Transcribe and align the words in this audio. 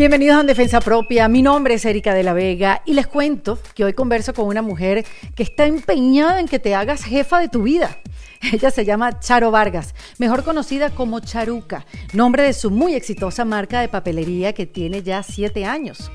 Bienvenidos 0.00 0.38
a 0.38 0.44
Defensa 0.44 0.80
Propia. 0.80 1.28
Mi 1.28 1.42
nombre 1.42 1.74
es 1.74 1.84
Erika 1.84 2.14
de 2.14 2.22
la 2.22 2.32
Vega 2.32 2.80
y 2.86 2.94
les 2.94 3.06
cuento 3.06 3.58
que 3.74 3.84
hoy 3.84 3.92
converso 3.92 4.32
con 4.32 4.46
una 4.46 4.62
mujer 4.62 5.04
que 5.34 5.42
está 5.42 5.66
empeñada 5.66 6.40
en 6.40 6.48
que 6.48 6.58
te 6.58 6.74
hagas 6.74 7.04
jefa 7.04 7.38
de 7.38 7.50
tu 7.50 7.64
vida. 7.64 7.98
Ella 8.50 8.70
se 8.70 8.86
llama 8.86 9.20
Charo 9.20 9.50
Vargas, 9.50 9.94
mejor 10.16 10.42
conocida 10.42 10.88
como 10.88 11.20
Charuca, 11.20 11.84
nombre 12.14 12.44
de 12.44 12.54
su 12.54 12.70
muy 12.70 12.94
exitosa 12.94 13.44
marca 13.44 13.82
de 13.82 13.88
papelería 13.88 14.54
que 14.54 14.64
tiene 14.64 15.02
ya 15.02 15.22
siete 15.22 15.66
años. 15.66 16.10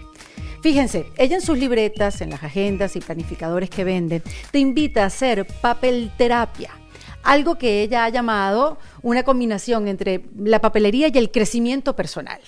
Fíjense, 0.64 1.06
ella 1.16 1.36
en 1.36 1.44
sus 1.44 1.60
libretas, 1.60 2.22
en 2.22 2.32
las 2.32 2.42
agendas 2.42 2.96
y 2.96 3.02
planificadores 3.02 3.70
que 3.70 3.84
vende, 3.84 4.24
te 4.50 4.58
invita 4.58 5.04
a 5.04 5.08
hacer 5.08 5.46
papel 5.62 6.12
terapia 6.18 6.72
algo 7.22 7.56
que 7.56 7.82
ella 7.82 8.06
ha 8.06 8.10
llamado 8.10 8.78
una 9.02 9.24
combinación 9.24 9.88
entre 9.88 10.26
la 10.38 10.62
papelería 10.62 11.08
y 11.08 11.18
el 11.18 11.32
crecimiento 11.32 11.96
personal. 11.96 12.40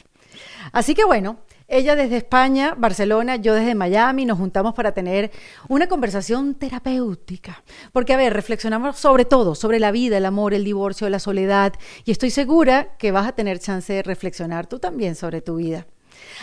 Así 0.72 0.94
que 0.94 1.06
bueno, 1.06 1.40
ella 1.68 1.96
desde 1.98 2.18
España, 2.18 2.76
Barcelona, 2.78 3.36
yo 3.36 3.54
desde 3.54 3.76
Miami, 3.76 4.26
nos 4.26 4.38
juntamos 4.38 4.74
para 4.74 4.94
tener 4.94 5.32
una 5.68 5.88
conversación 5.88 6.56
terapéutica. 6.56 7.62
Porque, 7.92 8.14
a 8.14 8.18
ver, 8.18 8.34
reflexionamos 8.34 8.98
sobre 8.98 9.26
todo, 9.26 9.54
sobre 9.54 9.80
la 9.80 9.92
vida, 9.92 10.18
el 10.18 10.26
amor, 10.26 10.54
el 10.54 10.64
divorcio, 10.64 11.10
la 11.10 11.20
soledad, 11.20 11.74
y 12.06 12.12
estoy 12.12 12.30
segura 12.30 12.96
que 12.98 13.12
vas 13.12 13.28
a 13.28 13.34
tener 13.34 13.60
chance 13.60 13.92
de 13.92 14.04
reflexionar 14.04 14.68
tú 14.68 14.80
también 14.80 15.16
sobre 15.16 15.42
tu 15.42 15.58
vida. 15.58 15.88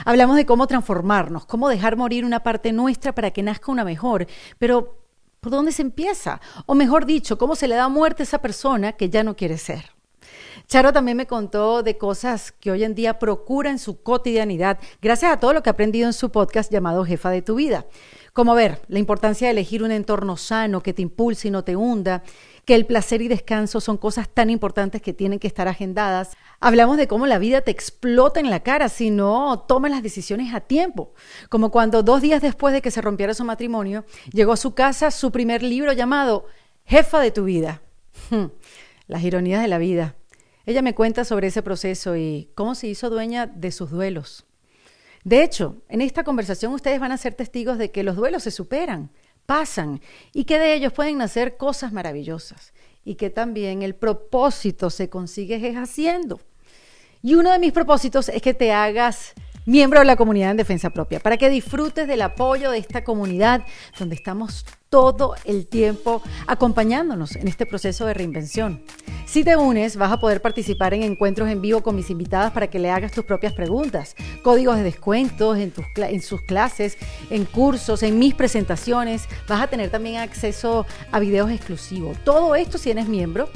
Hablamos 0.04 0.36
de 0.36 0.46
cómo 0.46 0.66
transformarnos, 0.66 1.46
cómo 1.46 1.68
dejar 1.68 1.96
morir 1.96 2.24
una 2.24 2.42
parte 2.42 2.72
nuestra 2.72 3.14
para 3.14 3.30
que 3.30 3.42
nazca 3.42 3.72
una 3.72 3.84
mejor, 3.84 4.26
pero 4.58 4.98
¿por 5.40 5.52
dónde 5.52 5.72
se 5.72 5.82
empieza? 5.82 6.40
O 6.66 6.74
mejor 6.74 7.06
dicho, 7.06 7.38
cómo 7.38 7.56
se 7.56 7.68
le 7.68 7.76
da 7.76 7.88
muerte 7.88 8.22
a 8.22 8.24
esa 8.24 8.42
persona 8.42 8.92
que 8.92 9.08
ya 9.08 9.24
no 9.24 9.36
quiere 9.36 9.58
ser. 9.58 9.93
Charo 10.66 10.92
también 10.92 11.16
me 11.16 11.26
contó 11.26 11.82
de 11.82 11.98
cosas 11.98 12.52
que 12.52 12.70
hoy 12.70 12.84
en 12.84 12.94
día 12.94 13.18
procura 13.18 13.70
en 13.70 13.78
su 13.78 14.02
cotidianidad, 14.02 14.78
gracias 15.00 15.32
a 15.32 15.40
todo 15.40 15.52
lo 15.52 15.62
que 15.62 15.70
ha 15.70 15.72
aprendido 15.72 16.06
en 16.06 16.12
su 16.12 16.30
podcast 16.30 16.72
llamado 16.72 17.04
Jefa 17.04 17.30
de 17.30 17.42
tu 17.42 17.56
Vida. 17.56 17.86
Como 18.32 18.54
ver, 18.54 18.82
la 18.88 18.98
importancia 18.98 19.46
de 19.46 19.52
elegir 19.52 19.84
un 19.84 19.92
entorno 19.92 20.36
sano 20.36 20.82
que 20.82 20.92
te 20.92 21.02
impulse 21.02 21.48
y 21.48 21.50
no 21.52 21.62
te 21.62 21.76
hunda, 21.76 22.24
que 22.64 22.74
el 22.74 22.84
placer 22.86 23.22
y 23.22 23.28
descanso 23.28 23.80
son 23.80 23.96
cosas 23.96 24.28
tan 24.28 24.50
importantes 24.50 25.02
que 25.02 25.12
tienen 25.12 25.38
que 25.38 25.46
estar 25.46 25.68
agendadas. 25.68 26.36
Hablamos 26.58 26.96
de 26.96 27.06
cómo 27.06 27.26
la 27.26 27.38
vida 27.38 27.60
te 27.60 27.70
explota 27.70 28.40
en 28.40 28.50
la 28.50 28.60
cara 28.60 28.88
si 28.88 29.10
no 29.10 29.60
tomas 29.68 29.90
las 29.90 30.02
decisiones 30.02 30.52
a 30.52 30.60
tiempo, 30.60 31.12
como 31.48 31.70
cuando 31.70 32.02
dos 32.02 32.22
días 32.22 32.42
después 32.42 32.74
de 32.74 32.82
que 32.82 32.90
se 32.90 33.00
rompiera 33.00 33.34
su 33.34 33.44
matrimonio, 33.44 34.04
llegó 34.32 34.52
a 34.52 34.56
su 34.56 34.74
casa 34.74 35.10
su 35.10 35.30
primer 35.30 35.62
libro 35.62 35.92
llamado 35.92 36.46
Jefa 36.86 37.20
de 37.20 37.30
tu 37.30 37.44
Vida. 37.44 37.82
Las 39.06 39.22
ironías 39.22 39.62
de 39.62 39.68
la 39.68 39.78
vida. 39.78 40.16
Ella 40.66 40.82
me 40.82 40.94
cuenta 40.94 41.24
sobre 41.24 41.48
ese 41.48 41.62
proceso 41.62 42.16
y 42.16 42.50
cómo 42.54 42.74
se 42.74 42.88
hizo 42.88 43.10
dueña 43.10 43.46
de 43.46 43.70
sus 43.72 43.90
duelos. 43.90 44.46
De 45.24 45.42
hecho, 45.42 45.82
en 45.88 46.00
esta 46.00 46.24
conversación 46.24 46.72
ustedes 46.72 47.00
van 47.00 47.12
a 47.12 47.18
ser 47.18 47.34
testigos 47.34 47.78
de 47.78 47.90
que 47.90 48.02
los 48.02 48.16
duelos 48.16 48.42
se 48.42 48.50
superan, 48.50 49.10
pasan 49.46 50.00
y 50.32 50.44
que 50.44 50.58
de 50.58 50.74
ellos 50.74 50.92
pueden 50.92 51.18
nacer 51.18 51.56
cosas 51.56 51.92
maravillosas 51.92 52.72
y 53.04 53.16
que 53.16 53.30
también 53.30 53.82
el 53.82 53.94
propósito 53.94 54.90
se 54.90 55.08
consigue 55.08 55.56
es 55.66 55.76
haciendo. 55.76 56.40
Y 57.22 57.34
uno 57.34 57.50
de 57.52 57.58
mis 57.58 57.72
propósitos 57.72 58.28
es 58.28 58.42
que 58.42 58.54
te 58.54 58.72
hagas 58.72 59.32
miembro 59.66 60.00
de 60.00 60.06
la 60.06 60.16
comunidad 60.16 60.50
en 60.50 60.56
defensa 60.56 60.90
propia, 60.90 61.20
para 61.20 61.36
que 61.36 61.48
disfrutes 61.48 62.06
del 62.06 62.22
apoyo 62.22 62.70
de 62.70 62.78
esta 62.78 63.04
comunidad 63.04 63.64
donde 63.98 64.14
estamos 64.14 64.64
todo 64.90 65.34
el 65.44 65.66
tiempo 65.66 66.22
acompañándonos 66.46 67.34
en 67.34 67.48
este 67.48 67.66
proceso 67.66 68.06
de 68.06 68.14
reinvención. 68.14 68.80
Si 69.26 69.42
te 69.42 69.56
unes, 69.56 69.96
vas 69.96 70.12
a 70.12 70.20
poder 70.20 70.40
participar 70.40 70.94
en 70.94 71.02
encuentros 71.02 71.48
en 71.48 71.60
vivo 71.60 71.82
con 71.82 71.96
mis 71.96 72.10
invitadas 72.10 72.52
para 72.52 72.68
que 72.68 72.78
le 72.78 72.90
hagas 72.90 73.10
tus 73.10 73.24
propias 73.24 73.52
preguntas, 73.52 74.14
códigos 74.42 74.76
de 74.76 74.84
descuentos 74.84 75.58
en, 75.58 75.72
tus, 75.72 75.84
en 75.96 76.22
sus 76.22 76.42
clases, 76.42 76.96
en 77.30 77.44
cursos, 77.44 78.04
en 78.04 78.20
mis 78.20 78.34
presentaciones. 78.34 79.28
Vas 79.48 79.62
a 79.62 79.66
tener 79.66 79.90
también 79.90 80.18
acceso 80.18 80.86
a 81.10 81.18
videos 81.18 81.50
exclusivos. 81.50 82.16
Todo 82.22 82.54
esto 82.54 82.78
si 82.78 82.90
eres 82.90 83.08
miembro 83.08 83.48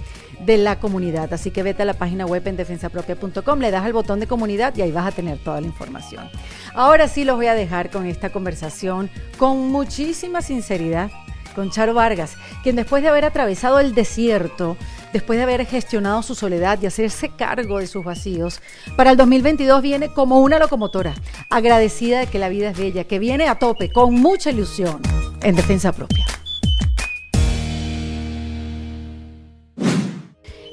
de 0.44 0.58
la 0.58 0.78
comunidad. 0.78 1.32
Así 1.32 1.50
que 1.50 1.62
vete 1.62 1.82
a 1.82 1.86
la 1.86 1.94
página 1.94 2.26
web 2.26 2.46
en 2.46 2.56
defensapropia.com, 2.56 3.58
le 3.58 3.70
das 3.70 3.84
al 3.84 3.92
botón 3.92 4.20
de 4.20 4.26
comunidad 4.26 4.74
y 4.76 4.82
ahí 4.82 4.92
vas 4.92 5.06
a 5.06 5.12
tener 5.12 5.38
toda 5.38 5.60
la 5.60 5.66
información. 5.66 6.28
Ahora 6.74 7.08
sí 7.08 7.24
los 7.24 7.36
voy 7.36 7.46
a 7.46 7.54
dejar 7.54 7.90
con 7.90 8.06
esta 8.06 8.30
conversación 8.30 9.10
con 9.38 9.68
muchísima 9.70 10.42
sinceridad 10.42 11.10
con 11.58 11.70
Charo 11.70 11.92
Vargas, 11.92 12.36
quien 12.62 12.76
después 12.76 13.02
de 13.02 13.08
haber 13.08 13.24
atravesado 13.24 13.80
el 13.80 13.92
desierto, 13.92 14.76
después 15.12 15.38
de 15.38 15.42
haber 15.42 15.66
gestionado 15.66 16.22
su 16.22 16.36
soledad 16.36 16.78
y 16.80 16.86
hacerse 16.86 17.30
cargo 17.30 17.80
de 17.80 17.88
sus 17.88 18.04
vacíos, 18.04 18.60
para 18.96 19.10
el 19.10 19.16
2022 19.16 19.82
viene 19.82 20.12
como 20.12 20.38
una 20.38 20.60
locomotora, 20.60 21.14
agradecida 21.50 22.20
de 22.20 22.28
que 22.28 22.38
la 22.38 22.48
vida 22.48 22.70
es 22.70 22.78
bella, 22.78 23.02
que 23.02 23.18
viene 23.18 23.48
a 23.48 23.56
tope, 23.56 23.90
con 23.90 24.14
mucha 24.14 24.50
ilusión, 24.50 25.00
en 25.42 25.56
defensa 25.56 25.90
propia. 25.90 26.26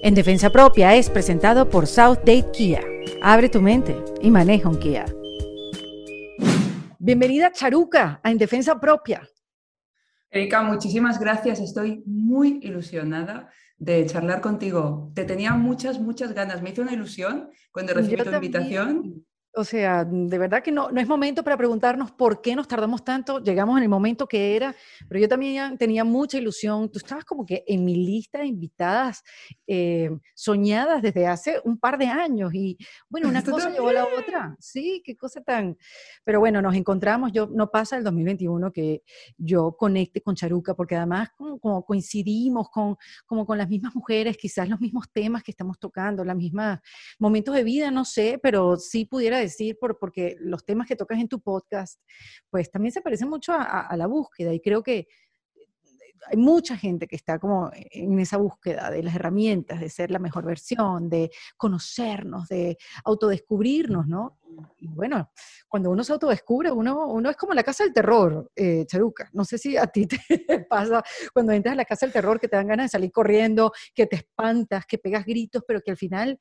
En 0.06 0.14
Defensa 0.14 0.52
Propia 0.52 0.96
es 0.96 1.10
presentado 1.10 1.68
por 1.68 1.88
South 1.88 2.20
Date 2.20 2.52
Kia. 2.54 2.80
Abre 3.24 3.50
tu 3.50 3.60
mente 3.60 3.96
y 4.22 4.30
maneja 4.30 4.70
un 4.70 4.78
Kia. 4.78 5.04
Bienvenida 7.00 7.52
Charuca 7.52 8.22
a 8.22 8.30
En 8.30 8.38
Defensa 8.38 8.80
Propia. 8.80 9.28
Erika, 10.30 10.62
muchísimas 10.62 11.20
gracias. 11.20 11.60
Estoy 11.60 12.04
muy 12.06 12.60
ilusionada 12.62 13.50
de 13.80 14.06
charlar 14.06 14.42
contigo. 14.42 15.12
Te 15.16 15.26
tenía 15.26 15.54
muchas, 15.56 16.00
muchas 16.00 16.34
ganas. 16.34 16.62
Me 16.62 16.70
hizo 16.70 16.84
una 16.84 16.94
ilusión 16.94 17.50
cuando 17.72 17.96
recibí 17.96 18.22
tu 18.22 18.30
invitación. 18.30 19.25
O 19.58 19.64
sea, 19.64 20.04
de 20.04 20.38
verdad 20.38 20.62
que 20.62 20.72
no, 20.72 20.92
no 20.92 21.00
es 21.00 21.08
momento 21.08 21.44
para 21.44 21.56
preguntarnos 21.56 22.12
por 22.12 22.42
qué 22.42 22.56
nos 22.56 22.68
tardamos 22.68 23.06
tanto, 23.06 23.42
llegamos 23.42 23.78
en 23.78 23.84
el 23.84 23.90
momento 23.90 24.28
que 24.28 24.56
era, 24.56 24.76
pero 25.08 25.20
yo 25.20 25.30
también 25.30 25.78
tenía 25.78 26.04
mucha 26.04 26.38
ilusión. 26.38 26.92
Tú 26.92 27.00
estabas 27.00 27.24
como 27.24 27.46
que 27.46 27.64
en 27.66 27.86
mi 27.86 27.96
lista 27.96 28.40
de 28.40 28.48
invitadas 28.48 29.24
eh, 29.66 30.10
soñadas 30.34 31.02
desde 31.02 31.28
hace 31.28 31.62
un 31.64 31.80
par 31.80 31.98
de 31.98 32.08
años 32.08 32.54
y 32.54 32.78
bueno, 33.10 33.30
una 33.30 33.44
cosa 33.70 33.70
llevó 33.70 33.90
a 33.90 33.94
la 33.94 34.06
otra. 34.06 34.56
Sí, 34.60 35.02
qué 35.06 35.16
cosa 35.16 35.42
tan... 35.42 35.78
Pero 36.25 36.40
bueno, 36.40 36.62
nos 36.62 36.75
encontramos, 36.75 37.31
yo 37.31 37.47
no 37.47 37.69
pasa 37.69 37.97
el 37.97 38.03
2021 38.03 38.74
que 38.74 39.03
yo 39.38 39.78
conecte 39.78 40.22
con 40.22 40.36
Charuca, 40.36 40.74
porque 40.74 40.96
además 40.96 41.30
coincidimos 41.86 42.69
con, 42.69 42.97
como 43.25 43.46
con 43.46 43.58
las 43.58 43.69
mismas 43.69 43.96
mujeres, 43.96 44.35
quizás 44.35 44.68
los 44.68 44.81
mismos 44.81 45.06
temas 45.14 45.44
que 45.44 45.52
estamos 45.52 45.80
tocando, 45.80 46.25
los 46.25 46.35
mismos 46.35 46.80
momentos 47.19 47.56
de 47.56 47.64
vida, 47.64 47.91
no 47.91 48.03
sé, 48.06 48.40
pero 48.41 48.75
sí 48.78 49.06
pudiera 49.06 49.38
decir, 49.38 49.78
por, 49.80 50.00
porque 50.00 50.35
los 50.40 50.66
temas 50.66 50.88
que 50.88 50.96
tocas 50.96 51.19
en 51.19 51.28
tu 51.28 51.40
podcast, 51.40 52.02
pues 52.50 52.72
también 52.72 52.91
se 52.91 53.02
parecen 53.02 53.30
mucho 53.30 53.53
a, 53.53 53.96
la 53.96 54.08
búsqueda 54.08 54.53
y 54.53 54.59
creo 54.59 54.84
que 54.84 55.08
hay 56.28 56.38
mucha 56.38 56.78
gente 56.78 57.08
que 57.08 57.16
está 57.16 57.40
como 57.40 57.72
en 57.74 58.20
esa 58.20 58.38
búsqueda 58.38 58.90
de 58.90 59.03
las 59.03 59.16
herramientas, 59.16 59.80
de 59.80 59.90
ser 59.90 60.12
la 60.12 60.20
mejor 60.20 60.46
versión, 60.46 61.09
de 61.09 61.30
conocernos, 61.58 62.48
de 62.48 62.78
autodescubrirnos, 63.03 64.08
¿no? 64.08 64.40
Y 64.78 64.88
bueno, 64.88 65.31
cuando 65.68 65.90
uno 65.90 66.03
se 66.03 66.14
autodescubre, 66.14 66.72
uno, 66.72 67.08
uno 67.08 67.30
es 67.30 67.36
como 67.36 67.53
la 67.53 67.64
casa 67.64 67.84
del 67.84 67.94
terror, 67.94 68.52
eh, 68.56 68.86
Charuca. 68.86 69.30
No 69.34 69.44
sé 69.44 69.58
si 69.58 69.76
a 69.78 69.88
ti 69.88 70.08
te 70.08 70.18
pasa 70.70 71.03
cuando 71.34 71.52
entras 71.52 71.74
a 71.74 71.78
la 71.78 71.86
casa 71.86 72.06
del 72.06 72.14
terror 72.14 72.40
que 72.40 72.47
te 72.47 72.56
dan 72.56 72.68
ganas 72.68 72.86
de 72.86 72.90
salir 72.90 73.12
corriendo, 73.12 73.72
que 73.94 74.08
te 74.08 74.18
espantas, 74.18 74.86
que 74.86 74.97
pegas 74.97 75.26
gritos, 75.26 75.64
pero 75.68 75.82
que 75.82 75.92
al 75.92 75.97
final 75.97 76.40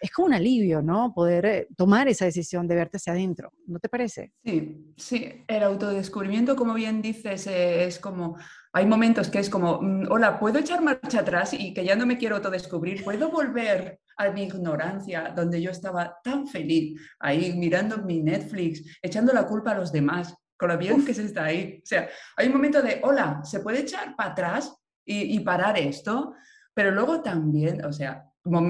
es 0.00 0.10
como 0.10 0.26
un 0.26 0.34
alivio, 0.34 0.82
¿no? 0.82 1.12
Poder 1.14 1.46
eh, 1.46 1.68
tomar 1.76 2.08
esa 2.08 2.24
decisión 2.24 2.68
de 2.68 2.74
verte 2.74 2.98
hacia 2.98 3.12
adentro, 3.12 3.52
¿no 3.66 3.78
te 3.78 3.88
parece? 3.88 4.32
Sí, 4.44 4.94
sí, 4.96 5.44
el 5.46 5.62
autodescubrimiento, 5.62 6.56
como 6.56 6.74
bien 6.74 7.00
dices, 7.00 7.46
eh, 7.46 7.84
es 7.84 7.98
como, 7.98 8.36
hay 8.76 8.84
momentos 8.84 9.30
que 9.30 9.38
es 9.38 9.48
como, 9.48 9.80
mm, 9.80 10.08
hola, 10.10 10.38
¿puedo 10.38 10.58
echar 10.58 10.82
marcha 10.82 11.20
atrás 11.20 11.54
y 11.54 11.72
que 11.72 11.82
ya 11.82 11.96
no 11.96 12.04
me 12.04 12.18
quiero 12.18 12.36
autodescubrir? 12.36 13.02
¿Puedo 13.02 13.30
volver 13.30 14.00
a 14.18 14.28
mi 14.28 14.42
ignorancia, 14.42 15.32
donde 15.34 15.62
yo 15.62 15.70
estaba 15.70 16.18
tan 16.22 16.46
feliz, 16.46 17.00
ahí 17.18 17.54
mirando 17.54 17.96
mi 18.04 18.20
Netflix, 18.20 18.98
echando 19.00 19.32
la 19.32 19.46
culpa 19.46 19.70
a 19.70 19.78
los 19.78 19.92
demás, 19.92 20.34
con 20.58 20.68
lo 20.68 20.76
bien 20.76 21.06
que 21.06 21.14
se 21.14 21.24
está 21.24 21.44
ahí? 21.44 21.80
O 21.82 21.86
sea, 21.86 22.06
hay 22.36 22.48
un 22.48 22.52
momento 22.52 22.82
de, 22.82 23.00
hola, 23.02 23.40
¿se 23.44 23.60
puede 23.60 23.80
echar 23.80 24.14
para 24.14 24.32
atrás 24.32 24.76
y, 25.06 25.34
y 25.34 25.40
parar 25.40 25.78
esto? 25.78 26.34
Pero 26.74 26.90
luego 26.90 27.22
también, 27.22 27.82
o 27.82 27.94
sea, 27.94 28.26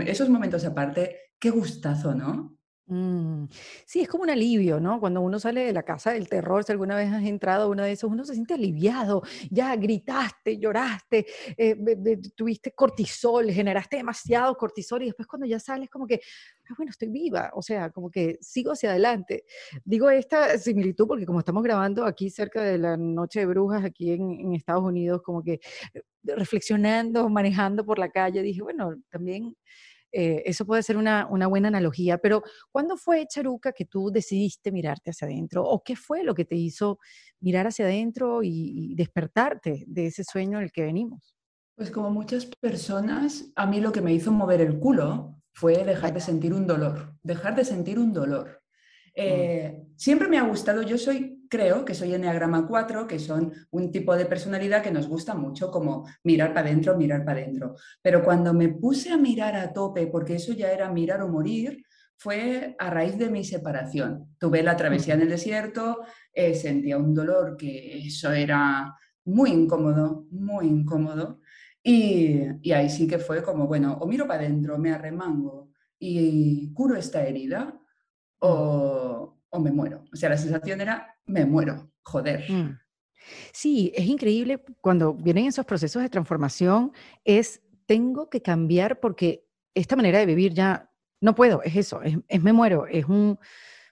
esos 0.06 0.28
momentos 0.28 0.64
aparte, 0.64 1.32
qué 1.36 1.50
gustazo, 1.50 2.14
¿no? 2.14 2.55
Mm, 2.88 3.46
sí, 3.84 4.00
es 4.02 4.08
como 4.08 4.22
un 4.22 4.30
alivio, 4.30 4.78
¿no? 4.78 5.00
Cuando 5.00 5.20
uno 5.20 5.40
sale 5.40 5.64
de 5.64 5.72
la 5.72 5.82
casa 5.82 6.12
del 6.12 6.28
terror, 6.28 6.62
si 6.62 6.70
alguna 6.70 6.94
vez 6.94 7.12
has 7.12 7.24
entrado 7.24 7.64
a 7.64 7.68
uno 7.68 7.82
de 7.82 7.90
esos, 7.90 8.08
uno 8.08 8.24
se 8.24 8.34
siente 8.34 8.54
aliviado, 8.54 9.22
ya 9.50 9.74
gritaste, 9.74 10.56
lloraste, 10.58 11.26
eh, 11.56 11.76
tuviste 12.36 12.70
cortisol, 12.72 13.50
generaste 13.50 13.96
demasiado 13.96 14.56
cortisol 14.56 15.02
y 15.02 15.06
después 15.06 15.26
cuando 15.26 15.46
ya 15.48 15.58
sales 15.58 15.90
como 15.90 16.06
que, 16.06 16.20
ah, 16.70 16.74
bueno, 16.76 16.90
estoy 16.90 17.08
viva, 17.08 17.50
o 17.54 17.62
sea, 17.62 17.90
como 17.90 18.08
que 18.08 18.38
sigo 18.40 18.70
hacia 18.70 18.90
adelante. 18.90 19.44
Digo 19.84 20.08
esta 20.08 20.56
similitud 20.56 21.08
porque 21.08 21.26
como 21.26 21.40
estamos 21.40 21.64
grabando 21.64 22.04
aquí 22.04 22.30
cerca 22.30 22.62
de 22.62 22.78
la 22.78 22.96
Noche 22.96 23.40
de 23.40 23.46
Brujas, 23.46 23.84
aquí 23.84 24.12
en, 24.12 24.30
en 24.30 24.54
Estados 24.54 24.84
Unidos, 24.84 25.22
como 25.22 25.42
que 25.42 25.54
eh, 25.94 26.02
reflexionando, 26.22 27.28
manejando 27.28 27.84
por 27.84 27.98
la 27.98 28.10
calle, 28.10 28.42
dije, 28.42 28.62
bueno, 28.62 28.94
también 29.10 29.56
eh, 30.18 30.42
eso 30.46 30.64
puede 30.64 30.82
ser 30.82 30.96
una, 30.96 31.26
buena 31.26 31.68
analogía, 31.68 32.16
pero 32.16 32.42
¿cuándo 32.72 32.96
fue, 32.96 33.26
Charuca, 33.26 33.72
que 33.72 33.84
tú 33.84 34.10
decidiste 34.10 34.72
mirarte 34.72 35.10
hacia 35.10 35.26
adentro? 35.26 35.62
¿O 35.62 35.82
qué 35.84 35.94
fue 35.94 36.24
lo 36.24 36.34
que 36.34 36.46
te 36.46 36.56
hizo 36.56 36.98
mirar 37.40 37.66
hacia 37.66 37.84
adentro 37.84 38.40
y, 38.42 38.94
despertarte 38.94 39.84
de 39.86 40.06
ese 40.06 40.24
sueño 40.24 40.56
en 40.56 40.64
el 40.64 40.72
que 40.72 40.84
venimos? 40.84 41.36
Pues 41.76 41.90
como 41.90 42.10
muchas 42.10 42.46
personas, 42.46 43.52
a 43.56 43.66
mí 43.66 43.78
lo 43.78 43.92
que 43.92 44.00
me 44.00 44.14
hizo 44.14 44.32
mover 44.32 44.62
el 44.62 44.78
culo 44.78 45.36
fue 45.52 45.84
dejar 45.84 46.14
de 46.14 46.20
sentir 46.20 46.54
un 46.54 46.66
dolor, 46.66 47.14
dejar 47.22 47.54
de 47.54 47.66
sentir 47.66 47.98
un 47.98 48.14
dolor. 48.14 48.62
Mm. 49.08 49.10
Eh, 49.16 49.86
siempre 49.96 50.28
me 50.28 50.38
ha 50.38 50.44
gustado, 50.44 50.80
yo 50.80 50.96
soy, 50.96 51.35
creo 51.48 51.84
que 51.84 51.94
soy 51.94 52.14
Enneagrama 52.14 52.66
4, 52.66 53.06
que 53.06 53.18
son 53.18 53.52
un 53.70 53.90
tipo 53.90 54.16
de 54.16 54.26
personalidad 54.26 54.82
que 54.82 54.90
nos 54.90 55.08
gusta 55.08 55.34
mucho, 55.34 55.70
como 55.70 56.06
mirar 56.24 56.52
para 56.52 56.68
adentro, 56.68 56.96
mirar 56.96 57.24
para 57.24 57.40
adentro. 57.40 57.76
Pero 58.02 58.22
cuando 58.22 58.52
me 58.54 58.68
puse 58.68 59.10
a 59.10 59.16
mirar 59.16 59.56
a 59.56 59.72
tope, 59.72 60.06
porque 60.06 60.36
eso 60.36 60.52
ya 60.52 60.70
era 60.72 60.90
mirar 60.90 61.22
o 61.22 61.28
morir, 61.28 61.84
fue 62.16 62.74
a 62.78 62.90
raíz 62.90 63.18
de 63.18 63.30
mi 63.30 63.44
separación. 63.44 64.34
Tuve 64.38 64.62
la 64.62 64.76
travesía 64.76 65.14
en 65.14 65.22
el 65.22 65.28
desierto, 65.28 66.00
eh, 66.32 66.54
sentía 66.54 66.96
un 66.98 67.14
dolor 67.14 67.56
que 67.56 68.06
eso 68.06 68.32
era 68.32 68.94
muy 69.26 69.50
incómodo, 69.50 70.26
muy 70.30 70.66
incómodo. 70.66 71.40
Y, 71.82 72.72
ahí 72.72 72.90
sí 72.90 73.06
que 73.06 73.18
fue 73.18 73.42
como, 73.42 73.66
bueno, 73.66 73.96
o 74.00 74.06
miro 74.06 74.26
para 74.26 74.40
adentro, 74.40 74.78
me 74.78 74.92
arremango 74.92 75.70
y 75.98 76.72
curo 76.72 76.96
esta 76.96 77.24
herida, 77.24 77.78
o, 78.40 79.38
me 79.60 79.70
muero. 79.70 80.04
O 80.12 80.16
sea, 80.16 80.28
la 80.28 80.36
sensación 80.36 80.80
era, 80.80 81.15
me 81.26 81.44
muero, 81.44 81.90
joder. 82.02 82.50
Mm. 82.50 82.78
Sí, 83.52 83.92
es 83.94 84.06
increíble 84.06 84.62
cuando 84.80 85.14
vienen 85.14 85.46
esos 85.46 85.66
procesos 85.66 86.02
de 86.02 86.08
transformación, 86.08 86.92
es, 87.24 87.60
tengo 87.86 88.30
que 88.30 88.40
cambiar 88.40 89.00
porque 89.00 89.46
esta 89.74 89.96
manera 89.96 90.18
de 90.18 90.26
vivir 90.26 90.54
ya 90.54 90.90
no 91.20 91.34
puedo, 91.34 91.62
es 91.62 91.76
eso, 91.76 92.00
es, 92.02 92.42
me 92.42 92.52
muero, 92.52 92.86
es 92.86 93.06
un, 93.06 93.38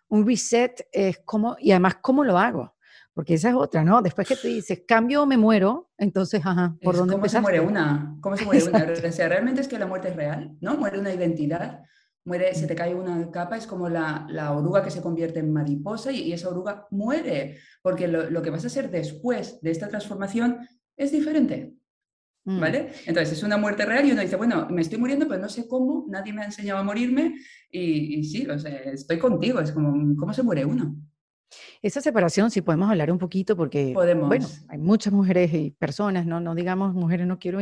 un, 0.09 0.27
reset, 0.27 0.87
es 0.93 1.19
como, 1.25 1.57
y 1.59 1.73
además, 1.73 1.97
¿cómo 2.01 2.23
lo 2.25 2.39
hago? 2.39 2.75
Porque 3.13 3.35
esa 3.35 3.51
es 3.51 3.55
otra, 3.55 3.85
¿no? 3.85 4.03
Después 4.03 4.27
que 4.27 4.37
te 4.37 4.49
dices, 4.49 4.83
cambio 4.87 5.23
o 5.23 5.27
me 5.27 5.37
muero, 5.37 5.91
entonces, 5.99 6.45
ajá, 6.45 6.77
¿por 6.83 6.97
dónde 6.97 7.15
¿Cómo 7.15 7.29
se 7.29 7.41
muere 7.41 7.61
una? 7.61 8.17
¿Cómo 8.21 8.37
se 8.37 8.45
muere 8.45 8.65
una? 8.65 8.93
O 9.09 9.13
sea, 9.13 9.29
realmente 9.29 9.61
es 9.61 9.69
que 9.69 9.79
la 9.79 9.87
muerte 9.87 10.09
es 10.09 10.17
real, 10.17 10.57
¿no? 10.61 10.77
Muere 10.77 10.99
una 10.99 11.13
identidad 11.13 11.83
muere, 12.25 12.55
se 12.55 12.67
te 12.67 12.75
cae 12.75 12.95
una 12.95 13.31
capa, 13.31 13.57
es 13.57 13.67
como 13.67 13.89
la, 13.89 14.53
oruga 14.53 14.83
que 14.83 14.91
se 14.91 15.03
convierte 15.03 15.41
en 15.41 15.53
mariposa 15.53 16.11
y, 16.11 16.33
esa 16.33 16.49
oruga 16.49 16.87
muere, 16.91 17.59
porque 17.83 18.09
lo, 18.09 18.43
que 18.43 18.51
vas 18.51 18.65
a 18.65 18.69
hacer 18.69 18.91
después 18.91 19.61
de 19.61 19.71
esta 19.71 19.89
transformación 19.89 20.67
es 20.97 21.13
diferente. 21.13 21.75
Mm. 22.47 22.61
¿Vale? 22.61 22.93
Entonces 23.07 23.39
es 23.39 23.43
una 23.43 23.57
muerte 23.57 23.87
real 23.87 24.05
y 24.07 24.13
uno 24.13 24.21
dice, 24.21 24.37
bueno, 24.37 24.69
me 24.69 24.83
estoy 24.83 24.99
muriendo, 24.99 25.27
pero 25.27 25.41
no 25.41 25.49
sé 25.49 25.67
cómo, 25.67 26.07
nadie 26.11 26.33
me 26.33 26.43
ha 26.43 26.47
enseñado 26.47 26.79
a 26.79 26.83
morirme 26.83 27.37
y, 27.71 28.19
y 28.19 28.25
sí, 28.25 28.47
o 28.47 28.59
sea, 28.59 28.77
estoy 28.93 29.19
contigo, 29.19 29.61
es 29.61 29.73
como, 29.73 30.15
¿cómo 30.17 30.35
se 30.35 30.43
muere 30.43 30.65
uno? 30.67 30.95
Esa 31.83 32.01
separación, 32.01 32.51
si 32.51 32.63
podemos 32.63 32.91
hablar 32.91 33.11
un 33.11 33.19
poquito, 33.19 33.57
porque, 33.57 33.93
Podemos. 33.95 34.29
bueno, 34.29 34.47
hay 34.69 34.79
muchas 34.79 35.13
mujeres 35.13 35.53
y 35.53 35.71
personas, 35.71 36.27
no, 36.27 36.41
no 36.41 36.55
digamos 36.55 36.95
mujeres, 36.95 37.27
no 37.27 37.39
quiero 37.39 37.59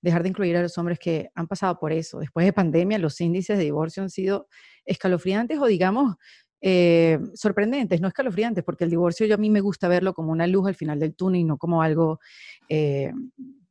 dejar 0.00 0.22
de 0.22 0.28
incluir 0.28 0.56
a 0.56 0.62
los 0.62 0.76
hombres 0.78 0.98
que 0.98 1.30
han 1.34 1.46
pasado 1.46 1.78
por 1.78 1.92
eso. 1.92 2.18
Después 2.20 2.46
de 2.46 2.52
pandemia, 2.52 2.98
los 2.98 3.20
índices 3.20 3.58
de 3.58 3.64
divorcio 3.64 4.02
han 4.02 4.10
sido 4.10 4.48
escalofriantes 4.84 5.58
o, 5.58 5.66
digamos, 5.66 6.16
eh, 6.60 7.18
sorprendentes, 7.34 8.00
no 8.00 8.08
escalofriantes, 8.08 8.62
porque 8.62 8.84
el 8.84 8.90
divorcio 8.90 9.26
yo 9.26 9.34
a 9.34 9.38
mí 9.38 9.50
me 9.50 9.60
gusta 9.60 9.88
verlo 9.88 10.14
como 10.14 10.30
una 10.30 10.46
luz 10.46 10.68
al 10.68 10.76
final 10.76 11.00
del 11.00 11.14
túnel, 11.14 11.46
no 11.46 11.58
como 11.58 11.82
algo 11.82 12.20
eh, 12.68 13.12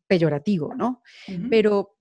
peyorativo, 0.08 0.76
¿no? 0.76 1.02
Pero 1.50 1.96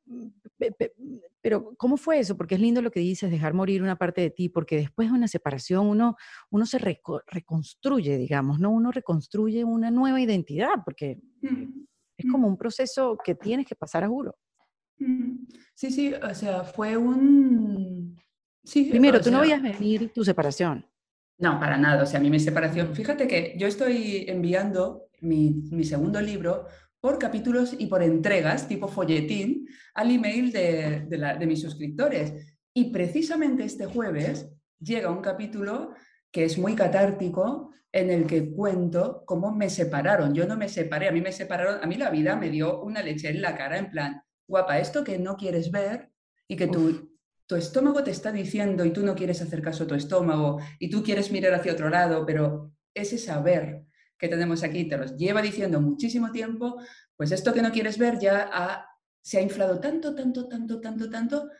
pero, 1.43 1.75
¿cómo 1.77 1.97
fue 1.97 2.19
eso? 2.19 2.37
Porque 2.37 2.55
es 2.55 2.61
lindo 2.61 2.83
lo 2.83 2.91
que 2.91 3.01
dices, 3.01 3.31
dejar 3.31 3.55
morir 3.55 3.83
una 3.83 3.97
parte 3.97 4.21
de 4.21 4.31
ti, 4.31 4.49
porque 4.49 4.77
después 4.77 5.11
de 5.11 5.15
una 5.15 5.29
separación 5.29 5.87
uno, 5.87 6.17
uno 6.51 6.67
se 6.67 6.79
reconstruye, 6.79 8.19
digamos, 8.19 8.61
¿no? 8.61 8.71
Uno 8.71 8.93
reconstruye 8.93 9.65
una 9.65 9.91
nueva 9.91 10.21
identidad, 10.21 10.83
porque 10.85 11.19
mm, 11.41 11.85
es 12.19 12.31
como 12.31 12.47
un 12.47 12.57
proceso 12.57 13.17
que 13.25 13.35
tienes 13.35 13.67
que 13.67 13.75
pasar 13.75 14.05
a 14.05 14.09
juro. 14.09 14.37
Mm. 14.99 15.47
Sí, 15.75 15.91
sí, 15.91 16.13
o 16.15 16.35
sea, 16.35 16.65
fue 16.65 16.97
un... 16.97 18.19
Sí, 18.63 18.85
Primero, 18.91 19.21
tú 19.21 19.31
no 19.31 19.41
veías 19.41 19.63
venir 19.63 20.13
tu 20.13 20.23
separación. 20.23 20.85
No, 21.39 21.59
para 21.59 21.79
nada. 21.79 22.03
O 22.03 22.07
sea, 22.07 22.21
a 22.21 22.23
mí 22.23 22.29
mi 22.29 22.39
separación, 22.39 22.95
fíjate 22.95 23.27
que 23.27 23.55
yo 23.59 23.67
estoy 23.67 24.27
enviando 24.29 25.09
mi, 25.23 25.51
mi 25.71 25.85
segundo 25.85 26.21
libro 26.21 26.67
por 27.00 27.19
capítulos 27.19 27.75
y 27.79 27.87
por 27.87 28.02
entregas, 28.02 28.69
tipo 28.69 28.88
folletín, 28.88 29.67
al 29.94 30.11
email 30.11 30.52
de, 30.52 31.06
de, 31.08 31.47
mis 31.47 31.62
suscriptores. 31.62 32.56
Y 32.75 32.91
precisamente 32.91 33.64
este 33.64 33.87
jueves 33.87 34.50
llega 34.79 35.11
un 35.11 35.23
capítulo 35.23 35.94
que 36.31 36.44
es 36.44 36.58
muy 36.58 36.75
catártico, 36.75 37.70
en 37.93 38.11
el 38.11 38.26
que 38.26 38.52
cuento 38.52 39.25
cómo 39.26 39.52
me 39.52 39.69
separaron. 39.69 40.35
Yo 40.35 40.47
no 40.47 40.56
me 40.56 40.69
separé, 40.69 41.08
a 41.08 41.12
mí 41.12 41.20
me 41.20 41.32
separaron, 41.32 41.82
a 41.82 41.87
mí 41.87 41.97
la 41.97 42.11
vida 42.11 42.37
me 42.37 42.50
dio 42.50 42.82
una 42.82 43.03
leche 43.03 43.31
en 43.31 43.43
la 43.43 43.56
cara, 43.56 43.79
en 43.79 43.91
plan, 43.91 44.23
guapa, 44.46 44.79
esto 44.79 45.03
que 45.03 45.19
no 45.19 45.37
quieres 45.37 45.70
ver 45.70 46.11
y 46.46 46.56
que 46.56 46.69
tu, 46.69 47.17
tu 47.46 47.56
estómago 47.56 48.05
te 48.05 48.12
está 48.12 48.31
diciendo 48.31 48.85
y 48.85 48.93
tú 48.93 49.05
no 49.05 49.14
quieres 49.14 49.43
hacer 49.43 49.61
caso 49.61 49.85
a 49.85 49.87
tu 49.88 49.94
estómago 49.94 50.61
y 50.79 50.88
tú 50.88 51.03
quieres 51.03 51.32
mirar 51.32 51.55
hacia 51.55 51.73
otro 51.73 51.88
lado, 51.88 52.25
pero 52.25 52.73
ese 52.94 53.19
saber 53.19 53.85
que 54.20 54.28
tenemos 54.28 54.62
aquí 54.62 54.84
te 54.84 54.99
los 54.99 55.17
lleva 55.17 55.40
diciendo 55.40 55.81
muchísimo 55.81 56.31
tiempo, 56.31 56.78
pues 57.17 57.32
esto 57.32 57.55
que 57.55 57.62
no 57.62 57.72
quieres 57.72 57.96
ver 57.96 58.19
ya 58.19 58.87
se 59.22 59.38
ha 59.38 59.43
inflado 59.43 59.81
tanto, 59.81 60.14
tanto, 60.14 60.46
tanto, 60.46 60.81
tanto, 60.81 61.08
tanto, 61.08 61.50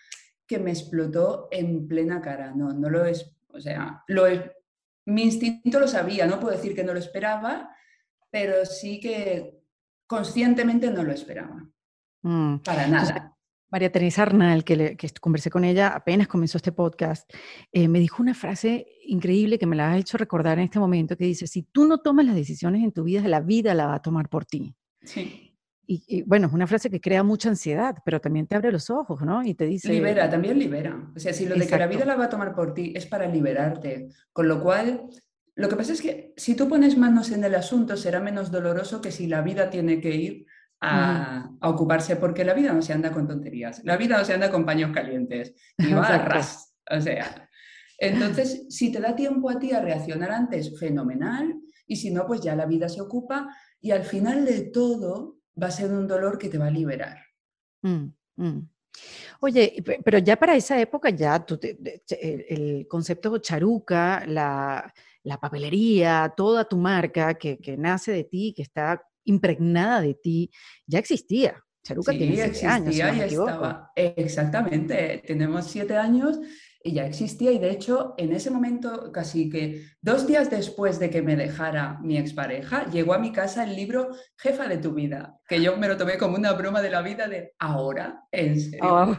que 0.46 0.58
me 0.58 0.70
explotó 0.70 1.48
en 1.50 1.88
plena 1.88 2.20
cara. 2.20 2.52
No, 2.54 2.72
no 2.74 2.90
lo 2.90 3.04
es, 3.06 3.34
o 3.48 3.60
sea, 3.60 4.04
lo 4.08 4.24
mi 5.06 5.22
instinto 5.22 5.80
lo 5.80 5.88
sabía, 5.88 6.26
no 6.26 6.38
puedo 6.38 6.54
decir 6.54 6.74
que 6.74 6.84
no 6.84 6.92
lo 6.92 6.98
esperaba, 6.98 7.74
pero 8.30 8.66
sí 8.66 9.00
que 9.00 9.58
conscientemente 10.06 10.90
no 10.90 11.02
lo 11.02 11.12
esperaba. 11.12 11.66
Mm. 12.22 12.58
Para 12.58 12.86
nada. 12.86 13.30
María 13.70 13.93
Teresa 13.93 14.22
Arnal, 14.22 14.64
que, 14.64 14.96
conversé 15.20 15.50
con 15.50 15.64
ella 15.64 15.88
apenas 15.88 16.28
comenzó 16.28 16.58
este 16.58 16.72
podcast, 16.72 17.31
eh, 17.72 17.88
me 17.88 18.00
dijo 18.00 18.22
una 18.22 18.34
frase 18.34 18.87
increíble 19.05 19.58
que 19.58 19.67
me 19.67 19.76
la 19.76 19.93
ha 19.93 19.96
hecho 19.96 20.19
recordar 20.19 20.58
en 20.58 20.64
este 20.64 20.81
momento, 20.81 21.17
que 21.17 21.25
dice, 21.25 21.46
si 21.46 21.62
tú 21.62 21.87
no 21.87 21.99
tomas 21.99 22.26
las 22.26 22.34
decisiones 22.34 22.82
en 22.82 22.93
tu 22.93 23.05
vida, 23.05 23.26
la 23.28 23.40
vida 23.40 23.75
la 23.75 23.87
va 23.87 23.94
a 23.94 24.02
tomar 24.02 24.28
por 24.28 24.44
ti. 24.44 24.75
Sí. 25.02 25.46
Y, 25.93 26.22
bueno, 26.22 26.46
es 26.46 26.52
una 26.52 26.69
frase 26.69 26.88
que 26.88 27.00
crea 27.00 27.25
mucha 27.25 27.49
ansiedad, 27.49 27.96
pero 28.05 28.20
también 28.20 28.46
te 28.46 28.55
abre 28.55 28.70
los 28.70 28.90
ojos, 28.90 29.22
¿no? 29.22 29.43
Y 29.43 29.55
te 29.55 29.67
dice... 29.67 29.88
Libera, 29.88 30.31
también 30.31 30.56
libera. 30.56 31.11
O 31.17 31.19
sea, 31.19 31.32
si 31.32 31.46
lo 31.46 31.56
de 31.56 31.67
que 31.67 31.76
la 31.76 31.88
vida 31.88 32.05
la 32.05 32.14
va 32.14 32.26
a 32.26 32.28
tomar 32.28 32.55
por 32.55 32.75
ti 32.75 32.93
es 32.94 33.06
para 33.06 33.26
liberarte, 33.26 34.08
con 34.32 34.46
lo 34.46 34.62
cual, 34.62 35.08
lo 35.56 35.69
que 35.69 35.75
pasa 35.75 35.93
es 35.93 36.00
que 36.00 36.32
si 36.36 36.55
tú 36.55 36.69
pones 36.69 36.96
manos 36.96 37.32
en 37.32 37.43
el 37.43 37.56
asunto 37.56 37.96
será 37.96 38.20
menos 38.20 38.53
doloroso 38.53 39.00
que 39.00 39.10
si 39.10 39.27
la 39.27 39.43
vida 39.43 39.69
tiene 39.69 40.00
que 40.00 40.15
ir 40.15 40.46
a, 40.81 41.51
ocuparse, 41.63 42.17
porque 42.17 42.44
la 42.44 42.55
vida 42.55 42.72
no 42.72 42.82
se 42.82 42.93
anda 42.93 43.13
con 43.13 43.27
tonterías, 43.27 43.82
la 43.84 43.96
vida 43.96 44.19
no 44.19 44.25
se 44.25 44.34
anda 44.34 44.51
con 44.51 44.65
paños 44.65 44.93
calientes 44.93 45.55
y 45.79 45.93
va 45.93 46.06
a 46.06 46.19
ras. 46.19 46.75
O 46.91 47.01
sea, 47.01 47.49
entonces, 47.99 48.67
si 48.70 48.91
te 48.91 49.01
da 49.01 49.15
tiempo 49.15 49.51
a 49.51 49.58
ti 49.58 49.72
a 49.72 49.81
reaccionar 49.81 50.31
antes, 50.31 50.79
fenomenal, 50.79 51.55
y 51.87 51.96
si 51.96 52.10
no, 52.10 52.27
pues 52.27 52.41
ya 52.41 52.56
la 52.56 52.67
vida 52.67 52.89
se 52.89 53.01
ocupa 53.01 53.49
y 53.81 53.91
al 53.91 54.05
final 54.05 54.44
de 54.44 54.63
todo 54.63 55.39
va 55.60 55.67
a 55.67 55.70
ser 55.70 55.93
un 55.93 56.06
dolor 56.06 56.39
que 56.39 56.49
te 56.49 56.58
va 56.58 56.69
a 56.69 56.70
liberar. 56.70 57.19
Mm, 57.82 58.06
mm. 58.37 58.69
Oye, 59.41 59.82
pero 60.05 60.19
ya 60.19 60.37
para 60.37 60.56
esa 60.56 60.81
época 60.81 61.10
ya 61.10 61.44
el, 62.20 62.87
concepto 62.89 63.39
charuca, 63.39 64.25
la, 64.27 64.93
papelería, 65.41 66.32
toda 66.37 66.65
tu 66.65 66.77
marca 66.77 67.34
que, 67.34 67.58
que, 67.58 67.77
nace 67.77 68.13
de 68.13 68.25
ti, 68.25 68.53
que 68.55 68.63
está 68.63 69.03
impregnada 69.31 70.01
de 70.01 70.15
ti, 70.15 70.51
ya 70.87 70.99
existía. 70.99 71.63
Charuca 71.82 72.13
tiene 72.13 72.37
siete 72.53 72.67
años. 72.67 72.94
Si 72.94 73.34
estaba. 73.34 73.91
Exactamente, 73.96 75.22
tenemos 75.27 75.67
siete 75.67 75.96
años 75.96 76.39
y 76.82 76.93
ya 76.93 77.06
existía 77.06 77.53
y 77.53 77.58
de 77.58 77.70
hecho 77.70 78.15
en 78.17 78.32
ese 78.32 78.51
momento, 78.51 79.13
casi 79.13 79.51
que 79.51 79.84
dos 80.01 80.27
días 80.27 80.49
después 80.49 80.99
de 80.99 81.10
que 81.10 81.20
me 81.20 81.37
dejara 81.37 81.99
mi 82.03 82.17
expareja, 82.17 82.89
llegó 82.91 83.13
a 83.13 83.19
mi 83.19 83.32
casa 83.32 83.65
el 83.65 83.77
libro 83.77 84.10
Jefa 84.39 84.67
de 84.67 84.79
tu 84.79 84.94
vida, 84.94 85.39
que 85.46 85.60
yo 85.60 85.77
me 85.77 85.89
lo 85.89 85.96
tomé 85.99 86.17
como 86.17 86.37
una 86.37 86.53
broma 86.53 86.81
de 86.81 86.91
la 86.91 87.03
vida 87.03 87.29
de 87.29 87.53
ahora, 87.58 88.25
en 88.32 88.58
serio. 88.58 89.19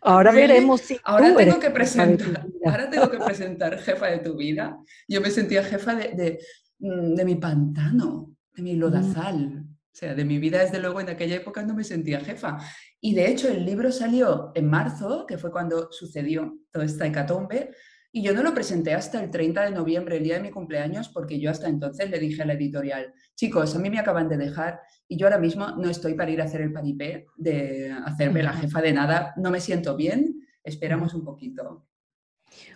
Ahora, 0.00 0.32
veremos 0.32 0.80
si 0.80 0.98
ahora 1.04 1.36
tengo 1.36 1.60
que 1.60 1.70
presentar, 1.70 2.46
ahora 2.64 2.88
tengo 2.88 3.10
que 3.10 3.18
presentar 3.18 3.78
Jefa 3.78 4.06
de 4.06 4.18
tu 4.18 4.36
vida. 4.36 4.78
Yo 5.06 5.20
me 5.20 5.30
sentía 5.30 5.62
jefa 5.62 5.94
de, 5.94 6.08
de, 6.14 6.38
mm, 6.78 7.14
de 7.14 7.24
mi 7.26 7.34
pantano, 7.34 8.30
de 8.54 8.62
mi 8.62 8.76
lodazal. 8.76 9.64
O 9.66 9.96
sea, 10.00 10.14
de 10.14 10.24
mi 10.24 10.38
vida, 10.38 10.60
desde 10.60 10.78
luego, 10.78 11.00
en 11.00 11.08
aquella 11.08 11.36
época 11.36 11.62
no 11.62 11.74
me 11.74 11.84
sentía 11.84 12.20
jefa. 12.20 12.58
Y 13.00 13.14
de 13.14 13.28
hecho, 13.28 13.48
el 13.48 13.64
libro 13.64 13.90
salió 13.90 14.52
en 14.54 14.68
marzo, 14.68 15.26
que 15.26 15.36
fue 15.36 15.50
cuando 15.50 15.90
sucedió 15.90 16.58
toda 16.70 16.84
esta 16.84 17.06
hecatombe, 17.06 17.70
y 18.12 18.22
yo 18.22 18.32
no 18.32 18.42
lo 18.42 18.54
presenté 18.54 18.94
hasta 18.94 19.22
el 19.22 19.30
30 19.30 19.64
de 19.64 19.70
noviembre, 19.70 20.16
el 20.16 20.24
día 20.24 20.36
de 20.36 20.42
mi 20.42 20.50
cumpleaños, 20.50 21.08
porque 21.08 21.40
yo 21.40 21.50
hasta 21.50 21.68
entonces 21.68 22.10
le 22.10 22.18
dije 22.18 22.42
a 22.42 22.46
la 22.46 22.54
editorial, 22.54 23.12
chicos, 23.36 23.74
a 23.76 23.78
mí 23.78 23.88
me 23.88 24.00
acaban 24.00 24.28
de 24.28 24.36
dejar 24.36 24.80
y 25.06 25.16
yo 25.16 25.26
ahora 25.26 25.38
mismo 25.38 25.68
no 25.76 25.88
estoy 25.88 26.14
para 26.14 26.30
ir 26.30 26.40
a 26.40 26.44
hacer 26.44 26.60
el 26.60 26.72
paripé 26.72 27.26
de 27.36 27.92
hacerme 28.04 28.42
la 28.42 28.52
jefa 28.52 28.82
de 28.82 28.92
nada, 28.92 29.32
no 29.36 29.50
me 29.52 29.60
siento 29.60 29.96
bien 29.96 30.40
esperamos 30.64 31.14
un 31.14 31.24
poquito. 31.24 31.86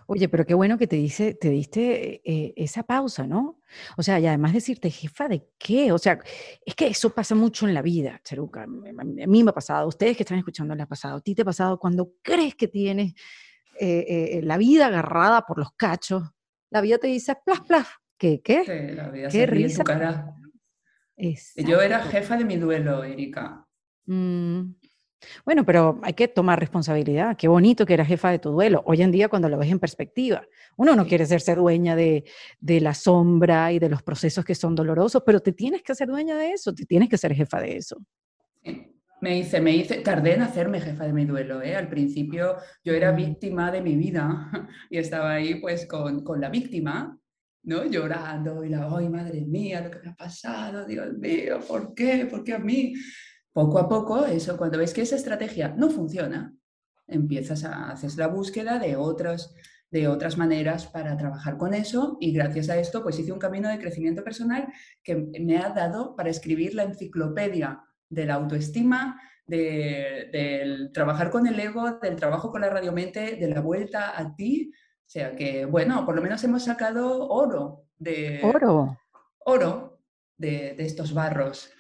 Oye, 0.07 0.29
pero 0.29 0.45
qué 0.45 0.55
bueno 0.55 0.79
que 0.79 0.87
te 0.87 0.97
dice, 0.97 1.35
te 1.35 1.51
diste 1.51 2.23
eh, 2.25 2.53
esa 2.57 2.83
pausa, 2.83 3.27
¿no? 3.27 3.61
O 3.97 4.03
sea, 4.03 4.21
y 4.21 4.27
además 4.27 4.53
decirte, 4.53 4.91
jefa, 4.91 5.29
¿de 5.29 5.47
qué? 5.59 5.93
O 5.93 5.99
sea, 5.99 6.19
es 6.65 6.75
que 6.75 6.87
eso 6.87 7.11
pasa 7.11 7.35
mucho 7.35 7.67
en 7.67 7.75
la 7.75 7.83
vida, 7.83 8.21
Charuca. 8.23 8.63
A 8.63 8.67
mí 8.67 9.43
me 9.43 9.51
ha 9.51 9.55
pasado, 9.55 9.89
ustedes 9.89 10.17
que 10.17 10.23
están 10.23 10.39
escuchando 10.39 10.75
le 10.75 10.83
ha 10.83 10.87
pasado, 10.87 11.17
a 11.17 11.21
ti 11.21 11.35
te 11.35 11.43
ha 11.43 11.45
pasado 11.45 11.79
cuando 11.79 12.13
crees 12.23 12.55
que 12.55 12.69
tienes 12.69 13.15
eh, 13.81 14.07
eh, 14.09 14.41
la 14.43 14.57
vida 14.57 14.87
agarrada 14.87 15.43
por 15.43 15.59
los 15.59 15.73
cachos, 15.73 16.23
la 16.71 16.81
vida 16.81 16.99
te 16.99 17.09
dice, 17.09 17.37
plas, 17.45 17.61
plas, 17.63 17.87
¿qué? 18.17 18.41
¿Qué? 18.43 18.93
la 18.95 19.09
vida 19.09 19.29
qué 19.29 19.47
risa. 19.47 19.85
cara. 19.85 20.35
Yo 21.57 21.81
era 21.81 22.01
jefa 22.05 22.37
de 22.37 22.45
mi 22.45 22.57
duelo, 22.57 23.05
Erika. 23.05 23.67
Mm. 24.07 24.75
Bueno, 25.45 25.65
pero 25.65 26.01
hay 26.03 26.15
que 26.15 26.29
tomar 26.29 26.59
responsabilidad. 26.59 27.37
Qué 27.37 27.49
bonito 27.49 27.87
que 27.87 27.95
eras 27.95 28.09
jefa 28.09 28.31
de 28.31 28.39
tu 28.39 28.51
duelo. 28.51 28.83
Hoy 28.87 29.03
en 29.03 29.11
día, 29.11 29.29
cuando 29.29 29.49
lo 29.49 29.59
ves 29.59 29.71
en 29.71 29.79
perspectiva, 29.79 30.47
uno 30.77 30.97
no 30.97 31.07
quiere 31.07 31.27
ser 31.27 31.57
dueña 31.57 31.97
de, 31.97 32.25
la 32.61 32.95
sombra 32.95 33.73
y 33.73 33.79
de 33.79 33.89
los 33.89 34.03
procesos 34.03 34.45
que 34.45 34.55
son 34.55 34.75
dolorosos, 34.75 35.23
pero 35.25 35.41
te 35.41 35.53
tienes 35.53 35.83
que 35.83 35.93
hacer 35.93 36.09
dueña 36.09 36.37
de 36.37 36.53
eso, 36.53 36.75
te 36.75 36.87
tienes 36.87 37.09
que 37.09 37.19
ser 37.19 37.35
jefa 37.35 37.61
de 37.61 37.77
eso. 37.77 37.97
Me 39.21 39.39
hice, 39.39 39.61
me 39.61 39.75
hice, 39.75 39.97
tardé 40.01 40.35
en 40.35 40.43
hacerme 40.43 40.81
jefa 40.81 41.05
de 41.05 41.13
mi 41.13 41.25
duelo. 41.25 41.63
¿eh? 41.63 41.75
Al 41.75 41.89
principio 41.89 42.57
yo 42.85 42.93
era 42.93 43.13
mm. 43.13 43.17
víctima 43.17 43.73
de 43.73 43.81
mi 43.81 43.97
vida 43.97 44.51
y 44.91 44.99
estaba 44.99 45.35
ahí 45.35 45.57
pues 45.57 45.87
con, 45.87 46.23
con 46.23 46.41
la 46.41 46.51
víctima, 46.51 47.19
¿no? 47.63 47.85
Llorando 47.87 48.65
y 48.65 48.69
la, 48.69 48.89
ay, 48.95 49.09
madre 49.09 49.41
mía, 49.41 49.81
lo 49.81 49.91
que 49.91 50.01
me 50.01 50.11
ha 50.11 50.15
pasado, 50.15 50.85
Dios 50.85 51.15
mío, 51.15 51.61
¿por 51.67 51.95
qué? 51.95 52.27
¿Por 52.27 52.45
qué 52.45 52.55
a 52.55 52.59
mí? 52.59 52.95
Poco 53.55 53.79
a 53.79 53.89
poco, 53.89 54.27
eso, 54.27 54.57
cuando 54.57 54.79
ves 54.79 54.93
que 54.93 55.03
esa 55.03 55.15
estrategia 55.15 55.73
no 55.77 55.89
funciona, 55.89 56.53
empiezas 57.07 57.63
a 57.63 57.93
hacer 57.93 58.11
la 58.17 58.27
búsqueda 58.27 58.81
de 58.81 58.97
otras, 58.97 59.55
de 59.93 60.09
otras 60.09 60.37
maneras 60.37 60.89
para 60.89 61.17
trabajar 61.17 61.57
con 61.57 61.73
eso 61.73 62.17
y 62.21 62.33
gracias 62.33 62.69
a 62.69 62.77
esto 62.79 63.05
pues 63.05 63.17
hice 63.17 63.31
un 63.31 63.39
camino 63.39 63.69
de 63.69 63.79
crecimiento 63.79 64.25
personal 64.25 64.67
que 65.05 65.15
me 65.41 65.59
ha 65.59 65.69
dado 65.71 66.17
para 66.17 66.31
escribir 66.31 66.75
la 66.75 66.83
enciclopedia 66.83 67.81
de 68.09 68.27
la 68.27 68.35
autoestima, 68.35 69.21
del 69.47 70.91
trabajar 70.93 71.31
con 71.31 71.47
el 71.47 71.61
ego, 71.61 72.01
del 72.03 72.17
trabajo 72.17 72.51
con 72.51 72.63
la 72.63 72.71
radiomente, 72.71 73.37
de 73.37 73.49
la 73.49 73.61
vuelta 73.61 74.19
a 74.19 74.35
ti. 74.35 74.73
O 74.75 75.07
sea 75.07 75.37
que, 75.37 75.65
bueno, 75.65 76.05
por 76.05 76.17
lo 76.17 76.23
menos 76.23 76.43
hemos 76.43 76.65
sacado 76.65 77.29
oro 77.29 77.85
de... 77.99 78.41
Oro. 78.43 78.99
Oro 79.45 80.01
de, 80.39 80.75
de 80.77 80.85
estos 80.85 81.15
barros. 81.15 81.71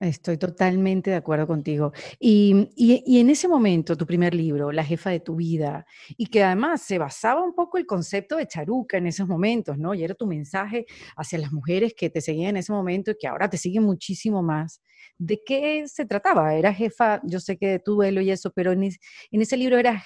Estoy 0.00 0.36
totalmente 0.38 1.10
de 1.10 1.16
acuerdo 1.16 1.46
contigo. 1.46 1.92
Y, 2.18 2.68
y, 2.76 3.20
en 3.20 3.30
ese 3.30 3.46
momento, 3.48 3.96
tu 3.96 4.06
primer 4.06 4.34
libro, 4.34 4.72
La 4.72 4.84
jefa 4.84 5.10
de 5.10 5.20
tu 5.20 5.36
vida, 5.36 5.86
y 6.16 6.26
que 6.26 6.42
además 6.42 6.82
se 6.82 6.98
basaba 6.98 7.42
un 7.42 7.54
poco 7.54 7.78
el 7.78 7.86
concepto 7.86 8.36
de 8.36 8.46
charuca 8.46 8.98
en 8.98 9.06
esos 9.06 9.28
momentos, 9.28 9.78
¿no? 9.78 9.94
Y 9.94 10.02
era 10.04 10.14
tu 10.14 10.26
mensaje 10.26 10.84
hacia 11.16 11.38
las 11.38 11.52
mujeres 11.52 11.94
que 11.96 12.10
te 12.10 12.20
seguían 12.20 12.50
en 12.50 12.56
ese 12.58 12.72
momento 12.72 13.12
y 13.12 13.16
que 13.18 13.28
ahora 13.28 13.48
te 13.48 13.56
siguen 13.56 13.84
muchísimo 13.84 14.42
más. 14.42 14.82
¿De 15.16 15.40
qué 15.46 15.84
se 15.86 16.04
trataba? 16.04 16.54
Era 16.54 16.74
jefa, 16.74 17.20
yo 17.24 17.38
sé 17.40 17.56
que 17.56 17.68
de 17.68 17.78
tu 17.78 17.94
duelo 17.94 18.20
y 18.20 18.30
eso, 18.30 18.50
pero 18.52 18.72
en, 18.72 18.82
en 18.84 19.42
ese 19.42 19.56
libro 19.56 19.78
eras, 19.78 20.02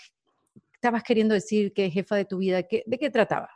estabas 0.75 1.02
queriendo 1.04 1.35
decir 1.35 1.73
que 1.75 1.90
jefa 1.90 2.16
de 2.16 2.26
tu 2.26 2.38
vida, 2.38 2.59
¿de 2.59 2.99
qué 2.99 3.11
trataba? 3.11 3.50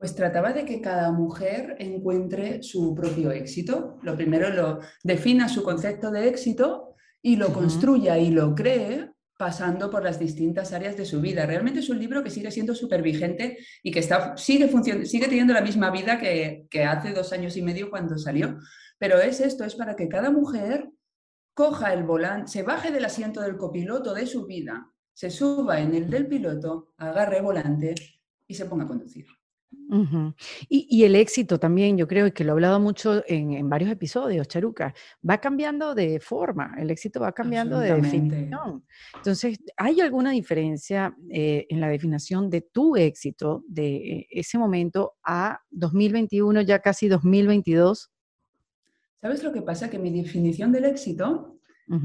Pues 0.00 0.14
trataba 0.14 0.54
de 0.54 0.64
que 0.64 0.80
cada 0.80 1.12
mujer 1.12 1.76
encuentre 1.78 2.62
su 2.62 2.94
propio 2.94 3.32
éxito. 3.32 3.98
Lo 4.02 4.16
primero 4.16 4.48
lo 4.48 4.80
defina 5.04 5.46
su 5.46 5.62
concepto 5.62 6.10
de 6.10 6.26
éxito 6.26 6.94
y 7.20 7.36
lo 7.36 7.52
construya 7.52 8.16
y 8.16 8.30
lo 8.30 8.54
cree 8.54 9.10
pasando 9.38 9.90
por 9.90 10.02
las 10.02 10.18
distintas 10.18 10.72
áreas 10.72 10.96
de 10.96 11.04
su 11.04 11.20
vida. 11.20 11.44
Realmente 11.44 11.80
es 11.80 11.90
un 11.90 11.98
libro 11.98 12.24
que 12.24 12.30
sigue 12.30 12.50
siendo 12.50 12.74
súper 12.74 13.02
vigente 13.02 13.58
y 13.82 13.90
que 13.90 13.98
está, 13.98 14.38
sigue, 14.38 14.70
sigue 15.04 15.28
teniendo 15.28 15.52
la 15.52 15.60
misma 15.60 15.90
vida 15.90 16.18
que, 16.18 16.66
que 16.70 16.84
hace 16.84 17.12
dos 17.12 17.34
años 17.34 17.58
y 17.58 17.62
medio 17.62 17.90
cuando 17.90 18.16
salió. 18.16 18.56
Pero 18.96 19.20
es 19.20 19.38
esto, 19.40 19.64
es 19.64 19.74
para 19.74 19.96
que 19.96 20.08
cada 20.08 20.30
mujer 20.30 20.88
coja 21.52 21.92
el 21.92 22.04
volante, 22.04 22.50
se 22.50 22.62
baje 22.62 22.90
del 22.90 23.04
asiento 23.04 23.42
del 23.42 23.58
copiloto 23.58 24.14
de 24.14 24.26
su 24.26 24.46
vida, 24.46 24.90
se 25.12 25.28
suba 25.28 25.78
en 25.78 25.94
el 25.94 26.08
del 26.08 26.26
piloto, 26.26 26.94
agarre 26.96 27.42
volante 27.42 27.94
y 28.46 28.54
se 28.54 28.64
ponga 28.64 28.84
a 28.84 28.88
conducir 28.88 29.26
y, 30.68 31.04
el 31.04 31.16
éxito 31.16 31.58
también, 31.58 31.96
yo 31.96 32.06
creo 32.06 32.32
que 32.32 32.44
lo 32.44 32.50
he 32.50 32.52
hablado 32.52 32.80
mucho 32.80 33.22
en, 33.26 33.68
varios 33.68 33.90
episodios, 33.90 34.46
Charuca, 34.48 34.94
va 35.28 35.38
cambiando 35.38 35.94
de 35.94 36.20
forma, 36.20 36.74
el 36.78 36.90
éxito 36.90 37.20
va 37.20 37.32
cambiando 37.32 37.78
de 37.78 37.94
definición. 37.94 38.84
Entonces, 39.16 39.58
¿hay 39.76 40.00
alguna 40.00 40.30
diferencia 40.30 41.14
eh, 41.28 41.66
en 41.68 41.80
la 41.80 41.88
definición 41.88 42.50
de 42.50 42.60
tu 42.62 42.96
éxito 42.96 43.64
de 43.66 44.26
ese 44.30 44.58
momento 44.58 45.14
a 45.24 45.60
2021, 45.70 46.60
ya 46.62 46.78
casi 46.80 47.08
2022? 47.08 48.10
¿Sabes 49.20 49.42
lo 49.42 49.52
que 49.52 49.62
pasa? 49.62 49.90
Que 49.90 49.98
mi 49.98 50.10
definición 50.10 50.72
del 50.72 50.86
éxito 50.86 51.58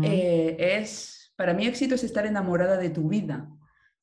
eh, 0.04 0.58
es, 0.60 1.32
para 1.36 1.54
mí 1.54 1.66
éxito 1.66 1.96
es 1.96 2.04
estar 2.04 2.26
enamorada 2.26 2.78
de 2.78 2.90
tu 2.90 3.08
vida, 3.08 3.50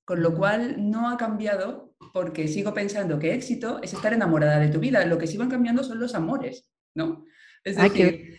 con 0.04 0.22
lo 0.22 0.34
cual 0.34 0.90
no 0.90 1.10
ha 1.10 1.16
cambiado 1.16 1.91
porque 2.12 2.48
sigo 2.48 2.74
pensando 2.74 3.18
que 3.18 3.34
éxito 3.34 3.80
es 3.82 3.92
estar 3.92 4.12
enamorada 4.12 4.58
de 4.58 4.68
tu 4.68 4.78
vida. 4.78 5.04
Lo 5.06 5.18
que 5.18 5.26
sí 5.26 5.36
van 5.36 5.50
cambiando 5.50 5.82
son 5.82 6.00
los 6.00 6.14
amores, 6.14 6.70
¿no? 6.94 7.24
Es 7.64 7.76
decir, 7.76 8.36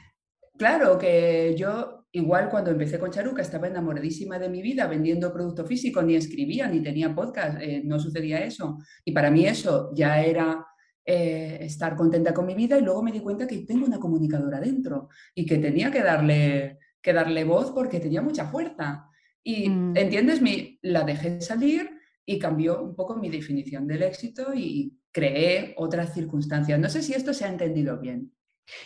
claro 0.58 0.98
que 0.98 1.56
yo, 1.58 2.06
igual 2.12 2.50
cuando 2.50 2.72
empecé 2.72 3.00
con 3.00 3.12
Charuca, 3.12 3.42
estaba 3.42 3.68
enamoradísima 3.68 4.38
de 4.38 4.50
mi 4.50 4.62
vida, 4.62 4.88
vendiendo 4.88 5.32
producto 5.32 5.66
físico, 5.66 6.02
ni 6.02 6.16
escribía, 6.16 6.68
ni 6.68 6.82
tenía 6.82 7.16
podcast, 7.16 7.60
eh, 7.62 7.82
no 7.86 8.00
sucedía 8.00 8.44
eso. 8.44 8.78
Y 9.06 9.12
para 9.12 9.32
mí 9.32 9.46
eso 9.46 9.92
ya 9.96 10.22
era 10.22 10.66
eh, 11.06 11.58
estar 11.62 11.96
contenta 11.96 12.34
con 12.34 12.46
mi 12.46 12.56
vida 12.56 12.78
y 12.78 12.82
luego 12.82 13.04
me 13.04 13.12
di 13.12 13.20
cuenta 13.20 13.48
que 13.48 13.60
tengo 13.60 13.86
una 13.86 14.00
comunicadora 14.00 14.60
dentro 14.60 15.10
y 15.36 15.46
que 15.46 15.58
tenía 15.58 15.92
que 15.92 16.02
darle, 16.02 16.80
que 17.02 17.14
darle 17.14 17.44
voz 17.44 17.72
porque 17.72 18.00
tenía 18.00 18.22
mucha 18.22 18.48
fuerza. 18.48 19.06
Y, 19.44 19.70
mm. 19.70 19.98
¿entiendes? 19.98 20.42
Mi, 20.42 20.80
la 20.82 21.04
dejé 21.04 21.42
salir 21.42 21.93
y 22.26 22.40
cambió 22.40 22.82
un 22.82 22.96
poco 22.96 23.16
mi 23.16 23.30
definición 23.30 23.88
del 23.88 24.04
éxito 24.04 24.54
y 24.54 24.98
creé 25.12 25.74
otras 25.78 26.14
circunstancias. 26.14 26.80
No 26.80 26.90
sé 26.90 27.02
si 27.02 27.14
esto 27.14 27.34
se 27.34 27.46
ha 27.46 27.50
entendido 27.50 28.00
bien. 28.00 28.32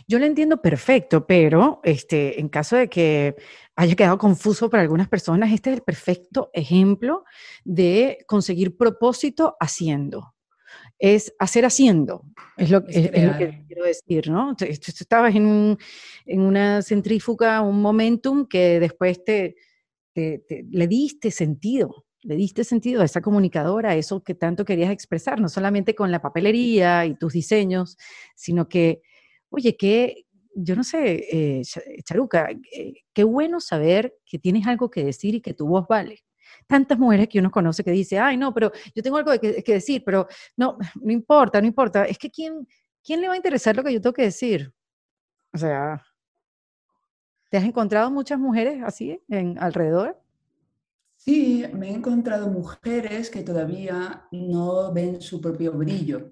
Yo 0.08 0.17
lo 0.17 0.25
entiendo 0.25 0.62
perfecto, 0.62 1.27
pero 1.27 1.82
este, 1.84 2.39
en 2.39 2.50
caso 2.50 2.75
de 2.75 2.89
que 2.89 3.36
haya 3.75 3.96
quedado 3.96 4.17
confuso 4.17 4.70
para 4.70 4.82
algunas 4.82 5.08
personas, 5.08 5.51
este 5.51 5.70
es 5.70 5.77
el 5.77 5.84
perfecto 5.84 6.50
ejemplo 6.53 7.24
de 7.63 8.17
conseguir 8.27 8.75
propósito 8.75 9.56
haciendo. 9.60 10.34
Es 11.00 11.34
hacer 11.38 11.63
haciendo, 11.63 12.24
es 12.58 12.72
lo, 12.72 12.84
que 12.84 13.63
quiero 13.67 13.84
decir, 13.84 14.32
¿no? 14.32 14.56
Estabas 14.60 15.36
en, 15.36 15.77
en, 16.25 16.41
una 16.41 16.82
centrífuga, 16.82 17.62
un 17.62 17.82
momentum 17.82 18.48
que 18.48 18.79
después 18.79 19.24
te, 19.24 19.56
te, 20.13 20.44
le 20.72 20.88
diste 20.88 21.29
sentido 21.29 22.07
le 22.27 22.36
diste 22.36 22.65
sentido 22.65 23.01
a 23.01 23.05
esa 23.05 23.22
comunicadora, 23.22 23.91
a 23.91 23.96
eso 23.96 24.22
que 24.22 24.36
tanto 24.36 24.65
querías 24.65 24.91
expresar, 24.91 25.39
no 25.39 25.48
solamente 25.48 25.96
con 25.96 26.12
la 26.12 26.22
papelería 26.22 27.05
y 27.05 27.15
tus 27.15 27.31
diseños, 27.31 27.98
sino 28.36 28.67
que, 28.67 29.01
oye, 29.50 29.77
que 29.77 30.25
yo 30.53 30.75
no 30.75 30.84
sé, 30.84 31.25
eh, 31.31 31.62
Charuca, 32.03 32.50
eh, 32.74 32.96
qué 33.13 33.24
bueno 33.24 33.62
saber 33.62 34.17
que 34.25 34.39
tienes 34.39 34.67
algo 34.67 34.91
que 34.91 35.05
decir 35.05 35.36
y 35.36 35.41
que 35.41 35.53
tu 35.53 35.67
voz 35.67 35.88
vale. 35.88 36.25
Tantas 36.67 37.00
mujeres 37.00 37.29
que 37.29 37.39
uno 37.39 37.50
conoce 37.50 37.81
que 37.81 37.91
dice, 37.91 38.19
ay, 38.19 38.36
no, 38.36 38.53
pero 38.53 38.74
yo 38.93 39.01
tengo 39.01 39.15
algo 39.15 39.31
que, 39.39 39.63
que 39.63 39.74
decir, 39.74 40.03
pero 40.05 40.27
no, 40.57 40.77
no 41.01 41.12
importa, 41.13 41.62
no 41.62 41.67
importa. 41.67 42.03
Es 42.03 42.17
que 42.17 42.29
¿quién, 42.29 42.67
¿quién 43.01 43.22
le 43.22 43.29
va 43.29 43.36
a 43.36 43.38
interesar 43.38 43.74
lo 43.74 43.84
que 43.86 43.93
yo 43.93 44.01
tengo 44.01 44.13
que 44.13 44.24
decir? 44.24 44.74
O 45.53 45.57
sea, 45.57 46.03
¿te 47.50 47.57
has 47.57 47.63
encontrado 47.63 48.12
muchas 48.12 48.38
mujeres 48.38 48.84
así 48.84 49.17
en 49.29 49.57
alrededor? 49.60 50.22
Sí, 51.27 51.65
me 51.74 51.89
he 51.89 51.93
encontrado 51.93 52.50
mujeres 52.50 53.29
que 53.29 53.43
todavía 53.43 54.24
no 54.31 54.93
ven 54.93 55.19
su 55.19 55.41
propio 55.41 55.74
brillo. 55.74 56.31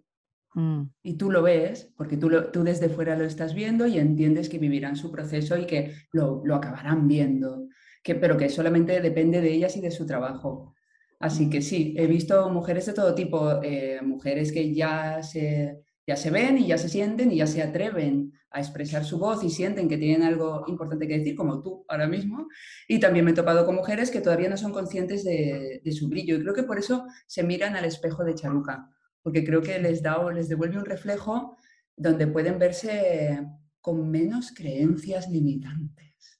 Mm. 0.53 0.83
Y 1.03 1.17
tú 1.17 1.29
lo 1.29 1.41
ves, 1.41 1.91
porque 1.97 2.15
tú, 2.15 2.29
tú, 2.53 2.63
desde 2.63 2.87
fuera 2.87 3.17
lo 3.17 3.25
estás 3.25 3.53
viendo 3.53 3.85
y 3.87 3.99
entiendes 3.99 4.47
que 4.47 4.57
vivirán 4.57 4.95
su 4.95 5.11
proceso 5.11 5.57
y 5.57 5.65
que 5.65 5.91
lo, 6.13 6.41
acabarán 6.55 7.09
viendo, 7.09 7.67
que, 8.01 8.15
pero 8.15 8.37
que 8.37 8.47
solamente 8.47 9.01
depende 9.01 9.41
de 9.41 9.51
ellas 9.51 9.75
y 9.75 9.81
de 9.81 9.91
su 9.91 10.05
trabajo. 10.05 10.73
Así 11.19 11.49
que 11.49 11.61
sí, 11.61 11.93
he 11.97 12.07
visto 12.07 12.49
mujeres 12.49 12.85
de 12.85 12.93
todo 12.93 13.13
tipo, 13.13 13.61
eh, 13.63 13.99
mujeres 14.01 14.53
que 14.53 14.73
ya 14.73 15.21
se, 15.23 15.83
ya 16.07 16.15
se 16.15 16.31
ven 16.31 16.57
y 16.57 16.67
ya 16.67 16.77
se 16.77 16.87
sienten 16.87 17.33
y 17.33 17.37
ya 17.37 17.47
se 17.47 17.61
atreven 17.61 18.31
a 18.55 18.59
expresar 18.59 19.03
su 19.03 19.19
voz 19.19 19.43
y 19.43 19.49
sienten 19.49 19.89
que 19.89 19.97
tienen 19.97 20.23
algo 20.23 20.63
importante 20.67 21.09
que 21.09 21.17
decir, 21.17 21.35
como 21.35 21.61
tú 21.61 21.83
ahora 21.89 22.07
mismo. 22.07 22.47
Y 22.87 23.01
también 23.01 23.25
me 23.25 23.31
he 23.31 23.33
topado 23.33 23.65
con 23.65 23.75
mujeres 23.75 24.09
que 24.09 24.21
todavía 24.21 24.47
no 24.47 24.55
son 24.55 24.71
conscientes 24.71 25.25
de, 25.25 25.81
su 25.91 26.07
brillo. 26.07 26.37
Y 26.37 26.41
creo 26.41 26.53
que 26.53 26.63
por 26.63 26.79
eso 26.79 27.05
se 27.27 27.43
miran 27.43 27.75
al 27.75 27.83
espejo 27.83 28.23
de 28.23 28.33
Charuca, 28.33 28.89
porque 29.21 29.43
creo 29.43 29.61
que 29.61 29.77
les, 29.79 30.01
da, 30.01 30.19
o 30.19 30.31
les 30.31 30.47
devuelve 30.47 30.77
un 30.77 30.85
reflejo 30.85 31.57
donde 31.97 32.27
pueden 32.27 32.57
verse 32.57 33.45
con 33.81 34.09
menos 34.09 34.53
creencias 34.55 35.29
limitantes. 35.29 36.39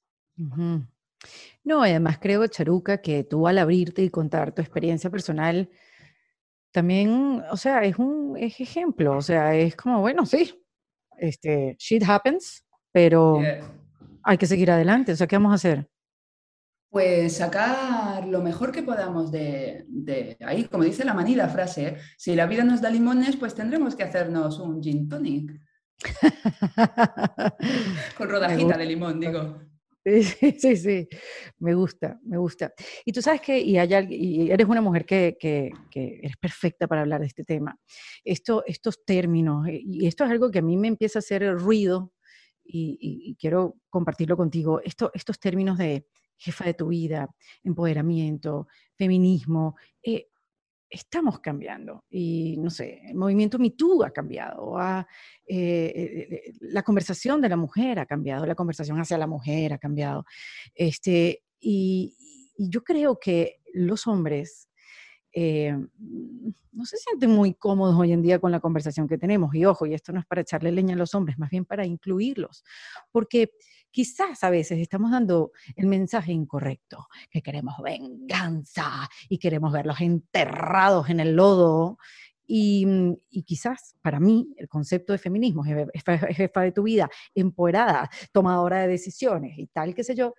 No, 1.65 1.83
además 1.83 2.17
creo, 2.21 2.47
Charuca, 2.47 3.01
que 3.01 3.25
tú 3.25 3.45
al 3.45 3.57
abrirte 3.57 4.03
y 4.03 4.09
contar 4.09 4.53
tu 4.53 4.61
experiencia 4.61 5.09
personal, 5.09 5.69
también, 6.71 7.43
o 7.51 7.57
sea, 7.57 7.83
es 7.83 7.97
un 7.97 8.37
es 8.37 8.61
ejemplo, 8.61 9.17
o 9.17 9.21
sea, 9.21 9.53
es 9.53 9.75
como, 9.75 9.99
bueno, 9.99 10.25
sí, 10.25 10.64
este, 11.19 11.75
shit 11.79 12.03
happens, 12.07 12.65
pero 12.91 13.41
hay 14.23 14.37
que 14.37 14.47
seguir 14.47 14.71
adelante, 14.71 15.11
o 15.11 15.15
sea, 15.15 15.27
¿qué 15.27 15.35
vamos 15.35 15.51
a 15.51 15.55
hacer? 15.55 15.87
Pues 16.89 17.37
sacar 17.37 18.25
lo 18.25 18.41
mejor 18.41 18.71
que 18.71 18.81
podamos 18.81 19.31
de, 19.31 19.85
ahí, 20.39 20.65
como 20.65 20.83
dice 20.83 21.03
la 21.03 21.13
manida 21.13 21.49
frase, 21.49 21.97
si 22.17 22.35
la 22.35 22.45
vida 22.45 22.63
nos 22.63 22.81
da 22.81 22.89
limones, 22.89 23.35
pues 23.35 23.53
tendremos 23.53 23.95
que 23.95 24.03
hacernos 24.03 24.59
un 24.59 24.81
gin 24.81 25.09
tonic. 25.09 25.51
Con 28.17 28.29
rodajita 28.29 28.77
de 28.77 28.85
limón, 28.85 29.19
digo. 29.19 29.59
Sí, 30.39 30.55
sí, 30.59 30.77
sí, 30.77 31.07
me 31.59 31.73
gusta, 31.73 32.19
me 32.23 32.37
gusta. 32.37 32.73
Y 33.05 33.11
tú 33.11 33.21
sabes 33.21 33.41
que, 33.41 33.59
y, 33.59 33.77
y 33.77 34.51
eres 34.51 34.67
una 34.67 34.81
mujer 34.81 35.05
que, 35.05 35.35
que, 35.39 35.71
eres 35.93 36.37
perfecta 36.37 36.87
para 36.87 37.01
hablar 37.01 37.21
de 37.21 37.27
este 37.27 37.43
tema. 37.43 37.77
Esto, 38.23 38.63
estos 38.67 39.03
términos, 39.03 39.67
eh, 39.67 39.81
y 39.83 40.05
esto 40.05 40.23
es 40.23 40.31
algo 40.31 40.51
que 40.51 40.59
a 40.59 40.61
mí 40.61 40.77
me 40.77 40.89
empieza 40.89 41.19
a 41.19 41.21
hacer 41.21 41.57
ruido 41.57 42.13
y, 42.63 43.35
quiero 43.39 43.77
compartirlo 43.89 44.37
contigo. 44.37 44.79
Esto, 44.83 45.11
estos 45.13 45.39
términos 45.39 45.77
de 45.77 46.05
jefa 46.37 46.65
de 46.65 46.73
tu 46.75 46.87
vida, 46.89 47.27
empoderamiento, 47.63 48.67
feminismo, 48.95 49.75
eh, 50.03 50.27
estamos 50.89 51.39
cambiando. 51.39 52.05
Y 52.09 52.57
no 52.57 52.69
sé, 52.69 53.01
el 53.07 53.15
movimiento 53.15 53.59
MeToo 53.59 54.03
ha 54.03 54.11
cambiado, 54.11 54.79
eh, 54.79 55.05
eh, 55.47 56.53
la 56.61 56.83
conversación 56.83 57.41
de 57.41 57.49
la 57.49 57.57
mujer 57.57 57.99
ha 57.99 58.05
cambiado, 58.05 58.45
la 58.45 58.55
conversación 58.55 58.99
hacia 58.99 59.17
la 59.17 59.27
mujer 59.27 59.73
ha 59.73 59.77
cambiado. 59.77 60.25
Este, 60.73 61.43
y, 61.59 62.15
yo 62.57 62.85
creo 62.85 63.19
que 63.19 63.59
los 63.73 64.07
hombres 64.07 64.69
no 65.35 66.85
se 66.85 66.97
sienten 66.97 67.31
muy 67.31 67.53
cómodos 67.53 67.95
hoy 67.97 68.11
en 68.11 68.21
día 68.21 68.39
con 68.39 68.51
la 68.51 68.59
conversación 68.59 69.07
que 69.07 69.17
tenemos. 69.17 69.53
Y 69.55 69.65
ojo, 69.65 69.85
y 69.85 69.93
esto 69.93 70.11
no 70.11 70.19
es 70.19 70.25
para 70.25 70.41
echarle 70.41 70.71
leña 70.71 70.93
a 70.93 70.97
los 70.97 71.15
hombres, 71.15 71.37
más 71.37 71.49
bien 71.49 71.65
para 71.65 71.85
incluirlos. 71.85 72.63
Porque 73.11 73.51
quizás 73.91 74.43
a 74.43 74.49
veces 74.49 74.79
estamos 74.79 75.11
dando 75.11 75.51
el 75.75 75.87
mensaje 75.87 76.33
incorrecto, 76.33 77.07
que 77.29 77.41
queremos 77.41 77.75
venganza 77.81 79.09
y 79.29 79.37
queremos 79.37 79.71
verlos 79.71 80.01
enterrados 80.01 81.09
en 81.09 81.21
el 81.21 81.35
lodo. 81.35 81.97
Y, 82.47 82.85
mm, 82.85 83.15
quizás 83.45 83.95
para 84.01 84.19
mí 84.19 84.53
el 84.57 84.67
concepto 84.67 85.13
de 85.13 85.17
feminismo, 85.17 85.63
jefa 85.63 86.61
de 86.61 86.71
tu 86.71 86.83
vida, 86.83 87.09
empoderada, 87.33 88.09
tomadora 88.31 88.81
de 88.81 88.87
decisiones 88.89 89.57
y 89.57 89.67
tal, 89.67 89.95
qué 89.95 90.03
sé 90.03 90.13
yo, 90.13 90.35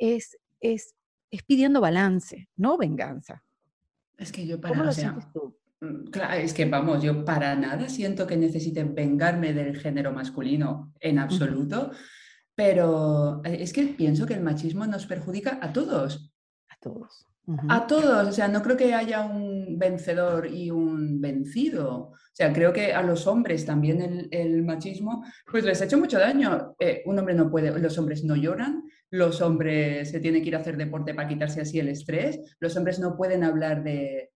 es, 0.00 0.36
es, 0.60 0.94
es 1.30 1.42
pidiendo 1.42 1.80
balance, 1.80 2.48
no 2.56 2.76
venganza. 2.76 3.44
Es 4.16 4.32
que 4.32 4.46
yo 4.46 4.60
para 4.60 4.74
¿Cómo 4.74 4.84
lo 4.84 4.92
sientes 4.92 5.30
tú? 5.32 5.56
Mm, 5.80 6.04
claro, 6.10 6.34
es 6.34 6.54
que 6.54 6.64
vamos, 6.64 7.02
yo 7.02 7.24
para 7.24 7.54
nada 7.54 7.88
siento 7.88 8.26
que 8.26 8.36
necesite 8.36 8.84
vengarme 8.84 9.52
del 9.52 9.76
género 9.76 10.12
masculino 10.12 10.92
en 11.00 11.18
absoluto. 11.18 11.90
Pero 12.54 13.42
eh, 13.44 13.58
es 13.60 13.72
que 13.72 13.84
pienso 13.84 14.26
que 14.26 14.34
el 14.34 14.42
machismo 14.42 14.86
nos 14.86 15.06
perjudica 15.06 15.58
a 15.60 15.72
todos. 15.72 16.32
A 16.68 16.76
todos. 16.80 17.26
A 17.68 17.86
todos, 17.86 18.28
o 18.28 18.32
sea, 18.32 18.48
no 18.48 18.62
creo 18.62 18.74
que 18.74 18.94
haya 18.94 19.20
un 19.20 19.78
vencedor 19.78 20.46
y 20.46 20.70
un 20.70 21.20
vencido. 21.20 22.12
O 22.12 22.16
sea, 22.32 22.54
creo 22.54 22.72
que 22.72 22.94
a 22.94 23.02
los 23.02 23.26
hombres 23.26 23.66
también 23.66 24.28
el, 24.30 24.62
machismo, 24.62 25.22
pues 25.50 25.62
les 25.62 25.82
ha 25.82 25.84
hecho 25.84 25.98
mucho 25.98 26.18
daño. 26.18 26.74
Eh, 26.78 27.02
un 27.04 27.18
hombre 27.18 27.34
no 27.34 27.50
puede, 27.50 27.78
los 27.78 27.98
hombres 27.98 28.24
no 28.24 28.34
lloran, 28.34 28.84
los 29.14 29.40
hombres 29.40 30.10
se 30.10 30.18
tienen 30.18 30.42
que 30.42 30.48
ir 30.48 30.56
a 30.56 30.58
hacer 30.58 30.76
deporte 30.76 31.14
para 31.14 31.28
quitarse 31.28 31.60
así 31.60 31.78
el 31.78 31.88
estrés, 31.88 32.56
los 32.58 32.76
hombres 32.76 32.98
no 32.98 33.16
pueden 33.16 33.44
hablar 33.44 33.84
de, 33.84 34.30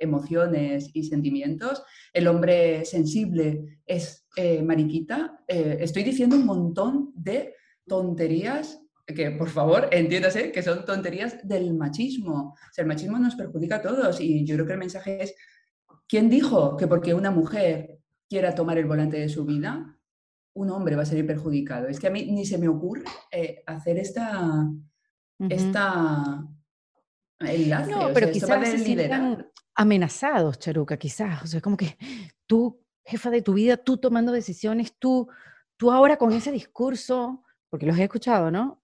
emociones 0.00 0.90
y 0.94 1.04
sentimientos, 1.04 1.84
el 2.12 2.26
hombre 2.26 2.84
sensible 2.84 3.80
es 3.86 4.26
eh, 4.36 4.62
mariquita. 4.62 5.38
Eh, 5.46 5.76
estoy 5.80 6.02
diciendo 6.02 6.36
un 6.36 6.46
montón 6.46 7.12
de 7.14 7.54
tonterías 7.86 8.80
que 9.06 9.30
por 9.30 9.50
favor 9.50 9.88
entiéndase 9.92 10.50
que 10.50 10.62
son 10.62 10.84
tonterías 10.84 11.46
del 11.46 11.74
machismo. 11.74 12.56
El 12.76 12.86
machismo 12.86 13.18
nos 13.18 13.36
perjudica 13.36 13.76
a 13.76 13.82
todos 13.82 14.20
y 14.20 14.44
yo 14.44 14.56
creo 14.56 14.66
que 14.66 14.72
el 14.72 14.78
mensaje 14.78 15.22
es, 15.22 15.34
¿quién 16.08 16.28
dijo 16.28 16.76
que 16.76 16.88
porque 16.88 17.14
una 17.14 17.30
mujer 17.30 17.98
quiera 18.28 18.54
tomar 18.54 18.78
el 18.78 18.86
volante 18.86 19.18
de 19.18 19.28
su 19.28 19.44
vida, 19.44 19.98
un 20.54 20.70
hombre 20.70 20.96
va 20.96 21.02
a 21.02 21.06
salir 21.06 21.26
perjudicado? 21.26 21.88
Es 21.88 22.00
que 22.00 22.06
a 22.06 22.10
mí 22.10 22.24
ni 22.30 22.46
se 22.46 22.58
me 22.58 22.68
ocurre 22.68 23.04
eh, 23.30 23.62
hacer 23.66 23.98
esta, 23.98 24.68
esta 25.48 26.44
enlace. 27.40 27.90
No, 27.90 28.10
pero 28.12 28.30
quizás 28.30 28.68
se 28.68 28.78
sientan 28.78 29.46
amenazados, 29.74 30.58
Charuca, 30.58 30.96
quizás. 30.96 31.42
O 31.42 31.46
sea, 31.46 31.60
como 31.60 31.76
que 31.76 31.96
tú, 32.46 32.80
jefa 33.04 33.30
de 33.30 33.42
tu 33.42 33.54
vida, 33.54 33.76
tú 33.76 33.98
tomando 33.98 34.32
decisiones, 34.32 34.94
tú, 34.98 35.28
tú 35.76 35.90
ahora 35.90 36.16
con 36.16 36.32
ese 36.32 36.52
discurso, 36.52 37.42
porque 37.68 37.86
los 37.86 37.98
he 37.98 38.04
escuchado, 38.04 38.50
¿no? 38.50 38.82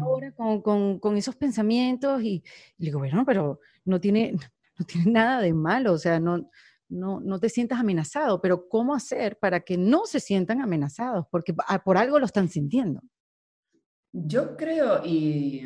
Ahora 0.00 0.32
con, 0.32 1.16
esos 1.16 1.36
pensamientos 1.36 2.22
y, 2.22 2.44
digo, 2.76 2.98
bueno, 2.98 3.24
pero 3.24 3.60
no 3.84 4.00
tiene, 4.00 4.32
no 4.78 4.84
tiene 4.86 5.10
nada 5.10 5.40
de 5.40 5.54
malo, 5.54 5.92
o 5.92 5.98
sea, 5.98 6.20
no, 6.20 6.50
no, 6.90 7.20
no 7.20 7.38
te 7.38 7.48
sientas 7.48 7.80
amenazado, 7.80 8.40
pero 8.40 8.68
¿cómo 8.68 8.94
hacer 8.94 9.38
para 9.38 9.60
que 9.60 9.76
no 9.76 10.06
se 10.06 10.20
sientan 10.20 10.60
amenazados? 10.60 11.26
Porque 11.30 11.54
por 11.84 11.96
algo 11.96 12.18
lo 12.18 12.26
están 12.26 12.48
sintiendo. 12.48 13.00
Yo 14.12 14.56
creo, 14.56 15.02
y, 15.04 15.62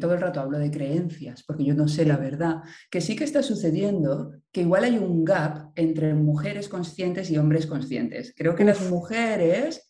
todo 0.00 0.14
el 0.14 0.20
rato 0.20 0.40
hablo 0.40 0.58
de 0.58 0.70
creencias, 0.70 1.42
porque 1.42 1.64
yo 1.64 1.74
no 1.74 1.88
sé 1.88 2.04
la 2.04 2.16
verdad, 2.16 2.62
que 2.90 3.00
sí 3.00 3.16
que 3.16 3.24
está 3.24 3.42
sucediendo 3.42 4.34
que 4.52 4.60
igual 4.60 4.84
hay 4.84 4.98
un 4.98 5.24
gap 5.24 5.72
entre 5.74 6.14
mujeres 6.14 6.68
conscientes 6.68 7.28
y 7.30 7.38
hombres 7.38 7.66
conscientes. 7.66 8.32
Creo 8.36 8.54
que 8.54 8.64
las 8.64 8.88
mujeres 8.88 9.84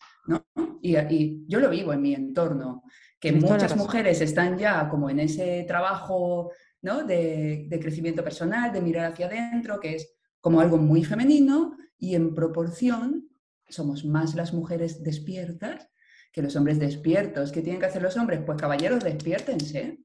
y, 0.81 1.45
yo 1.47 1.59
lo 1.59 1.69
vivo 1.69 1.93
en 1.93 2.01
mi 2.01 2.13
entorno, 2.13 2.83
que 3.19 3.31
muchas 3.31 3.75
mujeres 3.75 4.21
están 4.21 4.57
ya 4.57 4.89
como 4.89 5.09
en 5.09 5.19
ese 5.19 5.63
trabajo 5.67 6.51
de, 6.81 7.79
crecimiento 7.81 8.23
personal, 8.23 8.71
de 8.71 8.81
mirar 8.81 9.11
hacia 9.11 9.27
adentro, 9.27 9.79
que 9.79 9.95
es 9.95 10.16
como 10.41 10.61
algo 10.61 10.77
muy 10.77 11.03
femenino 11.03 11.77
y 11.97 12.15
en 12.15 12.35
proporción 12.35 13.29
somos 13.67 14.05
más 14.05 14.35
las 14.35 14.53
mujeres 14.53 15.03
despiertas 15.03 15.89
que 16.31 16.41
los 16.41 16.55
hombres 16.55 16.79
despiertos. 16.79 17.51
¿Qué 17.51 17.61
tienen 17.61 17.79
que 17.79 17.87
hacer 17.87 18.01
los 18.01 18.15
hombres? 18.15 18.41
Pues 18.45 18.59
caballeros, 18.59 19.03
despiértense. 19.03 19.99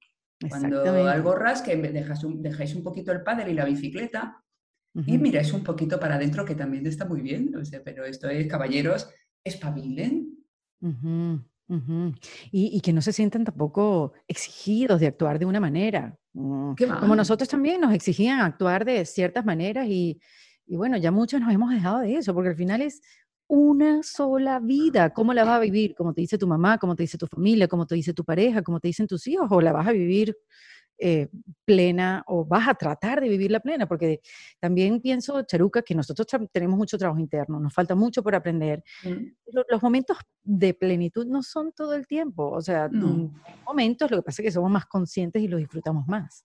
Cuando 0.49 0.83
algo 1.07 1.35
rasque, 1.35 1.77
dejáis 1.77 2.25
un, 2.25 2.43
dejáis 2.43 2.75
un 2.75 2.83
poquito 2.83 3.13
el 3.13 3.23
padre 3.23 3.51
y 3.51 3.55
la 3.55 3.65
bicicleta 3.65 4.43
y 4.95 5.19
miráis 5.19 5.53
un 5.53 5.63
poquito 5.63 5.99
para 6.01 6.17
adentro, 6.17 6.45
que 6.45 6.55
también 6.55 6.87
está 6.87 7.05
muy 7.05 7.21
bien. 7.21 7.53
pero 7.85 8.05
esto 8.05 8.29
es, 8.29 8.47
caballeros, 8.47 9.09
espabilen. 9.45 10.39
Y, 12.51 12.81
que 12.81 12.93
no 12.93 13.01
se 13.01 13.13
sientan 13.13 13.45
tampoco 13.45 14.13
exigidos 14.27 15.01
de 15.01 15.07
actuar 15.07 15.39
de 15.39 15.47
una 15.47 15.61
manera. 15.61 16.19
Mm, 16.35 16.75
como 17.01 17.15
nosotros 17.15 17.49
también 17.49 17.81
nos 17.81 17.93
exigían 17.93 18.41
actuar 18.41 18.85
de 18.85 19.05
ciertas 19.05 19.45
maneras 19.45 19.87
y, 19.89 20.19
y, 20.67 20.77
bueno, 20.77 20.97
ya 20.97 21.11
muchos 21.11 21.41
nos 21.41 21.53
hemos 21.53 21.71
dejado 21.71 22.01
de 22.01 22.17
eso, 22.17 22.33
porque 22.33 22.51
al 22.51 22.57
final 22.57 22.81
es 22.83 23.03
una 23.49 24.03
sola 24.03 24.61
vida. 24.61 25.11
¿Cómo 25.11 25.35
la 25.35 25.45
vas 25.45 25.57
a 25.57 25.61
vivir? 25.61 25.95
Como 25.95 26.15
te 26.15 26.23
dice 26.23 26.39
tu 26.39 26.47
mamá, 26.47 26.79
como 26.79 26.97
te 26.97 27.03
dice 27.03 27.19
tu 27.19 27.27
familia, 27.27 27.69
como 27.69 27.87
te 27.87 27.95
dice 27.95 28.15
tu 28.15 28.25
pareja, 28.25 28.63
como 28.63 28.81
te 28.81 28.89
dicen 28.89 29.07
tus 29.07 29.27
hijos, 29.27 29.47
o 29.51 29.61
la 29.61 29.73
vas 29.73 29.87
a 29.87 29.93
vivir 29.93 30.35
eh, 30.99 31.29
plena 31.65 32.23
o 32.27 32.45
vas 32.45 32.69
a 32.69 32.75
tratar 32.75 33.21
de 33.21 33.29
vivir 33.29 33.51
la 33.51 33.61
plena, 33.61 33.87
porque 33.87 34.21
también 34.61 35.01
pienso, 35.01 35.43
Charuca, 35.43 35.83
que 35.83 35.95
nosotros 35.95 36.27
tenemos 36.53 36.79
mucho 36.79 36.99
trabajo 36.99 37.21
interno, 37.21 37.59
nos 37.59 37.73
falta 37.73 37.95
mucho 37.95 38.23
por 38.23 38.35
aprender. 38.35 38.83
Mm. 39.05 39.63
Los, 39.69 39.83
momentos 39.83 40.19
de 40.43 40.75
plenitud 40.75 41.27
no 41.27 41.43
son 41.43 41.73
todo 41.73 41.95
el 41.95 42.07
tiempo, 42.07 42.51
o 42.51 42.61
sea, 42.61 42.89
mm, 42.89 43.35
momentos, 43.67 44.11
lo 44.11 44.19
que 44.19 44.23
pasa 44.23 44.43
es 44.43 44.47
que 44.47 44.53
somos 44.53 44.71
más 44.71 44.87
conscientes 44.87 45.43
y 45.43 45.49
los 45.49 45.59
disfrutamos 45.61 46.07
más. 46.07 46.45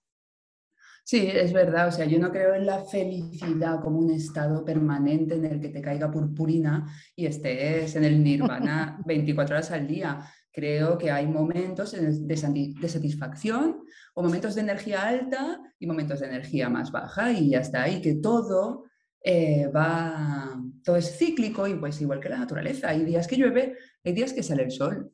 Sí, 1.04 1.26
es 1.26 1.54
verdad, 1.54 1.88
o 1.88 1.92
sea, 1.94 2.06
yo 2.06 2.20
no 2.20 2.32
creo 2.32 2.54
en 2.54 2.66
la 2.66 2.84
felicidad 2.84 3.80
como 3.82 4.00
un 4.00 4.12
estado 4.12 4.66
permanente 4.66 5.36
en 5.36 5.46
el 5.46 5.62
que 5.62 5.70
te 5.70 5.82
caiga 5.82 6.12
purpurina 6.12 6.86
y 7.16 7.28
estés 7.28 7.96
en 7.96 8.04
el 8.04 8.22
nirvana 8.24 9.00
24 9.06 9.56
horas 9.56 9.72
al 9.72 9.88
día 9.88 10.20
creo 10.58 10.98
que 10.98 11.12
hay 11.12 11.28
momentos 11.28 11.92
de, 11.92 12.88
satisfacción 12.90 13.84
o 14.16 14.24
momentos 14.24 14.56
de 14.56 14.62
energía 14.62 15.04
alta 15.04 15.62
y 15.78 15.86
momentos 15.86 16.20
de 16.20 16.26
energía 16.26 16.68
más 16.68 16.92
baja 16.92 17.32
y 17.32 17.52
ya 17.52 17.60
está. 17.60 17.88
Y 17.88 18.02
que 18.02 18.16
todo 18.16 18.86
eh, 19.24 19.68
va, 19.68 20.60
todo 20.84 20.96
es 20.96 21.16
cíclico 21.16 21.68
y 21.68 21.76
pues 21.76 22.02
igual 22.02 22.20
que 22.20 22.30
la 22.30 22.40
naturaleza. 22.40 22.90
Hay 22.90 23.06
días 23.06 23.28
que 23.28 23.36
llueve, 23.36 23.78
hay 24.04 24.14
días 24.14 24.34
que 24.34 24.42
sale 24.42 24.64
el 24.64 24.72
sol. 24.72 25.14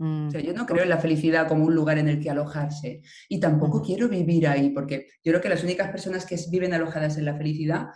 O 0.00 0.28
sea, 0.32 0.40
yo 0.40 0.52
no 0.52 0.66
creo 0.66 0.82
en 0.82 0.88
la 0.88 0.98
felicidad 0.98 1.46
como 1.46 1.66
un 1.66 1.74
lugar 1.76 1.98
en 1.98 2.08
el 2.08 2.20
que 2.20 2.28
alojarse 2.28 3.02
y 3.28 3.38
tampoco 3.38 3.80
quiero 3.80 4.08
vivir 4.08 4.48
ahí 4.48 4.70
porque 4.70 5.06
yo 5.22 5.30
creo 5.30 5.40
que 5.40 5.48
las 5.48 5.62
únicas 5.62 5.88
personas 5.92 6.26
que 6.26 6.36
viven 6.50 6.74
alojadas 6.74 7.16
en 7.16 7.26
la 7.26 7.36
felicidad 7.36 7.90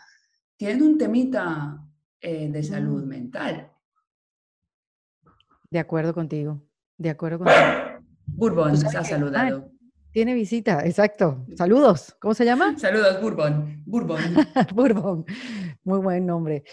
tienen 0.56 0.82
un 0.82 0.96
temita 0.96 1.76
eh, 2.20 2.48
de 2.52 2.62
salud 2.62 3.02
mental. 3.02 3.72
De 5.70 5.80
acuerdo 5.80 6.14
contigo. 6.14 6.67
De 6.98 7.10
acuerdo 7.10 7.38
contigo. 7.38 7.58
Bourbon 8.26 8.72
ha 8.72 9.04
saludado. 9.04 9.70
Tiene 10.10 10.34
visita, 10.34 10.84
exacto. 10.84 11.46
Saludos. 11.54 12.16
¿Cómo 12.18 12.34
se 12.34 12.44
llama? 12.44 12.76
Saludos, 12.78 13.20
Bourbon. 13.20 13.82
Bourbon. 13.84 14.18
Bourbon. 14.74 15.24
Muy 15.84 16.00
buen 16.00 16.26
nombre. 16.26 16.64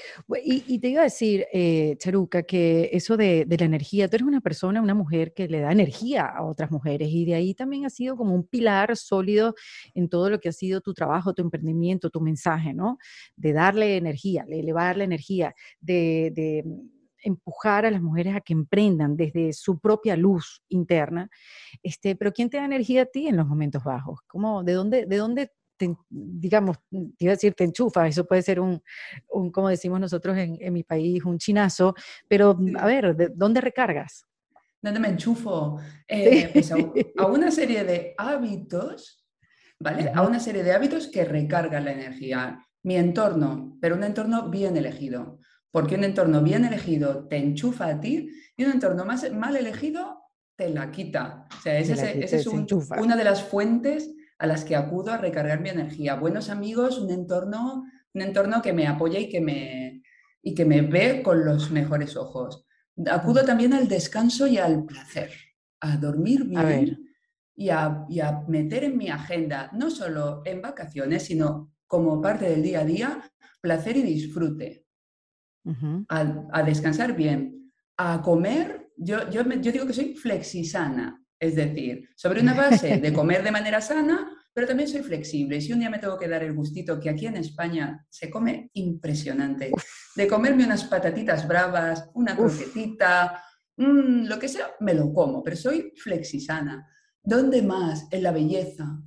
Y, 0.44 0.80
te 0.80 0.88
iba 0.88 1.02
a 1.02 1.04
decir, 1.04 1.46
eh, 1.54 1.96
Charuca, 2.00 2.44
que 2.44 2.90
eso 2.94 3.18
de, 3.18 3.46
la 3.48 3.66
energía, 3.66 4.08
tú 4.08 4.16
eres 4.16 4.28
una 4.28 4.42
persona, 4.42 4.82
una 4.82 4.96
mujer 4.96 5.34
que 5.34 5.48
le 5.48 5.60
da 5.60 5.72
energía 5.72 6.26
a 6.26 6.44
otras 6.44 6.72
mujeres 6.72 7.10
y 7.12 7.26
de 7.26 7.36
ahí 7.36 7.54
también 7.54 7.86
ha 7.86 7.90
sido 7.90 8.16
como 8.16 8.34
un 8.34 8.48
pilar 8.48 8.96
sólido 8.96 9.54
en 9.94 10.10
todo 10.10 10.30
lo 10.30 10.40
que 10.40 10.50
ha 10.50 10.54
sido 10.54 10.82
tu 10.82 10.94
trabajo, 10.94 11.34
tu 11.34 11.42
emprendimiento, 11.42 12.10
tu 12.10 12.22
mensaje, 12.22 12.74
¿no? 12.74 12.98
De 13.36 13.54
darle 13.54 13.98
energía, 13.98 14.46
de 14.48 14.62
elevar 14.62 14.98
la 14.98 15.04
energía, 15.04 15.54
de 15.82 16.64
empujar 17.26 17.86
a 17.86 17.92
las 17.92 18.02
mujeres 18.02 18.36
a 18.36 18.42
que 18.42 18.54
emprendan 18.54 19.18
desde 19.18 19.52
su 19.54 19.80
propia 19.80 20.16
luz 20.16 20.62
interna. 20.70 21.30
Este, 21.84 22.16
pero 22.16 22.32
¿quién 22.32 22.50
te 22.50 22.58
da 22.58 22.66
energía 22.66 23.04
a 23.04 23.06
ti 23.06 23.28
en 23.28 23.38
los 23.38 23.48
momentos 23.48 23.84
bajos? 23.84 24.20
¿Cómo, 24.28 24.64
de 24.64 24.74
dónde, 24.74 25.06
de 25.06 25.18
dónde 25.18 25.52
te, 25.78 25.96
digamos, 26.10 26.78
te 26.90 27.26
iba 27.26 27.32
a 27.32 27.36
decir, 27.36 27.54
te 27.54 27.66
enchufa, 27.66 28.08
eso 28.08 28.26
puede 28.26 28.42
ser 28.42 28.60
un, 28.60 28.82
un 29.30 29.52
como 29.52 29.68
decimos 29.68 30.00
nosotros 30.00 30.38
en, 30.38 30.58
en, 30.62 30.74
mi 30.74 30.84
país, 30.84 31.24
un 31.26 31.38
chinazo, 31.38 31.96
pero 32.30 32.58
a 32.78 32.86
ver, 32.86 33.16
¿de 33.16 33.30
dónde 33.34 33.60
recargas? 33.60 34.26
¿Dónde 34.82 35.00
me 35.00 35.10
enchufo? 35.10 35.80
Eh, 36.08 36.50
pues 36.54 36.72
a, 36.72 36.78
una 37.28 37.50
serie 37.52 37.84
de 37.84 38.14
hábitos, 38.18 39.26
¿vale? 39.80 40.12
A 40.14 40.22
una 40.22 40.40
serie 40.40 40.64
de 40.64 40.74
hábitos 40.74 41.08
que 41.08 41.26
recargan 41.26 41.86
la 41.86 41.92
energía. 41.92 42.60
Mi 42.84 42.96
entorno, 42.96 43.80
pero 43.82 43.96
un 43.96 44.04
entorno 44.04 44.48
bien 44.50 44.78
elegido 44.78 45.40
porque 45.76 45.96
un 45.96 46.06
entorno 46.06 46.42
bien 46.42 46.64
elegido 46.64 47.28
te 47.28 47.36
enchufa 47.36 47.88
a 47.88 48.00
ti 48.00 48.30
y 48.56 48.64
un 48.64 48.72
entorno 48.72 49.04
más 49.04 49.30
mal 49.34 49.58
elegido 49.58 50.22
te 50.56 50.70
la 50.70 50.90
quita. 50.90 51.50
O 51.52 51.62
sea, 51.62 51.78
esa 51.78 52.12
es 52.12 52.48
una 52.48 53.18
de 53.18 53.24
las 53.26 53.44
fuentes 53.44 54.16
a 54.40 54.48
las 54.48 54.64
que 54.64 54.78
acudo 54.78 55.12
a 55.12 55.18
recargar 55.18 55.60
mi 55.60 55.68
energía. 55.68 56.16
Buenos 56.16 56.50
amigos, 56.50 56.98
un 56.98 57.12
entorno, 57.12 57.84
un 58.14 58.22
entorno 58.22 58.62
que 58.62 58.72
me 58.72 58.88
apoya 58.88 59.20
y 59.20 59.28
que 59.28 59.42
me, 59.42 60.02
y 60.42 60.56
que 60.56 60.64
me 60.64 60.82
ve 60.82 61.22
con 61.22 61.44
los 61.44 61.70
mejores 61.72 62.16
ojos. 62.16 62.66
Acudo 63.12 63.44
también 63.44 63.74
al 63.74 63.90
descanso 63.90 64.48
y 64.48 64.58
al 64.58 64.86
placer, 64.86 65.32
a 65.82 65.98
dormir 65.98 66.46
bien 66.46 67.06
y 67.54 67.68
a, 67.68 68.06
y 68.08 68.22
a 68.22 68.46
meter 68.48 68.86
en 68.86 68.98
mi 68.98 69.10
agenda, 69.10 69.70
no 69.74 69.92
solo 69.92 70.42
en 70.46 70.62
vacaciones, 70.62 71.24
sino 71.24 71.74
como 71.86 72.22
parte 72.22 72.50
del 72.50 72.64
día 72.64 72.80
a 72.80 72.86
día, 72.86 73.32
placer 73.60 73.98
y 73.98 74.04
disfrute 74.04 74.85
a, 76.10 76.64
descansar 76.64 77.16
bien, 77.16 77.72
a 77.98 78.22
comer. 78.22 78.92
Yo, 78.98 79.30
yo, 79.30 79.44
yo 79.44 79.72
digo 79.72 79.86
que 79.86 79.94
soy 79.94 80.16
flexisana, 80.16 81.22
es 81.40 81.56
decir, 81.56 82.10
sobre 82.16 82.42
una 82.42 82.54
base 82.54 82.98
de 82.98 83.14
comer 83.14 83.44
de 83.44 83.52
manera 83.52 83.82
sana, 83.82 84.30
pero 84.54 84.68
también 84.68 84.88
soy 84.88 85.04
flexible. 85.04 85.60
Si 85.60 85.74
un 85.74 85.80
día 85.80 85.90
me 85.90 86.00
tengo 86.00 86.18
que 86.18 86.30
dar 86.30 86.44
el 86.44 86.54
gustito, 86.54 87.00
que 87.00 87.10
aquí 87.10 87.28
en 87.28 87.36
España 87.36 88.06
se 88.10 88.30
come 88.30 88.70
impresionante, 88.74 89.72
de 90.16 90.28
comerme 90.28 90.64
unas 90.64 90.86
patatitas 90.86 91.46
bravas, 91.48 92.10
una 92.14 92.36
croquetita, 92.38 93.44
mm, 93.76 94.28
lo 94.28 94.40
que 94.40 94.48
sea, 94.48 94.72
me 94.80 94.94
lo 94.94 95.12
como, 95.14 95.44
pero 95.44 95.58
soy 95.58 95.92
flexisana. 95.98 96.88
¿Dónde 97.22 97.62
más? 97.62 98.08
En 98.12 98.24
la 98.24 98.32
belleza, 98.32 98.98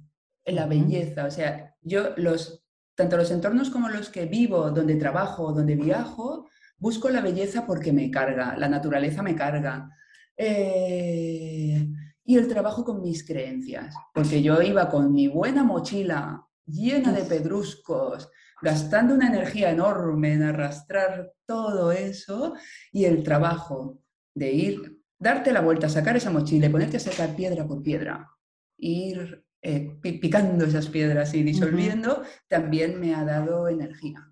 en 0.44 0.54
la 0.54 0.66
belleza. 0.66 1.24
O 1.24 1.30
sea, 1.30 1.74
yo 1.80 2.14
los 2.16 2.67
tanto 2.98 3.16
los 3.16 3.30
entornos 3.30 3.70
como 3.70 3.88
los 3.88 4.08
que 4.08 4.26
vivo, 4.26 4.72
donde 4.72 4.96
trabajo, 4.96 5.52
donde 5.52 5.76
viajo, 5.76 6.48
busco 6.78 7.08
la 7.10 7.20
belleza 7.20 7.64
porque 7.64 7.92
me 7.92 8.10
carga, 8.10 8.56
la 8.56 8.68
naturaleza 8.68 9.22
me 9.22 9.36
carga. 9.36 9.88
Eh, 10.36 11.88
y 12.24 12.36
el 12.36 12.48
trabajo 12.48 12.84
con 12.84 13.00
mis 13.00 13.24
creencias, 13.24 13.94
porque 14.12 14.42
yo 14.42 14.60
iba 14.62 14.88
con 14.88 15.12
mi 15.12 15.28
buena 15.28 15.62
mochila 15.62 16.44
llena 16.66 17.12
de 17.12 17.22
pedruscos, 17.22 18.28
gastando 18.60 19.14
una 19.14 19.28
energía 19.28 19.70
enorme 19.70 20.32
en 20.32 20.42
arrastrar 20.42 21.34
todo 21.46 21.92
eso, 21.92 22.54
y 22.90 23.04
el 23.04 23.22
trabajo 23.22 24.00
de 24.34 24.50
ir, 24.50 25.00
darte 25.16 25.52
la 25.52 25.60
vuelta, 25.60 25.88
sacar 25.88 26.16
esa 26.16 26.32
mochila 26.32 26.66
y 26.66 26.70
ponerte 26.70 26.96
a 26.96 27.00
sacar 27.00 27.36
piedra 27.36 27.64
por 27.64 27.80
piedra, 27.80 28.28
ir 28.76 29.44
eh, 29.60 29.98
picando 30.02 30.64
esas 30.64 30.88
piedras 30.88 31.34
y 31.34 31.42
disolviendo, 31.42 32.22
también 32.46 33.00
me 33.00 33.14
ha 33.14 33.24
dado 33.24 33.68
energía. 33.68 34.30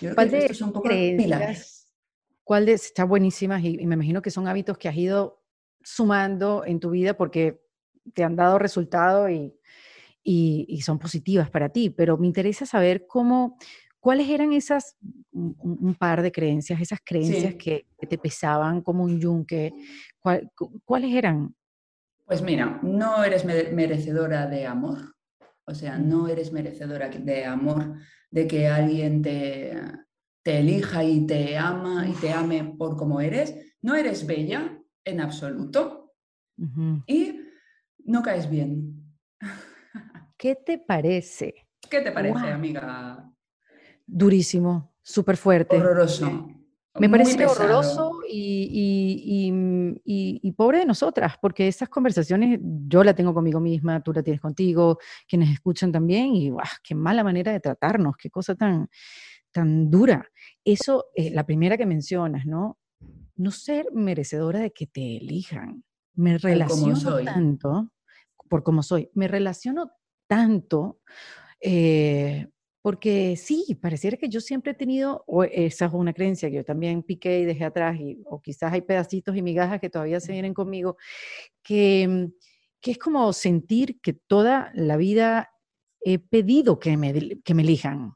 Yo 0.00 0.14
creo 0.14 0.30
que 0.30 0.38
estos 0.38 0.58
son 0.58 0.68
un 0.68 0.74
poco 0.74 0.88
pilares. 0.88 1.92
¿Cuál 2.42 2.66
de, 2.66 2.72
está 2.72 3.04
buenísimas 3.04 3.62
y, 3.62 3.76
me 3.86 3.94
imagino 3.94 4.22
que 4.22 4.30
son 4.30 4.48
hábitos 4.48 4.78
que 4.78 4.88
has 4.88 4.96
ido 4.96 5.44
sumando 5.82 6.64
en 6.66 6.80
tu 6.80 6.90
vida 6.90 7.16
porque 7.16 7.60
te 8.14 8.24
han 8.24 8.36
dado 8.36 8.58
resultado 8.58 9.28
y, 9.28 9.54
y, 10.24 10.80
son 10.82 10.98
positivas 10.98 11.50
para 11.50 11.68
ti, 11.68 11.90
pero 11.90 12.18
me 12.18 12.26
interesa 12.26 12.66
saber 12.66 13.06
cómo, 13.06 13.56
cuáles 14.00 14.28
eran 14.28 14.52
esas, 14.52 14.96
un, 15.32 15.94
par 15.98 16.22
de 16.22 16.32
creencias, 16.32 16.80
esas 16.80 17.00
creencias 17.04 17.54
que, 17.54 17.86
te 18.08 18.18
pesaban 18.18 18.82
como 18.82 19.04
un 19.04 19.20
yunque, 19.20 19.72
¿cuáles 20.84 21.14
eran? 21.14 21.54
Pues 22.28 22.42
mira, 22.42 22.78
no 22.82 23.24
eres 23.24 23.46
merecedora 23.46 24.46
de 24.46 24.66
amor, 24.66 25.16
o 25.64 25.74
sea, 25.74 25.96
no 25.96 26.28
eres 26.28 26.52
merecedora 26.52 27.08
de 27.08 27.46
amor, 27.46 27.94
de 28.30 28.46
que 28.46 28.68
alguien 28.68 29.22
te, 29.22 29.72
te 30.42 30.58
elija 30.58 31.02
y 31.04 31.26
te 31.26 31.56
ama 31.56 32.06
y 32.06 32.12
te 32.12 32.30
ame 32.30 32.74
por 32.76 32.98
como 32.98 33.22
eres. 33.22 33.74
No 33.80 33.94
eres 33.94 34.26
bella 34.26 34.78
en 35.06 35.22
absoluto 35.22 36.12
y 37.06 37.40
no 38.04 38.20
caes 38.20 38.50
bien. 38.50 39.10
¿Qué 40.36 40.54
te 40.54 40.76
parece? 40.76 41.66
¿Qué 41.88 42.02
te 42.02 42.12
parece, 42.12 42.48
amiga? 42.48 43.32
Durísimo, 44.06 44.94
súper 45.00 45.38
fuerte. 45.38 45.76
Horroroso. 45.78 46.57
Me 47.00 47.08
parece 47.08 47.46
horroroso 47.46 48.20
y, 48.28 49.52
y, 50.04 50.52
pobre 50.52 50.78
de 50.78 50.86
nosotras, 50.86 51.34
porque 51.40 51.68
esas 51.68 51.88
conversaciones 51.88 52.58
yo 52.62 53.04
la 53.04 53.14
tengo 53.14 53.32
conmigo 53.32 53.60
misma, 53.60 54.02
tú 54.02 54.12
la 54.12 54.22
tienes 54.22 54.40
contigo, 54.40 54.98
quienes 55.28 55.50
escuchan 55.50 55.92
también, 55.92 56.34
y 56.34 56.50
¡guau! 56.50 56.66
qué 56.82 56.94
mala 56.96 57.22
manera 57.22 57.52
de 57.52 57.60
tratarnos, 57.60 58.16
qué 58.16 58.28
cosa 58.28 58.56
tan, 58.56 58.88
tan 59.52 59.90
dura. 59.90 60.28
Eso 60.64 61.06
es 61.14 61.32
la 61.32 61.46
primera 61.46 61.76
que 61.76 61.86
mencionas, 61.86 62.44
¿no? 62.44 62.78
No 63.36 63.50
ser 63.52 63.86
merecedora 63.92 64.58
de 64.58 64.72
que 64.72 64.86
te 64.86 65.18
elijan. 65.18 65.84
Me 66.14 66.38
relaciono 66.38 67.22
tanto, 67.24 67.92
por 68.48 68.64
como 68.64 68.82
soy, 68.82 69.10
me 69.14 69.28
relaciono 69.28 69.92
tanto. 70.26 70.98
Eh, 71.60 72.48
porque 72.82 73.36
sí, 73.36 73.76
pareciera 73.80 74.16
que 74.16 74.28
yo 74.28 74.40
siempre 74.40 74.72
he 74.72 74.74
tenido, 74.74 75.24
o 75.26 75.44
esa 75.44 75.86
es 75.86 75.92
una 75.92 76.12
creencia 76.12 76.48
que 76.48 76.56
yo 76.56 76.64
también 76.64 77.02
piqué 77.02 77.40
y 77.40 77.44
dejé 77.44 77.64
atrás, 77.64 77.98
y, 77.98 78.22
o 78.26 78.40
quizás 78.40 78.72
hay 78.72 78.82
pedacitos 78.82 79.36
y 79.36 79.42
migajas 79.42 79.80
que 79.80 79.90
todavía 79.90 80.20
se 80.20 80.32
vienen 80.32 80.54
conmigo, 80.54 80.96
que, 81.62 82.06
mm, 82.08 82.32
que 82.80 82.90
es 82.92 82.98
como 82.98 83.32
sentir 83.32 84.00
que 84.00 84.12
toda 84.12 84.70
la 84.74 84.96
vida 84.96 85.50
he 86.00 86.18
pedido 86.18 86.78
que 86.78 86.96
me, 86.96 87.40
que 87.42 87.54
me 87.54 87.62
elijan. 87.62 88.14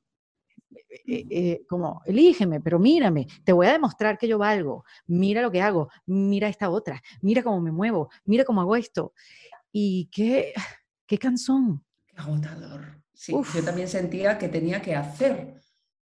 Eh, 1.07 1.27
eh, 1.31 1.63
como, 1.69 2.03
elígeme, 2.07 2.61
pero 2.61 2.79
mírame, 2.79 3.27
te 3.45 3.53
voy 3.53 3.67
a 3.67 3.73
demostrar 3.73 4.19
que 4.19 4.29
yo 4.29 4.39
valgo, 4.39 4.85
mira 5.07 5.43
lo 5.43 5.51
que 5.51 5.61
hago, 5.61 5.89
mira 6.07 6.49
esta 6.49 6.71
otra, 6.71 7.03
mira 7.23 7.43
cómo 7.43 7.61
me 7.61 7.73
muevo, 7.73 8.11
mira 8.25 8.45
cómo 8.45 8.61
hago 8.61 8.77
esto. 8.77 9.13
Y 9.73 10.09
qué, 10.13 10.53
qué 11.07 11.19
cansón. 11.19 11.85
Qué 12.07 12.15
agotador. 12.17 13.02
Sí, 13.23 13.33
yo 13.55 13.63
también 13.63 13.87
sentía 13.87 14.37
que 14.37 14.49
tenía 14.49 14.83
que 14.83 14.97
hacer 14.97 15.55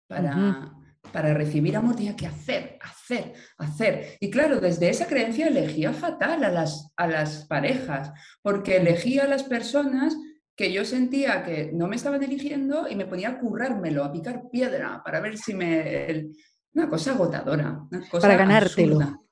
para, 0.06 0.72
para 1.12 1.34
recibir 1.34 1.76
amor, 1.76 1.94
tenía 1.94 2.16
que 2.16 2.26
hacer, 2.26 2.78
hacer, 2.80 3.34
hacer. 3.58 4.16
Y 4.20 4.30
claro, 4.30 4.58
desde 4.58 4.88
esa 4.88 5.06
creencia 5.06 5.48
elegía 5.48 5.92
fatal 5.92 6.42
a 6.44 6.50
las, 6.50 6.90
a 6.96 7.06
las 7.06 7.44
parejas, 7.44 8.10
porque 8.40 8.78
elegía 8.78 9.24
a 9.24 9.28
las 9.28 9.42
personas 9.42 10.16
que 10.56 10.72
yo 10.72 10.86
sentía 10.86 11.44
que 11.44 11.70
no 11.74 11.88
me 11.88 11.96
estaban 11.96 12.22
eligiendo 12.22 12.88
y 12.88 12.96
me 12.96 13.04
ponía 13.04 13.28
a 13.28 13.38
currármelo, 13.38 14.02
a 14.02 14.12
picar 14.12 14.48
piedra 14.50 15.02
para 15.04 15.20
ver 15.20 15.36
si 15.36 15.52
me... 15.52 16.30
Una 16.72 16.88
cosa 16.88 17.12
agotadora, 17.12 17.82
una 17.90 18.08
cosa 18.08 18.28
Para 18.28 18.38
ganártelo. 18.38 19.26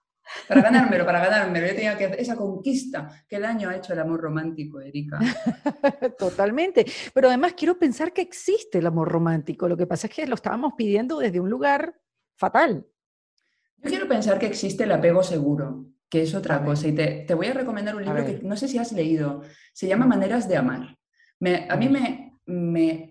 Para 0.47 0.63
ganármelo, 0.63 1.05
para 1.05 1.21
ganármelo. 1.21 1.67
Yo 1.67 1.75
tenía 1.75 1.97
que 1.97 2.17
esa 2.19 2.37
conquista. 2.37 3.25
¿Qué 3.29 3.39
daño 3.39 3.69
ha 3.69 3.77
hecho 3.77 3.93
el 3.93 3.99
amor 4.01 4.21
romántico, 4.21 4.81
Erika? 4.81 5.19
Totalmente. 6.19 6.87
Pero 7.13 7.29
además 7.29 7.55
quiero 7.57 7.79
pensar 7.79 8.13
que 8.13 8.23
existe 8.23 8.79
el 8.79 8.87
amor 8.87 9.09
romántico. 9.09 9.69
Lo 9.69 9.77
que 9.77 9.87
pasa 9.87 10.07
es 10.07 10.15
que 10.15 10.27
lo 10.27 10.35
estábamos 10.35 10.75
pidiendo 10.77 11.19
desde 11.19 11.41
un 11.41 11.51
lugar 11.51 11.95
fatal. 12.37 12.87
Yo 13.79 13.91
quiero 13.91 14.09
pensar 14.09 14.39
que 14.39 14.47
existe 14.47 14.85
el 14.85 14.93
apego 14.93 15.23
seguro, 15.23 15.87
que 16.09 16.23
es 16.23 16.35
otra 16.35 16.65
cosa. 16.65 16.89
Y 16.89 16.93
te, 16.93 17.25
te, 17.27 17.35
voy 17.35 17.47
a 17.47 17.55
recomendar 17.55 17.95
un 17.95 18.05
libro 18.05 18.25
que 18.25 18.41
no 18.43 18.57
sé 18.57 18.69
si 18.69 18.79
has 18.79 18.93
leído. 18.93 19.43
Se 19.73 19.87
llama 19.87 20.07
Maneras 20.07 20.49
de 20.49 20.57
Amar. 20.57 20.97
a 21.69 21.77
mí 21.77 21.89
me, 21.89 22.39
me, 22.47 23.09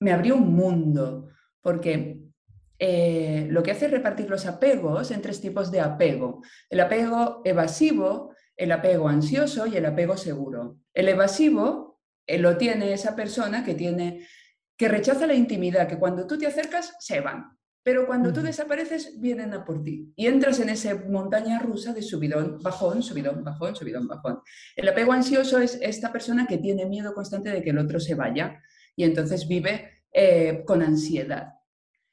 me 0.00 0.12
abrió 0.12 0.36
un 0.36 0.54
mundo, 0.54 1.28
porque 1.60 2.25
eh, 2.78 3.46
lo 3.50 3.62
que 3.62 3.70
hace 3.70 3.86
es 3.86 3.90
repartir 3.90 4.28
los 4.28 4.46
apegos 4.46 5.10
en 5.10 5.22
tres 5.22 5.40
tipos 5.40 5.70
de 5.70 5.80
apego. 5.80 6.42
El 6.68 6.80
apego 6.80 7.42
evasivo 7.44 8.34
el 8.56 8.72
apego 8.72 9.08
ansioso 9.08 9.66
y 9.66 9.76
el 9.76 9.86
apego 9.86 10.16
seguro. 10.16 10.78
El 10.94 11.08
evasivo 11.08 12.00
eh, 12.26 12.38
lo 12.38 12.56
tiene 12.56 12.92
esa 12.92 13.14
persona 13.14 13.64
que 13.64 13.74
tiene 13.74 14.26
que 14.78 14.88
rechaza 14.88 15.26
la 15.26 15.34
intimidad, 15.34 15.88
que 15.88 15.98
cuando 15.98 16.26
tú 16.26 16.38
te 16.38 16.46
acercas 16.46 16.94
se 17.00 17.20
van, 17.20 17.56
pero 17.82 18.06
cuando 18.06 18.30
tú 18.30 18.42
desapareces 18.42 19.18
vienen 19.18 19.54
a 19.54 19.64
por 19.64 19.82
ti 19.82 20.12
y 20.16 20.26
entras 20.26 20.60
en 20.60 20.68
esa 20.68 20.94
montaña 21.08 21.58
rusa 21.60 21.94
de 21.94 22.02
subidón, 22.02 22.58
bajón, 22.62 23.02
subidón, 23.02 23.42
bajón, 23.42 23.74
subidón, 23.74 24.06
bajón. 24.06 24.40
El 24.74 24.88
apego 24.88 25.12
ansioso 25.12 25.58
es 25.58 25.78
esta 25.80 26.12
persona 26.12 26.46
que 26.46 26.58
tiene 26.58 26.84
miedo 26.84 27.14
constante 27.14 27.50
de 27.50 27.62
que 27.62 27.70
el 27.70 27.78
otro 27.78 28.00
se 28.00 28.14
vaya 28.14 28.62
y 28.94 29.04
entonces 29.04 29.48
vive 29.48 30.02
eh, 30.12 30.62
con 30.66 30.82
ansiedad. 30.82 31.55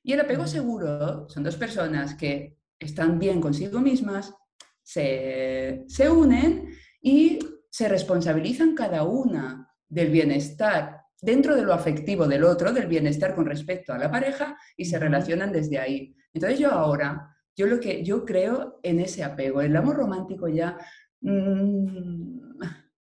Y 0.04 0.14
el 0.14 0.20
apego 0.20 0.46
seguro 0.46 1.28
son 1.30 1.44
dos 1.44 1.56
personas 1.56 2.16
que 2.16 2.58
están 2.78 3.18
bien 3.18 3.40
consigo 3.40 3.80
mismas, 3.80 4.34
se, 4.82 5.86
se 5.88 6.10
unen 6.10 6.70
y 7.02 7.40
se 7.70 7.88
responsabilizan 7.88 8.76
cada 8.76 9.04
una 9.04 9.70
del 9.88 10.10
bienestar 10.12 11.04
dentro 11.22 11.56
de 11.56 11.62
lo 11.62 11.74
afectivo 11.74 12.28
del 12.28 12.44
otro, 12.44 12.74
del 12.74 12.88
bienestar 12.88 13.34
con 13.34 13.46
respecto 13.46 13.94
a 13.94 13.98
la 13.98 14.12
pareja 14.12 14.58
y 14.76 14.86
se 14.86 15.00
relacionan 15.00 15.54
desde 15.54 15.80
ahí. 15.80 16.14
Entonces 16.34 16.60
yo 16.60 16.72
ahora, 16.72 17.34
yo 17.56 17.66
lo 17.68 17.80
que 17.80 18.04
yo 18.04 18.26
creo 18.26 18.80
en 18.84 19.00
ese 19.00 19.24
apego, 19.24 19.62
el 19.62 19.76
amor 19.76 19.96
romántico 19.96 20.50
ya 20.50 20.78
mmm, 21.22 22.60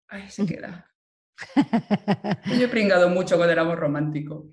ay, 0.09 0.29
se 0.29 0.45
queda. 0.45 0.85
yo 1.55 2.65
he 2.65 2.67
pringado 2.67 3.09
mucho 3.09 3.37
con 3.37 3.49
el 3.49 3.57
amor 3.57 3.79
romántico. 3.79 4.49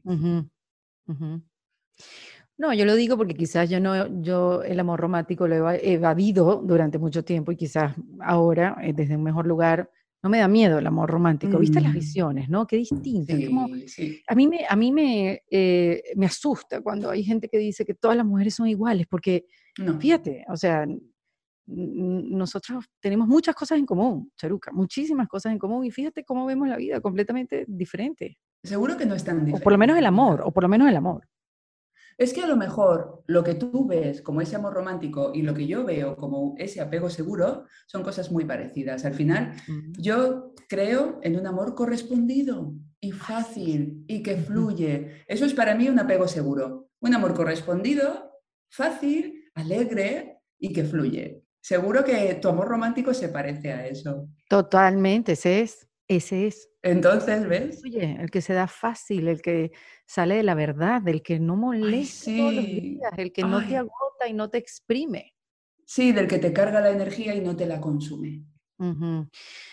No, 2.59 2.73
yo 2.73 2.87
lo 2.87 2.95
digo 2.95 3.17
porque 3.17 3.35
quizás 3.35 3.69
yo 3.69 3.81
no, 3.81 4.23
yo 4.23 4.63
el 4.63 4.81
amor 4.81 4.99
romántico 5.01 5.47
lo 5.47 5.71
he 5.71 5.93
evadido 5.93 6.63
durante 6.65 6.99
mucho 6.99 7.23
tiempo 7.23 7.53
y 7.53 7.57
quizás 7.57 7.95
ahora, 8.21 8.79
eh, 8.83 8.95
desde 8.95 9.17
un 9.17 9.23
mejor 9.23 9.47
lugar, 9.47 9.91
no 10.23 10.31
me 10.31 10.39
da 10.39 10.49
miedo 10.49 10.79
el 10.79 10.87
amor 10.87 11.11
romántico. 11.11 11.59
¿Viste 11.59 11.81
las 11.81 11.93
mm. 11.93 11.95
visiones, 11.95 12.49
no? 12.49 12.67
Qué 12.67 12.77
distinto. 12.77 13.35
A 13.35 14.35
mí, 14.35 14.49
me, 14.49 14.67
a 14.69 14.75
mí 14.75 14.91
me, 14.91 15.43
eh, 15.51 16.03
me 16.17 16.27
asusta 16.27 16.81
cuando 16.81 17.11
hay 17.11 17.23
gente 17.23 17.49
que 17.49 17.59
dice 17.59 17.85
que 17.85 17.95
todas 17.95 18.17
las 18.17 18.27
mujeres 18.27 18.55
son 18.55 18.67
iguales, 18.67 19.07
porque, 19.09 19.45
fíjate, 20.01 20.45
o 20.49 20.57
sea, 20.57 20.87
nosotros 21.67 22.87
tenemos 23.01 23.29
muchas 23.29 23.55
cosas 23.55 23.79
en 23.79 23.87
común, 23.87 24.33
Charuca, 24.37 24.73
muchísimas 24.73 25.29
cosas 25.29 25.53
en 25.53 25.59
común, 25.59 25.85
y 25.85 25.91
fíjate 25.91 26.25
cómo 26.25 26.47
vemos 26.47 26.69
la 26.69 26.77
vida 26.77 27.01
completamente 27.01 27.65
diferente. 27.69 28.39
Seguro 28.65 28.97
que 28.97 29.05
no 29.05 29.15
es 29.15 29.23
tan 29.23 29.37
diferente. 29.41 29.61
O 29.61 29.63
por 29.63 29.73
lo 29.73 29.79
menos 29.79 29.99
el 29.99 30.07
amor, 30.07 30.43
o 30.45 30.51
por 30.51 30.63
lo 30.63 30.69
menos 30.69 30.89
el 30.89 30.97
amor. 30.97 31.29
Es 32.19 32.33
que 32.33 32.43
a 32.43 32.47
lo 32.47 32.57
mejor 32.57 33.23
lo 33.27 33.45
que 33.45 33.55
tú 33.55 33.87
ves 33.87 34.23
como 34.23 34.41
ese 34.41 34.57
amor 34.57 34.73
romántico 34.73 35.33
y 35.35 35.43
lo 35.43 35.53
que 35.53 35.67
yo 35.67 35.85
veo 35.85 36.17
como 36.17 36.55
ese 36.57 36.81
apego 36.81 37.11
seguro 37.11 37.67
son 37.87 38.03
cosas 38.03 38.33
muy 38.33 38.47
parecidas. 38.47 39.05
Al 39.05 39.15
final, 39.15 39.53
yo 39.99 40.55
creo 40.69 41.21
en 41.23 41.39
un 41.39 41.47
amor 41.47 41.75
correspondido 41.75 42.73
y 43.01 43.13
fácil 43.13 44.05
y 44.09 44.23
que 44.23 44.37
fluye. 44.37 45.25
Eso 45.27 45.45
es 45.45 45.53
para 45.53 45.75
mí 45.75 45.89
un 45.89 45.99
apego 45.99 46.27
seguro. 46.27 46.89
Un 47.01 47.15
amor 47.15 47.35
correspondido, 47.35 48.31
fácil, 48.71 49.51
alegre 49.55 50.39
y 50.59 50.73
que 50.73 50.85
fluye. 50.85 51.43
Seguro 51.61 52.05
que 52.05 52.39
tu 52.41 52.49
amor 52.49 52.69
romántico 52.69 53.13
se 53.13 53.29
parece 53.29 53.73
a 53.73 53.87
eso. 53.87 54.29
Totalmente, 54.49 55.33
ese 55.33 55.61
es. 55.61 55.86
Ese 56.09 56.47
es. 56.47 56.69
Entonces, 56.83 57.49
¿ves? 57.49 57.83
Oye, 57.85 58.17
el 58.21 58.31
que 58.31 58.41
se 58.41 58.53
da 58.53 58.69
fácil, 58.69 59.29
el 59.29 59.43
que 59.43 59.73
sale 60.07 60.37
de 60.37 60.43
la 60.45 60.55
verdad, 60.55 61.07
el 61.09 61.23
que 61.23 61.41
no 61.41 61.57
molesta 61.57 62.31
todos 62.37 62.55
los 62.55 62.65
días, 62.65 63.13
el 63.17 63.33
que 63.33 63.43
no 63.43 63.67
te 63.67 63.77
agota 63.77 64.29
y 64.29 64.33
no 64.33 64.49
te 64.49 64.59
exprime. 64.59 65.35
Sí, 65.85 66.13
del 66.13 66.29
que 66.29 66.39
te 66.39 66.53
carga 66.53 66.81
la 66.81 66.91
energía 66.91 67.35
y 67.35 67.41
no 67.41 67.57
te 67.57 67.67
la 67.67 67.81
consume. 67.81 68.45
Lo 68.79 69.29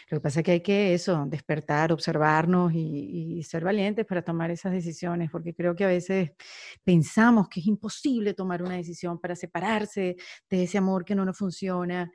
que 0.09 0.21
pasa 0.21 0.39
es 0.39 0.45
que 0.45 0.51
hay 0.51 0.61
que 0.61 0.93
eso, 0.93 1.25
despertar, 1.27 1.91
observarnos 1.91 2.71
y, 2.73 3.37
y, 3.37 3.43
ser 3.43 3.63
valientes 3.63 4.05
para 4.05 4.21
tomar 4.21 4.49
esas 4.49 4.71
decisiones, 4.71 5.29
porque 5.29 5.53
creo 5.53 5.75
que 5.75 5.83
a 5.83 5.87
veces 5.87 6.31
pensamos 6.83 7.49
que 7.49 7.59
es 7.59 7.67
imposible 7.67 8.33
tomar 8.33 8.63
una 8.63 8.75
decisión 8.75 9.19
para 9.19 9.35
separarse 9.35 10.15
de 10.49 10.63
ese 10.63 10.77
amor 10.77 11.03
que 11.03 11.15
no 11.15 11.25
nos 11.25 11.37
funciona 11.37 12.09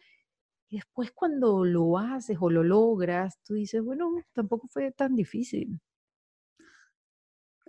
y 0.71 0.77
después 0.77 1.11
cuando 1.13 1.65
lo 1.65 1.99
haces 1.99 2.37
o 2.41 2.51
lo 2.51 2.63
logras, 2.63 3.39
tú 3.45 3.55
dices, 3.55 3.83
bueno, 3.83 4.11
tampoco 4.33 4.69
fue 4.69 4.93
tan 4.93 5.15
difícil. 5.15 5.81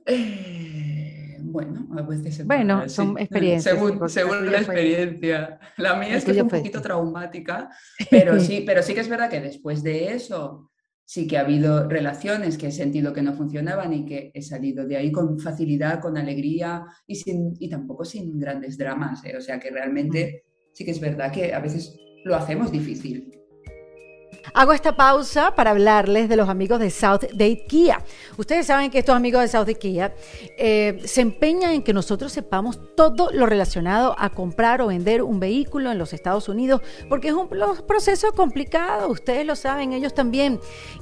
Eh, 0.05 1.37
bueno, 1.41 1.87
a 1.97 2.01
veces 2.01 2.45
Bueno, 2.45 2.89
son 2.89 3.17
experiencias. 3.19 3.77
Según, 4.11 4.51
la 4.51 4.57
experiencia. 4.59 5.59
La 5.77 5.95
mía 5.95 6.17
es 6.17 6.25
que 6.25 6.33
fue 6.33 6.43
un 6.43 6.49
poquito 6.49 6.81
traumática, 6.81 7.69
pero 8.09 8.39
sí, 8.39 8.63
pero 8.65 8.83
sí 8.83 8.93
que 8.93 9.01
es 9.01 9.09
verdad 9.09 9.29
que 9.29 9.39
después 9.39 9.81
de 9.83 10.13
eso 10.13 10.71
sí 11.05 11.25
que 11.25 11.37
ha 11.37 11.41
habido 11.41 11.87
relaciones 11.87 12.57
que 12.57 12.67
he 12.67 12.71
sentido 12.71 13.13
que 13.13 13.23
no 13.23 13.33
funcionaban 13.33 13.93
y 13.93 14.05
que 14.05 14.31
he 14.33 14.41
salido 14.41 14.85
de 14.85 14.97
ahí 14.97 15.11
con 15.11 15.39
facilidad, 15.39 16.01
con 16.01 16.17
alegría 16.17 16.85
y, 17.07 17.15
sin, 17.15 17.53
y 17.59 17.67
tampoco 17.69 18.05
sin 18.05 18.37
grandes 18.37 18.77
dramas. 18.77 19.25
¿eh? 19.25 19.35
O 19.37 19.41
sea 19.41 19.59
que 19.59 19.71
realmente 19.71 20.43
sí 20.73 20.85
que 20.85 20.91
es 20.91 20.99
verdad 20.99 21.31
que 21.31 21.53
a 21.53 21.59
veces 21.59 21.95
lo 22.23 22.35
hacemos 22.35 22.71
difícil. 22.71 23.39
Hago 24.53 24.73
esta 24.73 24.95
pausa 24.95 25.53
para 25.55 25.71
hablarles 25.71 26.29
de 26.29 26.35
los 26.35 26.49
amigos 26.49 26.79
de 26.79 26.89
South 26.89 27.21
Date 27.33 27.65
Kia. 27.67 28.03
Ustedes 28.37 28.65
saben 28.65 28.89
que 28.89 28.99
estos 28.99 29.15
amigos 29.15 29.41
de 29.41 29.47
South 29.47 29.67
Date 29.67 29.75
Kia 29.75 30.13
eh, 30.57 31.01
se 31.05 31.21
empeñan 31.21 31.71
en 31.71 31.83
que 31.83 31.93
nosotros 31.93 32.31
sepamos 32.31 32.79
todo 32.95 33.29
lo 33.31 33.45
relacionado 33.45 34.15
a 34.17 34.29
comprar 34.29 34.81
o 34.81 34.87
vender 34.87 35.21
un 35.21 35.39
vehículo 35.39 35.91
en 35.91 35.97
los 35.97 36.13
Estados 36.13 36.49
Unidos, 36.49 36.81
porque 37.09 37.29
es 37.29 37.33
un 37.33 37.47
proceso 37.47 38.31
complicado, 38.33 39.09
ustedes 39.09 39.45
lo 39.45 39.55
saben, 39.55 39.93
ellos 39.93 40.13
también. 40.13 40.59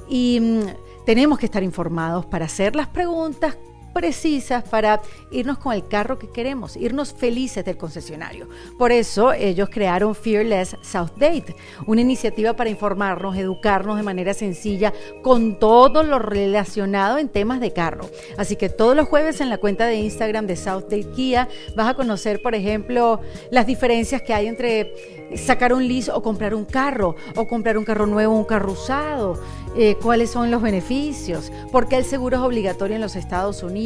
Y 0.08 0.40
mm, 0.40 0.60
tenemos 1.06 1.38
que 1.38 1.46
estar 1.46 1.62
informados 1.62 2.26
para 2.26 2.46
hacer 2.46 2.76
las 2.76 2.88
preguntas 2.88 3.56
precisas 3.92 4.62
para 4.68 5.00
irnos 5.30 5.58
con 5.58 5.72
el 5.72 5.86
carro 5.88 6.18
que 6.18 6.28
queremos, 6.28 6.76
irnos 6.76 7.12
felices 7.12 7.64
del 7.64 7.76
concesionario. 7.76 8.48
Por 8.78 8.92
eso 8.92 9.32
ellos 9.32 9.68
crearon 9.70 10.14
Fearless 10.14 10.76
South 10.82 11.12
Date, 11.16 11.54
una 11.86 12.00
iniciativa 12.00 12.54
para 12.54 12.70
informarnos, 12.70 13.36
educarnos 13.36 13.96
de 13.96 14.02
manera 14.02 14.34
sencilla 14.34 14.92
con 15.22 15.58
todo 15.58 16.02
lo 16.02 16.18
relacionado 16.18 17.18
en 17.18 17.28
temas 17.28 17.60
de 17.60 17.72
carro. 17.72 18.08
Así 18.36 18.56
que 18.56 18.68
todos 18.68 18.96
los 18.96 19.08
jueves 19.08 19.40
en 19.40 19.50
la 19.50 19.58
cuenta 19.58 19.86
de 19.86 19.96
Instagram 19.96 20.46
de 20.46 20.56
South 20.56 20.84
Date 20.84 21.10
Kia 21.14 21.48
vas 21.74 21.88
a 21.88 21.94
conocer, 21.94 22.42
por 22.42 22.54
ejemplo, 22.54 23.20
las 23.50 23.66
diferencias 23.66 24.22
que 24.22 24.34
hay 24.34 24.46
entre 24.46 25.18
sacar 25.36 25.72
un 25.72 25.86
lease 25.86 26.10
o 26.10 26.22
comprar 26.22 26.54
un 26.54 26.64
carro, 26.64 27.16
o 27.36 27.46
comprar 27.46 27.76
un 27.76 27.84
carro 27.84 28.06
nuevo 28.06 28.34
un 28.34 28.44
carro 28.44 28.72
usado, 28.72 29.40
eh, 29.76 29.96
cuáles 30.02 30.30
son 30.30 30.50
los 30.50 30.62
beneficios, 30.62 31.52
por 31.70 31.88
qué 31.88 31.96
el 31.96 32.04
seguro 32.04 32.38
es 32.38 32.42
obligatorio 32.42 32.96
en 32.96 33.02
los 33.02 33.16
Estados 33.16 33.62
Unidos, 33.62 33.77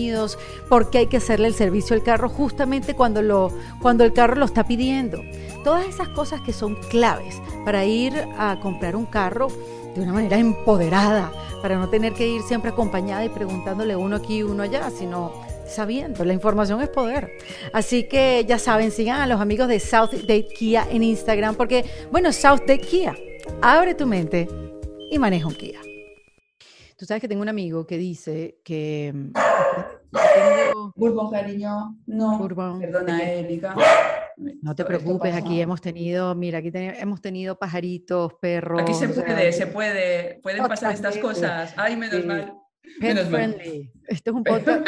por 0.68 0.90
qué 0.90 0.98
hay 0.98 1.06
que 1.06 1.18
hacerle 1.18 1.48
el 1.48 1.54
servicio 1.54 1.94
al 1.94 2.02
carro 2.02 2.28
justamente 2.28 2.94
cuando, 2.94 3.22
lo, 3.22 3.50
cuando 3.80 4.04
el 4.04 4.12
carro 4.12 4.36
lo 4.36 4.44
está 4.44 4.66
pidiendo. 4.66 5.22
Todas 5.64 5.86
esas 5.86 6.08
cosas 6.08 6.40
que 6.40 6.52
son 6.52 6.74
claves 6.90 7.40
para 7.64 7.84
ir 7.84 8.12
a 8.38 8.58
comprar 8.60 8.96
un 8.96 9.06
carro 9.06 9.48
de 9.94 10.00
una 10.00 10.12
manera 10.12 10.38
empoderada, 10.38 11.30
para 11.60 11.76
no 11.76 11.88
tener 11.88 12.14
que 12.14 12.26
ir 12.26 12.42
siempre 12.42 12.70
acompañada 12.70 13.24
y 13.24 13.28
preguntándole 13.28 13.94
uno 13.94 14.16
aquí 14.16 14.38
y 14.38 14.42
uno 14.42 14.62
allá, 14.62 14.90
sino 14.90 15.32
sabiendo, 15.66 16.24
la 16.24 16.32
información 16.32 16.80
es 16.80 16.88
poder. 16.88 17.32
Así 17.72 18.04
que 18.04 18.44
ya 18.46 18.58
saben, 18.58 18.90
sigan 18.90 19.20
a 19.20 19.26
los 19.26 19.40
amigos 19.40 19.68
de 19.68 19.80
South 19.80 20.12
Date 20.12 20.48
Kia 20.48 20.86
en 20.90 21.02
Instagram, 21.02 21.54
porque, 21.54 21.84
bueno, 22.10 22.32
South 22.32 22.60
Date 22.60 22.80
Kia, 22.80 23.16
abre 23.60 23.94
tu 23.94 24.06
mente 24.06 24.48
y 25.10 25.18
maneja 25.18 25.46
un 25.46 25.54
Kia. 25.54 25.80
Tú 27.02 27.06
sabes 27.06 27.20
que 27.20 27.26
tengo 27.26 27.42
un 27.42 27.48
amigo 27.48 27.84
que 27.84 27.98
dice 27.98 28.60
que... 28.62 29.10
Mm, 29.12 29.32
tengo... 30.12 30.92
Bourbon, 30.94 31.32
cariño. 31.32 31.98
No, 32.06 32.38
Bourbon. 32.38 32.78
perdona, 32.78 33.20
Erika. 33.20 33.74
No 34.36 34.76
te 34.76 34.84
preocupes, 34.84 35.34
aquí 35.34 35.60
hemos 35.60 35.80
tenido, 35.80 36.32
mira, 36.36 36.58
aquí 36.58 36.70
hemos 36.72 37.20
tenido 37.20 37.58
pajaritos, 37.58 38.34
perros. 38.34 38.82
Aquí 38.82 38.94
se 38.94 39.08
puede, 39.08 39.52
se 39.52 39.66
puede, 39.66 40.38
pueden 40.44 40.64
pasar 40.68 40.94
estas 40.94 41.18
cosas. 41.18 41.74
Ay, 41.76 41.96
menos 41.96 42.24
mal. 42.24 42.54
Pet 43.00 43.28
friendly. 43.28 43.92
Este 44.06 44.30
es 44.30 44.36
un 44.36 44.44
podcast, 44.44 44.86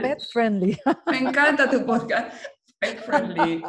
pet 0.00 0.22
friendly. 0.32 0.78
Me 1.10 1.18
encanta 1.18 1.68
tu 1.68 1.84
podcast. 1.84 2.32
Pet 2.78 3.00
friendly. 3.00 3.64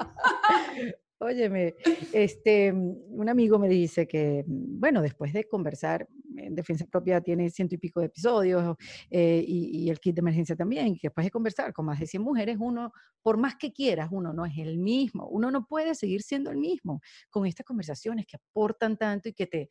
Óyeme, 1.24 1.74
este, 2.12 2.72
un 2.72 3.30
amigo 3.30 3.58
me 3.58 3.70
dice 3.70 4.08
que, 4.08 4.44
bueno, 4.46 5.02
después 5.02 5.32
de 5.32 5.46
conversar, 5.46 6.06
Defensa 6.52 6.86
Propia 6.86 7.22
tiene 7.22 7.50
ciento 7.50 7.76
y 7.76 7.78
pico 7.78 8.00
de 8.00 8.08
episodios 8.08 8.76
eh, 9.10 9.44
y, 9.46 9.90
el 9.90 10.00
kit 10.00 10.16
de 10.16 10.22
emergencia 10.22 10.56
también, 10.56 10.96
que 10.96 11.08
después 11.08 11.26
de 11.26 11.32
conversar 11.32 11.74
con 11.74 11.86
más 11.86 12.00
de 12.00 12.08
100 12.08 12.22
mujeres, 12.22 12.58
uno, 12.60 12.92
por 13.22 13.38
más 13.38 13.56
que 13.56 13.72
quieras, 13.72 14.10
uno 14.12 14.34
no 14.34 14.46
es 14.46 14.58
el 14.58 14.78
mismo, 14.78 15.28
uno 15.28 15.52
no 15.52 15.66
puede 15.66 15.96
seguir 15.96 16.22
siendo 16.22 16.52
el 16.52 16.58
mismo 16.58 17.02
con 17.30 17.46
estas 17.46 17.66
conversaciones 17.66 18.26
que 18.26 18.38
aportan 18.38 18.98
tanto 18.98 19.30
y 19.30 19.34
que 19.34 19.48
te, 19.48 19.70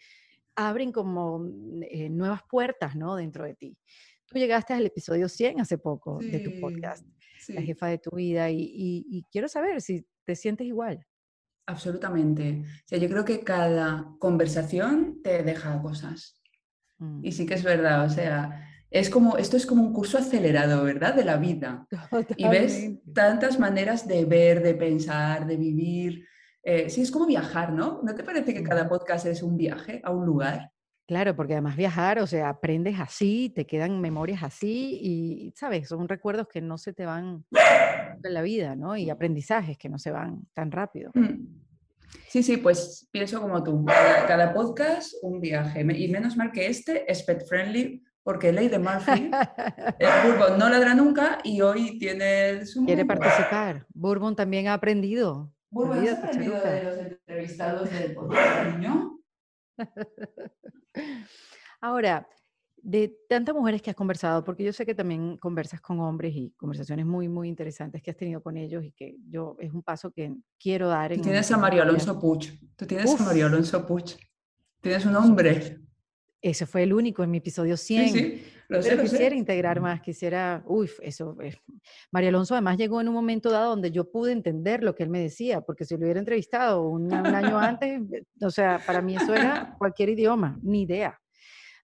abren 0.57 0.93
como 0.93 1.39
mm, 1.41 1.83
eh, 1.83 2.11
nuevas 2.11 2.43
puertas, 2.49 2.97
¿no? 2.97 3.17
Dentro 3.17 3.45
de 3.45 3.55
ti. 3.55 3.77
Tú 4.27 4.39
llegaste 4.39 4.73
al 4.73 4.87
episodio 4.87 5.29
100 5.29 5.61
hace 5.61 5.79
poco 5.79 6.19
de 6.19 6.41
tu 6.41 6.59
podcast, 6.59 7.07
La 7.49 7.61
jefa 7.61 7.89
de 7.89 7.99
tu 7.99 8.17
vida, 8.17 8.51
y, 8.51 9.27
quiero 9.31 9.47
saber 9.47 9.83
si 9.83 10.07
te 10.25 10.35
sientes 10.37 10.67
igual. 10.67 11.05
absolutamente. 11.67 12.63
O 12.65 12.83
sea, 12.87 12.99
yo 12.99 13.09
creo 13.09 13.25
que 13.25 13.45
cada 13.45 14.07
conversación 14.19 15.21
te 15.23 15.43
deja 15.43 15.81
cosas. 15.83 16.42
Mm. 17.03 17.25
Y 17.25 17.33
sí 17.33 17.47
que 17.47 17.55
es 17.55 17.65
verdad, 17.65 18.05
o 18.05 18.09
sea, 18.09 18.69
es 18.91 19.11
como, 19.11 19.37
esto 19.37 19.57
es 19.57 19.67
como 19.67 19.83
un 19.83 19.93
curso 19.93 20.19
acelerado, 20.19 20.85
¿verdad? 20.85 21.15
De 21.15 21.25
la 21.25 21.37
vida. 21.37 21.87
Y 22.37 22.49
ves 22.49 22.91
tantas 23.13 23.59
maneras 23.59 24.07
de 24.07 24.25
ver, 24.25 24.63
de 24.63 24.75
pensar, 24.75 25.47
de 25.47 25.57
vivir. 25.57 26.27
Eh, 26.63 26.89
sí, 26.91 27.03
es 27.03 27.11
como 27.11 27.27
viajar, 27.27 27.73
¿no? 27.73 28.01
¿No 28.03 28.15
te 28.15 28.23
parece 28.23 28.55
que 28.55 28.63
cada 28.63 28.89
podcast 28.89 29.27
es 29.27 29.43
un 29.43 29.57
viaje 29.57 30.01
a 30.05 30.13
un 30.13 30.25
lugar? 30.25 30.71
Claro, 31.09 31.35
porque 31.35 31.55
además 31.55 31.77
viajar, 31.77 32.21
o 32.21 32.27
sea, 32.27 32.49
aprendes 32.49 33.01
así, 33.01 33.53
te 33.55 33.67
quedan 33.67 34.01
memorias 34.01 34.45
así 34.45 34.99
y, 35.03 35.53
¿sabes? 35.57 35.89
Son 35.89 36.09
recuerdos 36.09 36.47
que 36.47 36.61
no 36.61 36.79
se 36.79 36.93
te 36.93 37.05
van 37.05 37.45
en 38.23 38.35
la 38.35 38.43
vida, 38.43 38.77
¿no? 38.77 38.97
Y 38.97 39.11
aprendizajes 39.11 39.77
que 39.77 39.89
no 39.89 39.99
se 39.99 40.13
van 40.13 40.43
tan 40.55 40.71
rápido. 40.71 41.11
Mm. 41.15 41.62
Sí, 42.29 42.43
sí, 42.43 42.57
pues 42.57 43.09
pienso 43.11 43.41
como 43.41 43.63
tú. 43.63 43.85
Cada, 43.85 44.55
podcast, 44.55 45.15
un 45.23 45.41
viaje. 45.41 45.81
Y 45.81 46.09
menos 46.09 46.37
mal 46.37 46.51
que 46.51 46.67
este 46.67 47.11
es 47.11 47.23
pet 47.23 47.47
friendly, 47.47 48.03
porque 48.23 48.53
Ley 48.53 48.69
de 48.69 48.79
Murphy, 48.79 49.31
el 49.99 50.09
Bourbon 50.25 50.59
no 50.59 50.69
ladra 50.69 50.95
nunca 50.95 51.39
y 51.45 51.61
hoy 51.61 51.99
tiene 51.99 52.65
su... 52.65 52.85
Quiere 52.87 53.05
participar. 53.05 53.87
Bourbon 53.93 54.35
también 54.35 54.69
ha 54.69 54.75
aprendido. 54.75 55.53
Bourbon 55.71 56.09
ha 56.09 56.13
aprendido 56.13 56.61
de 56.61 56.83
los 56.85 56.99
entrevistados 56.99 57.91
del 57.91 58.15
podcast, 58.15 58.79
¿no? 58.79 59.21
Ahora, 61.81 62.29
de 62.83 63.17
tantas 63.29 63.55
mujeres 63.55 63.81
que 63.81 63.91
has 63.91 63.97
conversado, 63.97 64.43
porque 64.43 64.65
yo 64.65 64.73
sé 64.73 64.85
que 64.85 64.95
también 64.95 65.37
conversas 65.37 65.81
con 65.81 66.01
hombres 66.01 66.35
y 66.35 66.51
conversaciones 66.57 67.07
muy, 67.07 67.29
muy 67.29 67.49
interesantes 67.49 68.03
que 68.03 68.11
has 68.11 68.17
tenido 68.17 68.43
con 68.43 68.57
ellos 68.57 68.85
y 68.85 68.91
que 68.91 69.17
yo 69.29 69.57
es 69.61 69.73
un 69.73 69.83
paso 69.83 70.11
que 70.11 70.35
quiero 70.59 70.89
dar. 70.89 71.15
Tú 71.15 71.23
tienes 71.23 71.51
a 71.53 71.57
Mario 71.57 71.83
Alonso 71.83 72.19
Puch, 72.19 72.49
tú 72.75 72.85
tienes 72.85 73.21
a 73.21 73.25
Mario 73.25 73.47
Alonso 73.47 73.87
Puch, 73.87 74.17
tienes 74.81 75.07
un 75.07 75.15
hombre. 75.15 75.79
Ese 76.41 76.67
fue 76.67 76.83
el 76.83 76.93
único 76.93 77.23
en 77.23 77.31
mi 77.31 77.39
episodio 77.39 77.77
100. 77.77 78.09
Sí, 78.09 78.19
sí, 78.19 78.45
lo 78.69 78.83
sé, 78.83 78.91
Pero 78.91 79.03
quisiera 79.05 79.37
integrar 79.37 79.81
más, 79.81 80.01
quisiera, 80.01 80.65
uy, 80.67 80.91
eso. 81.03 81.37
Eh, 81.41 81.55
Mario 82.11 82.31
Alonso 82.31 82.55
además 82.55 82.79
llegó 82.79 83.01
en 83.01 83.07
un 83.07 83.15
momento 83.15 83.49
dado 83.49 83.71
donde 83.71 83.93
yo 83.93 84.11
pude 84.11 84.33
entender 84.33 84.83
lo 84.83 84.97
que 84.97 85.05
él 85.05 85.09
me 85.09 85.21
decía, 85.21 85.61
porque 85.61 85.85
si 85.85 85.97
lo 85.97 86.03
hubiera 86.03 86.19
entrevistado 86.19 86.83
un 86.83 87.13
año 87.13 87.57
antes, 87.61 88.03
o 88.41 88.51
sea, 88.51 88.81
para 88.85 89.01
mí 89.01 89.15
eso 89.15 89.33
era 89.33 89.77
cualquier 89.79 90.09
idioma, 90.09 90.59
ni 90.63 90.83
idea. 90.83 91.22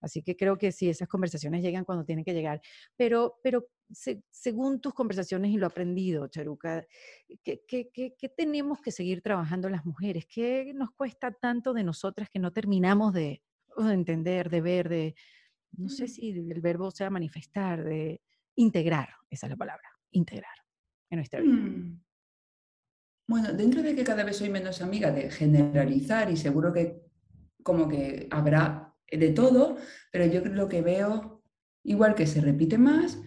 Así 0.01 0.23
que 0.23 0.37
creo 0.37 0.57
que 0.57 0.73
sí, 0.73 0.89
esas 0.89 1.09
conversaciones 1.09 1.63
llegan 1.63 1.85
cuando 1.85 2.05
tienen 2.05 2.25
que 2.25 2.35
llegar. 2.35 2.61
Pero, 2.97 3.39
pero 3.43 3.67
según 4.31 4.81
tus 4.81 4.95
conversaciones 4.95 5.51
y 5.51 5.57
lo 5.57 5.67
aprendido, 5.67 6.29
Charuca, 6.29 6.87
¿qué, 7.43 7.63
qué, 7.67 8.29
tenemos 8.37 8.81
que 8.81 8.93
seguir 8.93 9.23
trabajando 9.23 9.69
las 9.69 9.85
mujeres? 9.85 10.27
¿Qué 10.27 10.73
nos 10.75 10.91
cuesta 10.91 11.33
tanto 11.33 11.73
de 11.73 11.85
nosotras 11.85 12.29
que 12.31 12.39
no 12.39 12.53
terminamos 12.53 13.13
de, 13.13 13.43
entender, 13.79 14.51
de 14.51 14.61
ver, 14.61 14.89
de, 14.89 15.15
no 15.73 15.89
sé 15.89 16.05
mm. 16.05 16.09
si 16.09 16.31
el 16.31 16.61
verbo 16.61 16.91
sea 16.91 17.11
manifestar, 17.11 17.83
de 17.83 18.21
integrar, 18.57 19.09
esa 19.31 19.47
es 19.47 19.51
la 19.51 19.57
palabra, 19.57 19.89
integrar 20.11 20.55
en 21.11 21.17
nuestra 21.17 21.41
vida? 21.41 21.55
Mm. 21.55 22.01
Bueno, 23.29 23.53
dentro 23.53 23.83
de 23.83 23.95
que 23.95 24.05
cada 24.05 24.25
vez 24.25 24.37
soy 24.37 24.49
menos 24.49 24.81
amiga 24.81 25.11
de 25.11 25.31
generalizar 25.31 26.31
y 26.31 26.37
seguro 26.37 26.73
que 26.73 27.03
como 27.63 27.87
que 27.87 28.27
habrá 28.31 28.88
de 29.11 29.31
todo, 29.31 29.77
pero 30.13 30.27
yo 30.27 30.45
lo 30.45 30.69
que 30.69 30.83
veo, 30.83 31.43
igual 31.85 32.15
que 32.15 32.27
se 32.27 32.41
repite 32.41 32.79
más, 32.79 33.19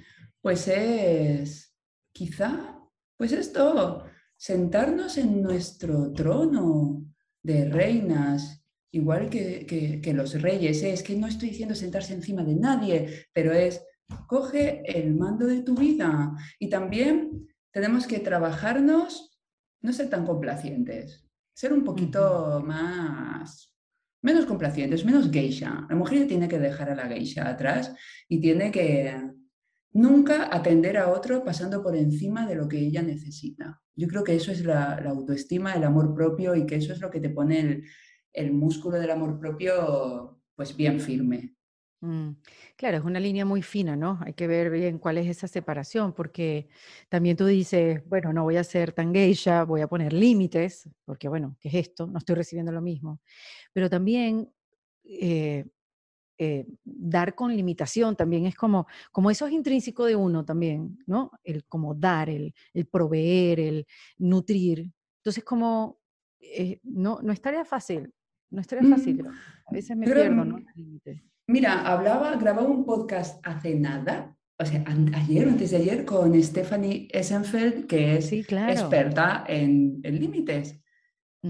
pues 0.42 0.68
es 0.68 1.76
quizá, 2.12 2.80
pues 3.18 3.32
esto, 3.32 4.06
sentarnos 4.36 5.18
en 5.18 5.42
nuestro 5.42 6.12
trono 6.14 7.06
de 7.44 7.66
reinas, 7.66 8.66
igual 8.92 9.30
que, 9.30 10.14
los 10.14 10.42
reyes. 10.42 10.84
Es 10.84 11.04
que 11.04 11.16
no 11.16 11.28
estoy 11.28 11.50
diciendo 11.50 11.76
sentarse 11.76 12.14
encima 12.14 12.44
de 12.44 12.56
nadie, 12.56 13.28
pero 13.34 13.52
es 13.52 13.84
coge 14.28 14.82
el 14.86 15.16
mando 15.16 15.46
de 15.48 15.62
tu 15.62 15.76
vida. 15.76 16.34
Y 16.60 16.70
también 16.70 17.48
tenemos 17.72 18.06
que 18.08 18.20
trabajarnos, 18.20 19.40
no 19.82 19.94
ser 19.94 20.10
tan 20.10 20.26
complacientes, 20.26 21.26
ser 21.54 21.74
un 21.74 21.84
poquito 21.84 22.62
más 22.66 23.71
menos 24.22 24.46
complacientes, 24.46 25.06
menos 25.06 25.32
geisha. 25.32 25.86
La 25.90 25.96
mujer 25.96 26.28
tiene 26.28 26.48
que 26.48 26.60
dejar 26.60 26.90
a 26.90 26.96
la 26.96 27.08
geisha 27.08 27.50
atrás 27.50 27.94
y 28.28 28.40
tiene 28.40 28.72
que 28.72 29.16
nunca 29.94 30.56
atender 30.56 30.98
a 30.98 31.10
otro 31.10 31.44
pasando 31.44 31.84
por 31.84 31.96
encima 31.96 32.48
de 32.48 32.56
lo 32.56 32.68
que 32.68 32.80
ella 32.80 33.02
necesita. 33.02 33.82
Yo 33.96 34.08
creo 34.08 34.24
que 34.24 34.36
eso 34.36 34.52
es 34.52 34.64
la, 34.64 34.96
autoestima, 34.96 35.74
el 35.74 35.84
amor 35.84 36.14
propio 36.14 36.56
y 36.56 36.66
que 36.66 36.76
eso 36.76 36.94
es 36.94 37.02
lo 37.02 37.10
que 37.10 37.20
te 37.20 37.30
pone 37.30 37.60
el, 37.60 37.84
el 38.34 38.54
músculo 38.54 38.98
del 39.00 39.12
amor 39.12 39.40
propio 39.40 40.42
pues 40.56 40.76
bien 40.76 41.00
firme. 41.00 41.56
Mm, 42.02 42.32
claro, 42.76 42.98
es 42.98 43.04
una 43.04 43.20
línea 43.20 43.46
muy 43.46 43.62
fina, 43.62 43.96
¿no? 43.96 44.20
Hay 44.26 44.34
que 44.34 44.48
ver 44.48 44.72
bien 44.72 44.98
cuál 44.98 45.20
es 45.20 45.28
esa 45.28 45.48
separación, 45.48 46.14
porque 46.14 46.68
también 47.10 47.38
tú 47.38 47.46
dices, 47.46 48.02
bueno, 48.08 48.34
no 48.34 48.44
voy 48.44 48.58
a 48.58 48.64
ser 48.64 48.92
tan 48.92 49.14
geisha, 49.14 49.64
voy 49.66 49.82
a 49.82 49.88
poner 49.88 50.12
límites, 50.12 50.90
porque 51.06 51.30
bueno, 51.30 51.58
¿qué 51.60 51.68
es 51.70 51.76
esto? 51.76 52.08
No 52.08 52.18
estoy 52.18 52.36
recibiendo 52.36 52.72
lo 52.72 52.82
mismo. 52.82 53.22
Pero 53.72 53.88
también 53.88 54.52
eh, 55.04 55.66
eh, 56.40 56.66
dar 56.84 57.36
con 57.36 57.56
limitación 57.56 58.16
también 58.16 58.48
es 58.48 58.56
como, 58.56 58.88
como 59.12 59.30
eso 59.30 59.46
es 59.46 59.54
intrínseco 59.54 60.06
de 60.06 60.16
uno 60.16 60.44
también, 60.44 60.98
¿no? 61.06 61.32
El 61.44 61.66
como 61.66 61.94
dar, 61.94 62.32
el, 62.32 62.54
proveer, 62.92 63.60
el 63.60 63.88
nutrir. 64.18 64.90
Entonces, 65.18 65.44
como, 65.44 66.00
eh, 66.40 66.80
no, 66.82 67.20
no 67.22 67.32
estaría 67.32 67.64
fácil, 67.64 68.12
no 68.50 68.60
estaría 68.60 68.90
fácil. 68.90 69.22
Mm, 69.22 69.28
a 69.68 69.72
veces 69.72 69.96
me 69.96 70.06
pierdo, 70.12 70.44
¿no? 70.46 70.58
Mira, 71.52 71.82
hablaba, 71.82 72.38
grababa 72.38 72.70
un 72.70 72.86
podcast 72.86 73.46
hace 73.46 73.76
nada, 73.76 74.38
o 74.58 74.64
sea, 74.64 74.86
ayer 74.88 75.46
o 75.46 75.50
antes 75.50 75.72
de 75.72 75.78
ayer, 75.78 76.06
con 76.06 76.42
Stephanie 76.42 77.10
Essenfeld, 77.12 77.88
que 77.88 78.16
es 78.16 78.32
experta 78.32 79.44
en, 79.46 80.02
límites. 80.02 80.80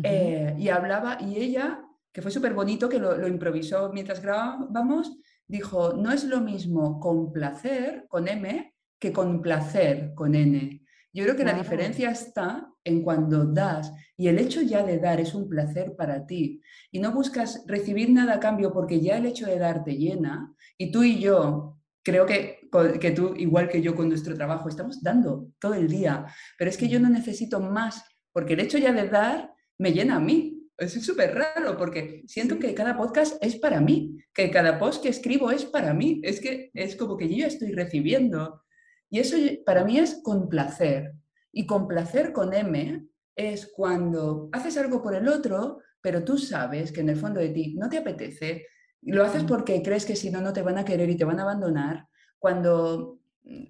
Eh, 0.01 0.55
y 0.57 0.69
hablaba, 0.69 1.19
y 1.21 1.37
ella, 1.37 1.83
que 2.11 2.23
fue 2.23 2.31
súper 2.31 2.55
bonito, 2.55 2.89
que 2.89 2.97
lo, 2.97 3.15
lo, 3.15 3.27
improvisó 3.27 3.91
mientras 3.93 4.23
grabábamos, 4.23 5.19
dijo, 5.45 5.93
no 5.93 6.11
es 6.11 6.23
lo 6.23 6.41
mismo 6.41 6.99
complacer 6.99 8.07
con 8.07 8.27
M 8.27 8.73
que 8.97 9.13
complacer 9.13 10.15
con 10.15 10.33
N. 10.33 10.80
Yo 11.13 11.23
creo 11.23 11.35
que 11.35 11.43
la 11.43 11.53
diferencia 11.53 12.09
está 12.09 12.71
en 12.83 13.01
cuando 13.03 13.45
das 13.45 13.91
y 14.15 14.27
el 14.27 14.39
hecho 14.39 14.61
ya 14.61 14.83
de 14.83 14.97
dar 14.97 15.19
es 15.19 15.33
un 15.35 15.49
placer 15.49 15.95
para 15.95 16.25
ti 16.25 16.61
y 16.91 16.99
no 16.99 17.11
buscas 17.11 17.63
recibir 17.67 18.09
nada 18.09 18.35
a 18.35 18.39
cambio 18.39 18.71
porque 18.71 19.01
ya 19.01 19.17
el 19.17 19.25
hecho 19.25 19.45
de 19.45 19.59
dar 19.59 19.83
te 19.83 19.97
llena 19.97 20.53
y 20.77 20.91
tú 20.91 21.03
y 21.03 21.19
yo, 21.19 21.77
creo 22.03 22.25
que, 22.25 22.69
que 22.99 23.11
tú, 23.11 23.33
igual 23.35 23.69
que 23.69 23.81
yo 23.81 23.95
con 23.95 24.09
nuestro 24.09 24.35
trabajo, 24.35 24.69
estamos 24.69 25.03
dando 25.03 25.49
todo 25.59 25.73
el 25.73 25.87
día, 25.87 26.25
pero 26.57 26.69
es 26.69 26.77
que 26.77 26.87
yo 26.87 26.99
no 26.99 27.09
necesito 27.09 27.59
más 27.59 28.03
porque 28.31 28.53
el 28.53 28.61
hecho 28.61 28.77
ya 28.77 28.93
de 28.93 29.07
dar 29.07 29.53
me 29.77 29.91
llena 29.91 30.15
a 30.15 30.19
mí. 30.19 30.57
Es 30.77 30.93
súper 31.05 31.35
raro 31.35 31.77
porque 31.77 32.23
siento 32.25 32.57
que 32.57 32.73
cada 32.73 32.97
podcast 32.97 33.43
es 33.43 33.55
para 33.57 33.81
mí, 33.81 34.17
que 34.33 34.49
cada 34.49 34.79
post 34.79 35.03
que 35.03 35.09
escribo 35.09 35.51
es 35.51 35.65
para 35.65 35.93
mí. 35.93 36.21
Es 36.23 36.39
que 36.39 36.71
es 36.73 36.95
como 36.95 37.17
que 37.17 37.29
yo 37.29 37.37
ya 37.37 37.47
estoy 37.47 37.71
recibiendo. 37.73 38.63
Y 39.11 39.19
eso 39.19 39.37
para 39.65 39.83
mí 39.83 39.99
es 39.99 40.21
complacer. 40.23 41.13
Y 41.51 41.67
complacer 41.67 42.31
con 42.31 42.53
M 42.53 43.05
es 43.35 43.71
cuando 43.75 44.49
haces 44.53 44.77
algo 44.77 45.03
por 45.03 45.13
el 45.13 45.27
otro, 45.27 45.79
pero 46.01 46.23
tú 46.23 46.37
sabes 46.37 46.91
que 46.91 47.01
en 47.01 47.09
el 47.09 47.17
fondo 47.17 47.39
de 47.39 47.49
ti 47.49 47.75
no 47.77 47.89
te 47.89 47.97
apetece, 47.97 48.65
y 49.01 49.11
lo 49.11 49.23
haces 49.23 49.43
porque 49.43 49.81
crees 49.81 50.05
que 50.05 50.15
si 50.15 50.29
no, 50.29 50.41
no 50.41 50.53
te 50.53 50.61
van 50.61 50.77
a 50.77 50.85
querer 50.85 51.09
y 51.09 51.17
te 51.17 51.25
van 51.25 51.39
a 51.39 51.43
abandonar, 51.43 52.07
cuando 52.39 53.19
mm, 53.43 53.63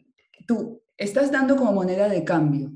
tú 0.45 0.84
estás 0.97 1.32
dando 1.32 1.56
como 1.56 1.73
moneda 1.73 2.08
de 2.08 2.23
cambio. 2.23 2.71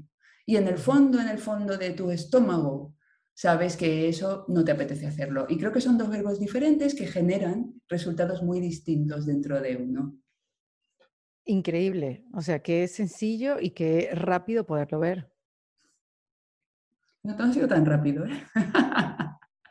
Y 0.45 0.56
en 0.58 0.67
el 0.67 0.78
fondo, 0.78 1.19
en 1.19 1.28
el 1.28 1.38
fondo 1.38 1.78
de 1.78 1.91
tu 1.91 2.12
estómago, 2.12 2.95
sabes 3.34 3.75
que 3.75 4.08
eso 4.08 4.45
no 4.47 4.63
te 4.63 4.71
apetece 4.71 5.06
hacerlo. 5.06 5.45
Y 5.49 5.58
creo 5.58 5.71
que 5.71 5.82
son 5.82 5.97
dos 5.97 6.10
verbos 6.10 6.39
diferentes 6.39 6.95
que 6.95 7.08
generan 7.08 7.73
resultados 7.88 8.41
muy 8.41 8.60
distintos 8.60 9.25
dentro 9.25 9.62
de 9.62 9.75
uno. 9.75 10.18
Increíble, 11.46 12.26
o 12.34 12.41
sea, 12.41 12.60
que 12.60 12.84
es 12.84 12.96
sencillo 12.96 13.60
y 13.60 13.72
que 13.72 14.10
rápido 14.14 14.66
poderlo 14.66 15.00
ver. 15.00 15.32
No 17.22 17.36
ha 17.38 17.54
sido 17.54 17.68
tan 17.68 17.86
rápido, 17.86 18.26
¿eh? 18.26 18.43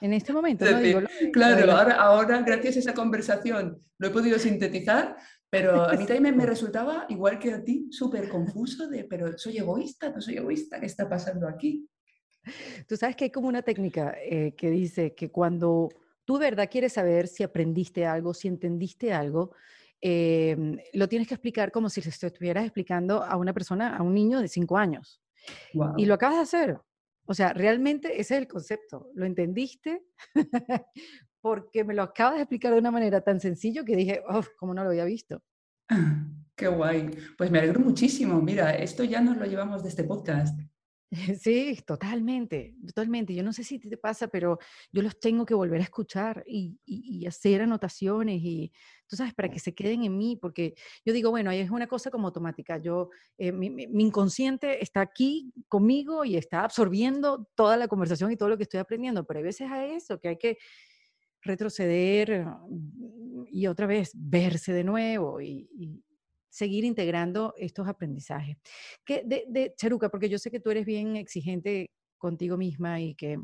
En 0.00 0.12
este 0.12 0.32
momento, 0.32 0.64
¿no? 0.64 1.06
claro, 1.32 1.72
ahora, 1.72 1.94
ahora, 1.94 2.42
gracias 2.42 2.76
a 2.76 2.78
esa 2.80 2.94
conversación 2.94 3.80
lo 3.98 4.08
he 4.08 4.10
podido 4.10 4.38
sintetizar, 4.38 5.16
pero 5.50 5.84
a 5.84 5.94
mí 5.94 6.04
también 6.06 6.36
me 6.36 6.46
resultaba, 6.46 7.06
igual 7.08 7.38
que 7.38 7.52
a 7.52 7.62
ti, 7.62 7.88
súper 7.90 8.28
confuso 8.28 8.88
de, 8.88 9.04
pero 9.04 9.38
soy 9.38 9.58
egoísta, 9.58 10.10
no 10.10 10.20
soy 10.20 10.36
egoísta, 10.36 10.80
¿qué 10.80 10.86
está 10.86 11.08
pasando 11.08 11.48
aquí? 11.48 11.88
Tú 12.86 12.96
sabes 12.96 13.16
que 13.16 13.24
hay 13.24 13.30
como 13.30 13.48
una 13.48 13.62
técnica 13.62 14.14
eh, 14.20 14.54
que 14.56 14.70
dice 14.70 15.14
que 15.14 15.30
cuando 15.30 15.88
tú 16.24 16.38
de 16.38 16.50
verdad 16.50 16.68
quieres 16.70 16.92
saber 16.92 17.26
si 17.28 17.42
aprendiste 17.42 18.04
algo, 18.04 18.34
si 18.34 18.48
entendiste 18.48 19.12
algo, 19.12 19.52
Em, 20.06 20.76
lo 20.92 21.08
tienes 21.08 21.26
que 21.26 21.32
explicar 21.32 21.72
como 21.72 21.88
si 21.88 22.02
se 22.02 22.26
estuvieras 22.26 22.64
explicando 22.64 23.22
a 23.22 23.38
una 23.38 23.54
persona, 23.54 23.96
a 23.96 24.02
un 24.02 24.12
niño 24.12 24.38
de 24.38 24.48
cinco 24.48 24.76
años. 24.76 25.22
Y 25.96 26.04
lo 26.04 26.12
acabas 26.12 26.36
de 26.36 26.42
hacer. 26.42 26.78
O 27.24 27.32
sea, 27.32 27.54
realmente 27.54 28.20
ese 28.20 28.34
es 28.34 28.42
el 28.42 28.46
concepto. 28.46 29.08
¿Lo 29.14 29.24
entendiste? 29.24 30.04
Porque 31.40 31.84
me 31.84 31.94
lo 31.94 32.02
acabas 32.02 32.34
de 32.34 32.42
explicar 32.42 32.74
de 32.74 32.80
una 32.80 32.90
manera 32.90 33.22
tan 33.22 33.40
sencillo 33.40 33.82
que 33.82 33.96
dije, 33.96 34.22
oh, 34.28 34.42
¿cómo 34.58 34.74
no 34.74 34.84
lo 34.84 34.90
había 34.90 35.06
visto? 35.06 35.42
Qué 36.54 36.68
guay. 36.68 37.08
Pues 37.38 37.50
me 37.50 37.60
alegro 37.60 37.80
muchísimo. 37.80 38.42
Mira, 38.42 38.72
esto 38.72 39.04
ya 39.04 39.22
nos 39.22 39.38
lo 39.38 39.46
llevamos 39.46 39.82
de 39.82 39.88
este 39.88 40.04
podcast. 40.04 40.60
Sí, 41.40 41.78
totalmente, 41.86 42.74
totalmente. 42.86 43.34
Yo 43.34 43.42
no 43.42 43.52
sé 43.52 43.64
si 43.64 43.78
te 43.78 43.96
pasa, 43.96 44.28
pero 44.28 44.58
yo 44.92 45.02
los 45.02 45.18
tengo 45.18 45.46
que 45.46 45.54
volver 45.54 45.80
a 45.80 45.84
escuchar 45.84 46.44
y, 46.46 46.78
y, 46.84 47.26
hacer 47.26 47.62
anotaciones 47.62 48.40
y, 48.42 48.72
tú 49.06 49.16
sabes, 49.16 49.34
para 49.34 49.48
que 49.48 49.58
se 49.58 49.74
queden 49.74 50.04
en 50.04 50.16
mí, 50.16 50.36
porque 50.36 50.74
yo 51.04 51.12
digo, 51.12 51.30
bueno, 51.30 51.50
ahí 51.50 51.60
es 51.60 51.70
una 51.70 51.86
cosa 51.86 52.10
como 52.10 52.28
automática. 52.28 52.78
Yo, 52.78 53.10
eh, 53.38 53.52
mi, 53.52 53.70
mi, 53.70 54.04
inconsciente 54.04 54.82
está 54.82 55.00
aquí 55.00 55.52
conmigo 55.68 56.24
y 56.24 56.36
está 56.36 56.64
absorbiendo 56.64 57.48
toda 57.54 57.76
la 57.76 57.88
conversación 57.88 58.32
y 58.32 58.36
todo 58.36 58.48
lo 58.48 58.56
que 58.56 58.64
estoy 58.64 58.80
aprendiendo, 58.80 59.24
pero 59.24 59.38
hay 59.38 59.44
veces 59.44 59.70
a 59.70 59.84
eso 59.86 60.18
que 60.20 60.28
hay 60.28 60.38
que 60.38 60.58
retroceder 61.44 62.44
mm, 62.46 63.44
y 63.50 63.66
otra 63.66 63.86
vez 63.86 64.12
verse 64.14 64.72
de 64.72 64.84
nuevo 64.84 65.40
y, 65.40 66.02
seguir 66.54 66.84
integrando 66.84 67.52
estos 67.56 67.88
aprendizajes. 67.88 68.56
Que 69.04 69.24
de, 69.26 69.44
de, 69.48 69.74
Charuca, 69.76 70.08
porque 70.08 70.28
yo 70.28 70.38
sé 70.38 70.52
que 70.52 70.60
tú 70.60 70.70
eres 70.70 70.86
bien 70.86 71.16
exigente 71.16 71.90
contigo 72.16 72.56
misma 72.56 73.00
y 73.00 73.16
que 73.16 73.40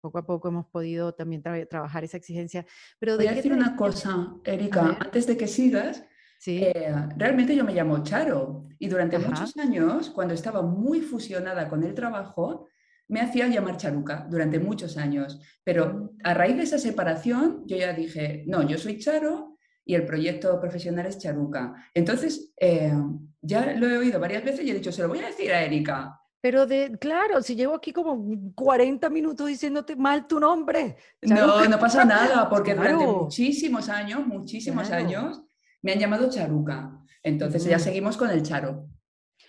poco 0.00 0.18
a 0.18 0.26
poco 0.26 0.48
hemos 0.48 0.66
podido 0.66 1.14
también 1.14 1.40
trabajar 1.40 2.02
esa 2.02 2.16
exigencia. 2.16 2.66
Pero 2.98 3.16
Voy 3.16 3.28
a 3.28 3.34
decir 3.34 3.52
una 3.52 3.76
cosa, 3.76 4.34
Erika, 4.44 4.98
antes 5.00 5.26
de 5.28 5.36
que 5.36 5.46
sigas. 5.46 6.04
¿Sí? 6.40 6.62
Eh, 6.62 6.94
realmente 7.16 7.54
yo 7.54 7.64
me 7.64 7.74
llamo 7.74 8.02
Charo 8.02 8.64
y 8.78 8.88
durante 8.88 9.18
muchos 9.18 9.56
años, 9.56 10.10
cuando 10.10 10.34
estaba 10.34 10.62
muy 10.62 11.00
fusionada 11.00 11.68
con 11.68 11.82
el 11.82 11.94
trabajo, 11.94 12.68
me 13.08 13.20
hacía 13.20 13.48
llamar 13.48 13.76
Charuca 13.76 14.26
durante 14.28 14.58
muchos 14.58 14.96
años. 14.96 15.40
Pero 15.62 16.12
a 16.24 16.34
raíz 16.34 16.56
de 16.56 16.62
esa 16.64 16.78
separación, 16.78 17.62
yo 17.66 17.76
ya 17.76 17.92
dije, 17.92 18.44
no, 18.46 18.66
yo 18.66 18.78
soy 18.78 18.98
Charo 18.98 19.47
y 19.88 19.94
el 19.94 20.04
proyecto 20.04 20.60
profesional 20.60 21.06
es 21.06 21.16
Charuca. 21.16 21.72
Entonces, 21.94 22.52
eh, 22.60 22.92
ya 23.40 23.72
lo 23.72 23.88
he 23.88 23.96
oído 23.96 24.20
varias 24.20 24.44
veces 24.44 24.66
y 24.66 24.70
he 24.70 24.74
dicho, 24.74 24.92
se 24.92 25.00
lo 25.00 25.08
voy 25.08 25.20
a 25.20 25.28
decir 25.28 25.50
a 25.50 25.62
Erika. 25.62 26.20
Pero 26.42 26.66
de, 26.66 26.98
claro, 27.00 27.40
si 27.40 27.56
llevo 27.56 27.74
aquí 27.74 27.90
como 27.90 28.22
40 28.54 29.08
minutos 29.08 29.46
diciéndote 29.46 29.96
mal 29.96 30.26
tu 30.26 30.38
nombre. 30.38 30.96
No, 31.22 31.66
no 31.66 31.78
pasa 31.78 32.04
nada, 32.04 32.50
porque 32.50 32.74
durante 32.74 33.06
muchísimos 33.06 33.88
años, 33.88 34.26
muchísimos 34.26 34.90
años, 34.90 35.42
me 35.80 35.92
han 35.92 35.98
llamado 35.98 36.28
Charuca. 36.28 36.92
Entonces 37.22 37.64
ya 37.64 37.78
seguimos 37.78 38.18
con 38.18 38.28
el 38.28 38.42
Charo. 38.42 38.90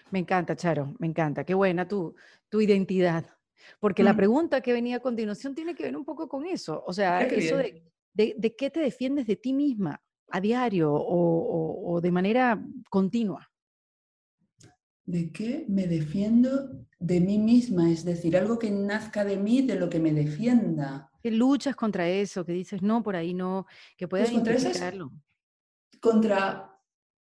Me 0.10 0.20
encanta, 0.20 0.56
Charo, 0.56 0.96
me 1.00 1.08
encanta. 1.08 1.44
Qué 1.44 1.54
buena 1.54 1.86
tu, 1.86 2.16
tu 2.48 2.62
identidad. 2.62 3.26
Porque 3.82 4.04
la 4.04 4.16
pregunta 4.16 4.62
que 4.62 4.72
venía 4.72 4.96
a 4.96 5.02
continuación 5.02 5.54
tiene 5.54 5.76
que 5.76 5.84
ver 5.84 5.98
un 5.98 6.06
poco 6.06 6.30
con 6.30 6.46
eso. 6.46 6.82
O 6.88 6.94
sea, 6.94 7.24
eso 7.24 7.58
de, 7.58 7.84
de, 8.38 8.56
qué 8.56 8.70
te 8.70 8.80
defiendes 8.80 9.28
de 9.28 9.36
ti 9.36 9.52
misma 9.52 10.02
a 10.32 10.42
diario 10.42 10.92
o, 10.94 12.00
de 12.02 12.12
manera 12.12 12.64
continua? 12.90 13.50
¿De 15.06 15.32
qué 15.32 15.66
me 15.68 15.88
defiendo 15.88 16.86
de 17.00 17.20
mí 17.20 17.40
misma? 17.40 17.92
Es 17.92 18.06
decir, 18.06 18.38
algo 18.38 18.60
que 18.60 18.70
nazca 18.70 19.26
de 19.26 19.38
mí, 19.38 19.64
de 19.64 19.76
lo 19.76 19.90
que 19.90 20.00
me 20.00 20.14
defienda. 20.14 21.10
Que 21.22 21.32
luchas 21.32 21.76
contra 21.76 22.08
eso, 22.08 22.46
que 22.46 22.54
dices, 22.54 22.82
no, 22.82 23.02
por 23.02 23.16
ahí 23.16 23.34
no, 23.34 23.66
que 23.98 24.08
puedas 24.08 24.30
pues 24.30 24.44
contra 24.44 25.10
contra 26.00 26.80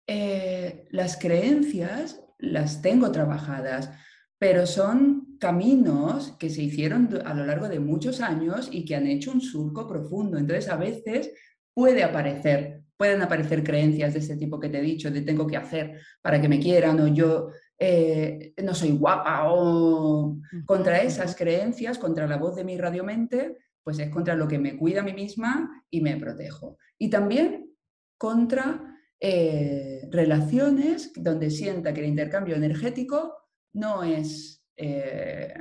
eh, 0.06 0.86
las 0.90 1.16
creencias, 1.16 2.22
las 2.38 2.82
tengo 2.82 3.10
trabajadas, 3.10 3.90
pero 4.38 4.66
son 4.66 5.36
caminos 5.38 6.32
que 6.38 6.50
se 6.50 6.62
hicieron 6.62 7.08
a 7.24 7.34
lo 7.34 7.44
largo 7.44 7.68
de 7.68 7.80
muchos 7.80 8.20
años 8.20 8.68
y 8.72 8.84
que 8.84 8.96
han 8.96 9.06
hecho 9.06 9.32
un 9.32 9.40
surco 9.40 9.86
profundo. 9.86 10.38
Entonces, 10.38 10.68
a 10.68 10.76
veces 10.76 11.30
puede 11.74 12.02
aparecer 12.02 12.82
pueden 13.00 13.22
aparecer 13.22 13.64
creencias 13.64 14.12
de 14.12 14.18
ese 14.18 14.36
tipo 14.36 14.60
que 14.60 14.68
te 14.68 14.78
he 14.78 14.82
dicho, 14.82 15.10
de 15.10 15.22
tengo 15.22 15.46
que 15.46 15.56
hacer 15.56 15.98
para 16.20 16.38
que 16.38 16.50
me 16.50 16.60
quieran 16.60 17.00
o 17.00 17.06
yo 17.08 17.48
eh, 17.78 18.52
no 18.62 18.74
soy 18.74 18.90
guapa 18.90 19.50
o 19.50 20.36
contra 20.66 21.00
esas 21.00 21.34
creencias, 21.34 21.96
contra 21.96 22.26
la 22.26 22.36
voz 22.36 22.56
de 22.56 22.64
mi 22.64 22.76
radiomente, 22.76 23.56
pues 23.82 23.98
es 24.00 24.10
contra 24.10 24.34
lo 24.34 24.46
que 24.46 24.58
me 24.58 24.76
cuida 24.76 25.00
a 25.00 25.02
mí 25.02 25.14
misma 25.14 25.82
y 25.88 26.02
me 26.02 26.18
protejo. 26.18 26.76
Y 26.98 27.08
también 27.08 27.74
contra 28.18 28.94
eh, 29.18 30.06
relaciones 30.10 31.10
donde 31.16 31.48
sienta 31.48 31.94
que 31.94 32.00
el 32.00 32.08
intercambio 32.08 32.54
energético 32.54 33.34
no 33.72 34.04
es 34.04 34.62
eh, 34.76 35.54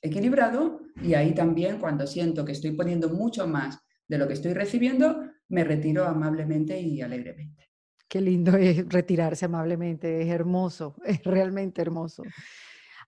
equilibrado 0.00 0.80
y 1.02 1.12
ahí 1.12 1.34
también 1.34 1.78
cuando 1.78 2.06
siento 2.06 2.46
que 2.46 2.52
estoy 2.52 2.70
poniendo 2.70 3.10
mucho 3.10 3.46
más 3.46 3.78
de 4.08 4.16
lo 4.16 4.26
que 4.26 4.32
estoy 4.32 4.54
recibiendo, 4.54 5.20
me 5.48 5.64
retiro 5.64 6.04
amablemente 6.04 6.78
y 6.80 7.00
alegremente. 7.00 7.70
Qué 8.08 8.20
lindo 8.20 8.56
es 8.56 8.88
retirarse 8.88 9.44
amablemente, 9.44 10.22
es 10.22 10.28
hermoso, 10.28 10.96
es 11.04 11.22
realmente 11.24 11.82
hermoso. 11.82 12.22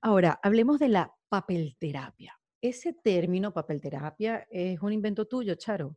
Ahora, 0.03 0.39
hablemos 0.43 0.79
de 0.79 0.89
la 0.89 1.13
papelterapia. 1.29 2.39
¿Ese 2.61 2.93
término 2.93 3.53
papelterapia 3.53 4.47
es 4.51 4.81
un 4.81 4.93
invento 4.93 5.27
tuyo, 5.27 5.55
Charo? 5.55 5.97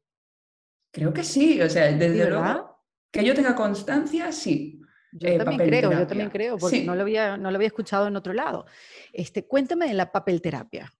Creo 0.91 1.13
que 1.13 1.23
sí, 1.23 1.61
o 1.61 1.69
sea, 1.69 1.91
desde 1.91 2.29
luego 2.29 2.73
que 3.13 3.23
yo 3.23 3.35
tenga 3.35 3.53
constancia, 3.53 4.31
sí. 4.31 4.81
Yo 5.11 5.27
eh, 5.27 5.37
también 5.37 5.69
creo, 5.69 5.91
yo 5.91 6.07
también 6.07 6.31
creo, 6.31 6.57
porque 6.57 6.83
no, 6.83 6.95
lo 6.95 7.03
había, 7.03 7.37
no 7.37 7.51
lo 7.51 7.57
había 7.57 7.67
escuchado 7.67 8.07
en 8.07 8.15
otro 8.15 8.33
lado. 8.33 8.65
Este, 9.11 9.45
cuéntame 9.45 9.87
de 9.87 9.93
la 9.93 10.11
papelterapia. 10.11 10.91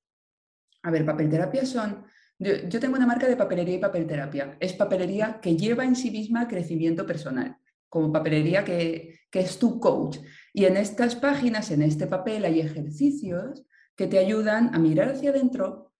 A 0.84 0.92
ver, 0.92 1.04
papelterapia 1.06 1.66
son 1.66 2.06
yo, 2.44 2.80
tengo 2.80 2.96
una 2.96 3.08
marca 3.08 3.28
de 3.28 3.36
papelería 3.36 3.76
y 3.76 3.80
papelterapia. 3.80 4.58
Es 4.60 4.74
papelería 4.74 5.40
que 5.42 5.56
lleva 5.56 5.86
en 5.86 5.96
sí 5.96 6.12
misma 6.12 6.48
crecimiento 6.48 7.06
personal, 7.06 7.58
como 7.90 8.12
papelería 8.12 8.64
que, 8.64 9.20
que 9.30 9.40
es 9.40 9.58
tu 9.60 9.80
coach. 9.80 10.20
Y 10.54 10.66
en 10.66 10.78
estas 10.78 11.16
páginas, 11.16 11.72
en 11.72 11.82
este 11.82 12.08
papel, 12.08 12.46
hay 12.46 12.60
ejercicios 12.60 13.64
que 13.96 14.08
te 14.08 14.20
ayudan 14.20 14.74
a 14.74 14.80
mirar 14.80 15.10
hacia 15.10 15.30
adentro, 15.30 15.94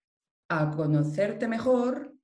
a 0.48 0.70
conocerte 0.70 1.48
mejor, 1.48 2.14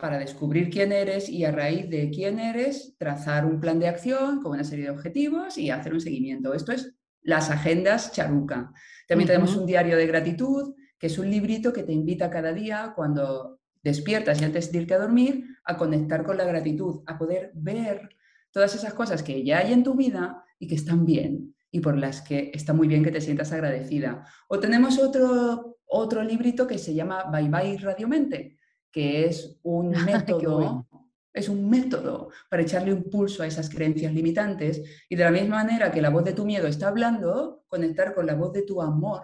para 0.00 0.18
descubrir 0.18 0.70
quién 0.70 0.92
eres 0.92 1.28
y 1.28 1.44
a 1.44 1.52
raíz 1.52 1.88
de 1.88 2.10
quién 2.10 2.38
eres, 2.38 2.96
trazar 2.98 3.44
un 3.44 3.60
plan 3.60 3.78
de 3.78 3.88
acción 3.88 4.40
con 4.40 4.52
una 4.52 4.64
serie 4.64 4.86
de 4.86 4.90
objetivos 4.90 5.58
y 5.58 5.70
hacer 5.70 5.92
un 5.92 6.00
seguimiento. 6.00 6.54
Esto 6.54 6.72
es 6.72 6.94
las 7.22 7.50
agendas 7.50 8.12
charuca. 8.12 8.72
También 9.06 9.28
tenemos 9.28 9.54
un 9.56 9.66
diario 9.66 9.96
de 9.96 10.06
gratitud, 10.06 10.74
que 10.98 11.08
es 11.08 11.18
un 11.18 11.30
librito 11.30 11.72
que 11.72 11.82
te 11.82 11.92
invita 11.92 12.30
cada 12.30 12.52
día 12.52 12.92
cuando 12.96 13.59
despiertas 13.82 14.40
y 14.40 14.44
antes 14.44 14.70
de 14.70 14.78
irte 14.78 14.94
a 14.94 14.98
dormir, 14.98 15.44
a 15.64 15.76
conectar 15.76 16.24
con 16.24 16.36
la 16.36 16.44
gratitud, 16.44 17.02
a 17.06 17.18
poder 17.18 17.50
ver 17.54 18.08
todas 18.50 18.74
esas 18.74 18.94
cosas 18.94 19.22
que 19.22 19.44
ya 19.44 19.58
hay 19.58 19.72
en 19.72 19.84
tu 19.84 19.94
vida 19.94 20.44
y 20.58 20.66
que 20.66 20.74
están 20.74 21.04
bien 21.04 21.54
y 21.70 21.80
por 21.80 21.96
las 21.96 22.20
que 22.20 22.50
está 22.52 22.72
muy 22.72 22.88
bien 22.88 23.04
que 23.04 23.12
te 23.12 23.20
sientas 23.20 23.52
agradecida. 23.52 24.26
O 24.48 24.58
tenemos 24.58 24.98
otro, 24.98 25.78
otro 25.86 26.22
librito 26.22 26.66
que 26.66 26.78
se 26.78 26.94
llama 26.94 27.24
Bye 27.30 27.48
Bye 27.48 27.78
Radiomente, 27.78 28.58
que 28.90 29.26
es 29.26 29.58
un 29.62 29.90
método, 30.04 30.86
es 31.32 31.48
un 31.48 31.70
método 31.70 32.30
para 32.48 32.62
echarle 32.62 32.92
un 32.92 33.04
pulso 33.04 33.42
a 33.42 33.46
esas 33.46 33.70
creencias 33.70 34.12
limitantes 34.12 34.82
y 35.08 35.14
de 35.14 35.24
la 35.24 35.30
misma 35.30 35.62
manera 35.62 35.92
que 35.92 36.02
la 36.02 36.10
voz 36.10 36.24
de 36.24 36.32
tu 36.32 36.44
miedo 36.44 36.66
está 36.66 36.88
hablando, 36.88 37.64
conectar 37.68 38.14
con 38.14 38.26
la 38.26 38.34
voz 38.34 38.52
de 38.52 38.62
tu 38.62 38.82
amor 38.82 39.22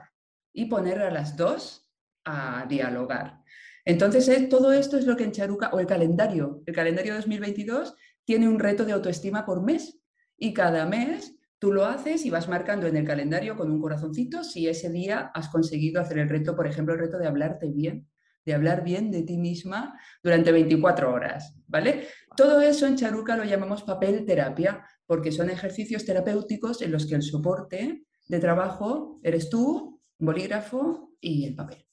y 0.52 0.66
poner 0.66 1.00
a 1.00 1.10
las 1.10 1.36
dos 1.36 1.90
a 2.24 2.64
dialogar. 2.68 3.42
Entonces, 3.86 4.48
todo 4.48 4.72
esto 4.72 4.98
es 4.98 5.06
lo 5.06 5.16
que 5.16 5.22
en 5.22 5.30
Charuca, 5.30 5.70
o 5.72 5.78
el 5.78 5.86
calendario, 5.86 6.60
el 6.66 6.74
calendario 6.74 7.14
2022 7.14 7.94
tiene 8.24 8.48
un 8.48 8.58
reto 8.58 8.84
de 8.84 8.92
autoestima 8.92 9.46
por 9.46 9.62
mes 9.62 10.00
y 10.36 10.52
cada 10.52 10.86
mes 10.86 11.36
tú 11.60 11.72
lo 11.72 11.86
haces 11.86 12.26
y 12.26 12.30
vas 12.30 12.48
marcando 12.48 12.88
en 12.88 12.96
el 12.96 13.06
calendario 13.06 13.56
con 13.56 13.70
un 13.70 13.80
corazoncito 13.80 14.42
si 14.42 14.68
ese 14.68 14.90
día 14.90 15.30
has 15.32 15.48
conseguido 15.48 16.00
hacer 16.00 16.18
el 16.18 16.28
reto, 16.28 16.56
por 16.56 16.66
ejemplo, 16.66 16.94
el 16.94 17.00
reto 17.00 17.16
de 17.16 17.28
hablarte 17.28 17.68
bien, 17.68 18.08
de 18.44 18.54
hablar 18.54 18.82
bien 18.82 19.12
de 19.12 19.22
ti 19.22 19.38
misma 19.38 19.96
durante 20.20 20.50
24 20.50 21.12
horas, 21.12 21.54
¿vale? 21.68 22.08
Todo 22.36 22.60
eso 22.60 22.88
en 22.88 22.96
Charuca 22.96 23.36
lo 23.36 23.44
llamamos 23.44 23.84
papel 23.84 24.26
terapia, 24.26 24.84
porque 25.06 25.30
son 25.30 25.48
ejercicios 25.48 26.04
terapéuticos 26.04 26.82
en 26.82 26.90
los 26.90 27.06
que 27.06 27.14
el 27.14 27.22
soporte 27.22 28.04
de 28.26 28.40
trabajo 28.40 29.20
eres 29.22 29.48
tú, 29.48 30.00
bolígrafo 30.18 31.12
y 31.20 31.46
el 31.46 31.54
papel. 31.54 31.85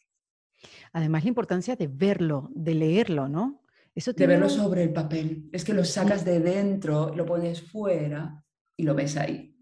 Además, 0.93 1.23
la 1.23 1.29
importancia 1.29 1.75
de 1.75 1.87
verlo, 1.87 2.49
de 2.53 2.75
leerlo, 2.75 3.27
¿no? 3.27 3.61
Eso 3.95 4.13
De 4.13 4.25
verlo 4.25 4.49
sobre 4.49 4.83
el 4.83 4.93
papel. 4.93 5.49
Es 5.51 5.63
que 5.63 5.73
lo 5.73 5.83
sacas 5.83 6.25
de 6.25 6.39
dentro, 6.39 7.13
lo 7.15 7.25
pones 7.25 7.61
fuera 7.61 8.43
y 8.75 8.83
lo 8.83 8.95
ves 8.95 9.17
ahí. 9.17 9.55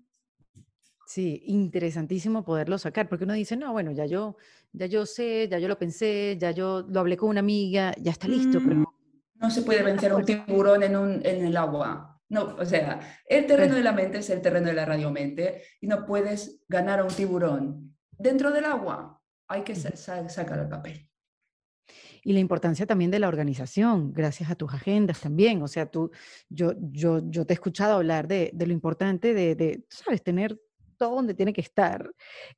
Sí, 1.05 1.43
interesantísimo 1.47 2.45
poderlo 2.45 2.77
sacar, 2.77 3.09
porque 3.09 3.25
uno 3.25 3.34
dice, 3.34 3.57
no, 3.57 3.73
bueno, 3.73 3.91
ya 3.91 4.05
yo, 4.05 4.38
ya 4.71 4.86
yo 4.86 5.05
sé, 5.05 5.49
ya 5.49 5.59
yo 5.59 5.67
lo 5.67 5.77
pensé, 5.77 6.38
ya 6.39 6.51
yo 6.51 6.86
lo 6.88 7.01
hablé 7.01 7.17
con 7.17 7.29
una 7.29 7.41
amiga, 7.41 7.93
ya 7.99 8.11
está 8.11 8.27
listo. 8.27 8.59
pero... 8.59 8.75
Mm, 8.75 8.86
no 9.36 9.49
se 9.51 9.63
puede 9.63 9.84
vencer 9.84 10.11
a 10.11 10.15
un 10.15 10.23
tiburón 10.23 10.84
en, 10.84 10.95
un, 10.95 11.25
en 11.25 11.45
el 11.45 11.57
agua. 11.57 12.21
No, 12.29 12.55
o 12.57 12.65
sea, 12.65 12.99
el 13.25 13.45
terreno 13.45 13.75
de 13.75 13.84
la 13.84 13.91
mente 13.91 14.19
es 14.19 14.29
el 14.29 14.41
terreno 14.41 14.67
de 14.67 14.73
la 14.73 14.86
radiomente 14.86 15.63
y 15.82 15.88
no 15.88 16.05
puedes 16.05 16.63
ganar 16.69 16.99
a 16.99 17.03
un 17.03 17.13
tiburón 17.13 17.91
dentro 18.21 18.51
del 18.51 18.65
agua 18.65 19.19
hay 19.47 19.63
que 19.63 19.75
sacar 19.75 20.59
el 20.59 20.69
papel 20.69 21.11
y 22.24 22.34
la 22.34 22.39
importancia 22.39 22.86
también 22.86 23.11
de 23.11 23.19
la 23.19 23.28
organización, 23.28 24.13
gracias 24.13 24.51
a 24.51 24.55
tus 24.55 24.74
agendas 24.74 25.22
también. 25.22 25.61
O 25.63 25.67
sea, 25.67 25.88
tú, 25.88 26.11
yo, 26.49 26.74
yo, 26.80 27.22
yo 27.30 27.45
te 27.45 27.53
he 27.53 27.55
escuchado 27.55 27.95
hablar 27.95 28.28
de, 28.28 28.51
de 28.53 28.67
lo 28.67 28.74
importante 28.74 29.34
de, 29.34 29.55
de, 29.55 29.86
sabes, 29.89 30.24
tener 30.24 30.59
todo 30.97 31.15
donde 31.15 31.34
tiene 31.34 31.51
que 31.51 31.61
estar. 31.61 32.11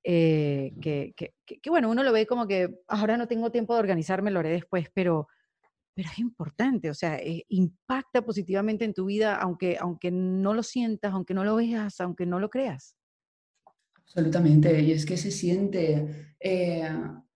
Eh, 0.04 0.74
que, 0.82 1.14
que, 1.16 1.34
que, 1.46 1.70
bueno, 1.70 1.90
uno 1.90 2.04
lo 2.04 2.12
ve 2.12 2.28
como 2.28 2.46
que 2.46 2.82
ahora 2.88 3.16
no 3.16 3.28
tengo 3.28 3.52
tiempo 3.52 3.74
de 3.74 3.80
organizarme, 3.80 4.32
lo 4.32 4.40
haré 4.40 4.50
después, 4.50 4.90
pero, 4.94 5.30
pero 5.94 6.10
es 6.10 6.20
importante, 6.20 6.90
o 6.90 6.94
sea, 6.94 7.18
eh, 7.18 7.46
impacta 7.48 8.22
positivamente 8.22 8.84
en 8.84 8.94
tu 8.94 9.06
vida, 9.06 9.36
aunque, 9.38 9.78
aunque 9.80 10.12
no 10.12 10.54
lo 10.54 10.62
sientas, 10.62 11.14
aunque 11.14 11.34
no 11.34 11.46
lo 11.46 11.56
veas, 11.56 12.02
aunque 12.02 12.26
no 12.26 12.40
lo 12.40 12.50
creas. 12.50 12.98
Absolutamente, 13.96 14.82
y 14.82 14.92
es 14.92 15.06
que 15.06 15.16
se 15.16 15.32
siente 15.32 16.36
eh, 16.40 16.90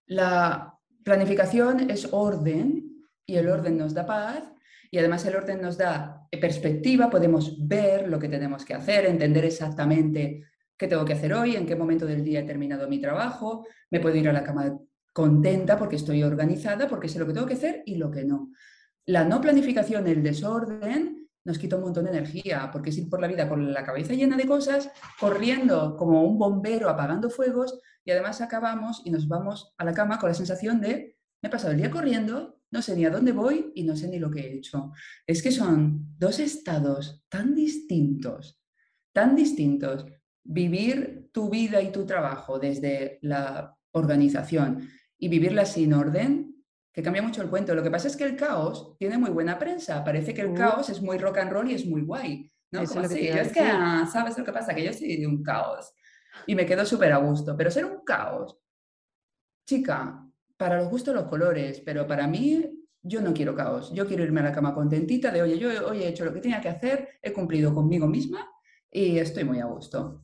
la, 0.07 0.76
Planificación 1.07 1.89
es 1.89 2.09
orden 2.11 3.07
y 3.25 3.37
el 3.37 3.47
orden 3.47 3.77
nos 3.77 3.93
da 3.93 4.05
paz 4.05 4.43
y 4.91 4.97
además 4.97 5.25
el 5.25 5.37
orden 5.37 5.61
nos 5.61 5.77
da 5.77 6.27
perspectiva, 6.29 7.09
podemos 7.09 7.65
ver 7.65 8.09
lo 8.09 8.19
que 8.19 8.27
tenemos 8.27 8.65
que 8.65 8.73
hacer, 8.73 9.05
entender 9.05 9.45
exactamente 9.45 10.43
qué 10.77 10.85
tengo 10.85 11.05
que 11.05 11.13
hacer 11.13 11.33
hoy, 11.33 11.55
en 11.55 11.65
qué 11.65 11.77
momento 11.77 12.05
del 12.05 12.25
día 12.25 12.41
he 12.41 12.43
terminado 12.43 12.89
mi 12.89 12.99
trabajo, 12.99 13.65
me 13.89 14.01
puedo 14.01 14.17
ir 14.17 14.27
a 14.27 14.33
la 14.33 14.43
cama 14.43 14.77
contenta 15.13 15.77
porque 15.77 15.95
estoy 15.95 16.23
organizada, 16.23 16.89
porque 16.89 17.07
sé 17.07 17.19
lo 17.19 17.25
que 17.25 17.31
tengo 17.31 17.47
que 17.47 17.53
hacer 17.53 17.83
y 17.85 17.95
lo 17.95 18.11
que 18.11 18.25
no. 18.25 18.51
La 19.05 19.23
no 19.23 19.39
planificación, 19.39 20.07
el 20.07 20.21
desorden, 20.21 21.29
nos 21.45 21.57
quita 21.57 21.77
un 21.77 21.83
montón 21.83 22.03
de 22.03 22.09
energía, 22.09 22.69
porque 22.73 22.89
es 22.89 22.97
ir 22.97 23.07
por 23.07 23.21
la 23.21 23.29
vida 23.29 23.47
con 23.47 23.71
la 23.71 23.85
cabeza 23.85 24.13
llena 24.13 24.35
de 24.35 24.45
cosas, 24.45 24.91
corriendo 25.17 25.95
como 25.95 26.25
un 26.25 26.37
bombero 26.37 26.89
apagando 26.89 27.29
fuegos 27.29 27.79
y 28.07 28.11
además 28.11 28.39
acabamos 28.39 29.01
y 29.03 29.11
nos 29.11 29.27
vamos 29.27 29.75
a 29.77 29.83
la 29.83 29.93
cama 29.93 30.17
con 30.17 30.29
la 30.29 30.33
sensación 30.33 30.79
de, 30.79 31.17
me 31.41 31.47
he 31.47 31.49
pasado 31.49 31.73
el 31.73 31.77
día 31.77 31.91
corriendo, 31.91 32.61
no 32.71 32.81
sé 32.81 32.95
ni 32.95 33.03
a 33.03 33.09
dónde 33.09 33.33
voy 33.33 33.73
y 33.75 33.83
no 33.83 33.97
sé 33.97 34.07
ni 34.07 34.17
lo 34.17 34.31
que 34.31 34.39
he 34.39 34.53
hecho. 34.53 34.93
Es 35.25 35.43
que 35.43 35.51
son 35.51 36.15
dos 36.17 36.39
estados 36.39 37.25
tan 37.27 37.53
distintos, 37.53 38.63
tan 39.11 39.35
distintos. 39.35 40.05
Vivir 40.41 41.31
tu 41.33 41.49
vida 41.49 41.81
y 41.81 41.91
tu 41.91 42.05
trabajo 42.05 42.57
desde 42.57 43.19
la 43.23 43.77
organización 43.91 44.89
y 45.17 45.27
vivirla 45.27 45.65
sin 45.65 45.91
orden 45.91 46.63
que 46.93 47.03
cambia 47.03 47.21
mucho 47.21 47.41
el 47.41 47.49
cuento. 47.49 47.75
Lo 47.75 47.83
que 47.83 47.91
pasa 47.91 48.07
es 48.07 48.15
que 48.15 48.23
el 48.23 48.37
caos 48.37 48.95
tiene 48.97 49.17
muy 49.17 49.31
buena 49.31 49.59
prensa. 49.59 50.01
Parece 50.01 50.33
que 50.33 50.43
el 50.43 50.53
caos 50.53 50.89
es 50.89 51.01
muy 51.01 51.17
rock 51.17 51.39
and 51.39 51.51
roll 51.51 51.69
y 51.69 51.73
es 51.73 51.85
muy 51.85 52.03
guay. 52.03 52.49
¿no? 52.71 52.85
Como 52.85 53.01
yo 53.01 53.15
es 53.15 53.51
que, 53.51 53.59
ah, 53.59 54.07
¿sabes 54.09 54.37
lo 54.37 54.45
que 54.45 54.53
pasa? 54.53 54.73
Que 54.73 54.85
yo 54.85 54.93
soy 54.93 55.17
de 55.17 55.27
un 55.27 55.43
caos 55.43 55.93
y 56.45 56.55
me 56.55 56.65
quedo 56.65 56.85
súper 56.85 57.13
a 57.13 57.17
gusto. 57.17 57.55
Pero 57.57 57.71
ser 57.71 57.85
un 57.85 58.03
caos, 58.03 58.57
chica, 59.65 60.25
para 60.57 60.77
los 60.77 60.89
gustos 60.89 61.15
los 61.15 61.25
colores, 61.25 61.81
pero 61.85 62.07
para 62.07 62.27
mí 62.27 62.63
yo 63.01 63.21
no 63.21 63.33
quiero 63.33 63.55
caos. 63.55 63.91
Yo 63.93 64.05
quiero 64.07 64.23
irme 64.23 64.41
a 64.41 64.45
la 64.45 64.51
cama 64.51 64.73
contentita 64.73 65.31
de, 65.31 65.41
oye, 65.41 65.57
yo 65.57 65.69
hoy 65.87 66.03
he 66.03 66.07
hecho 66.07 66.25
lo 66.25 66.33
que 66.33 66.41
tenía 66.41 66.61
que 66.61 66.69
hacer, 66.69 67.19
he 67.21 67.31
cumplido 67.31 67.73
conmigo 67.73 68.07
misma 68.07 68.49
y 68.91 69.17
estoy 69.17 69.43
muy 69.43 69.59
a 69.59 69.65
gusto. 69.65 70.23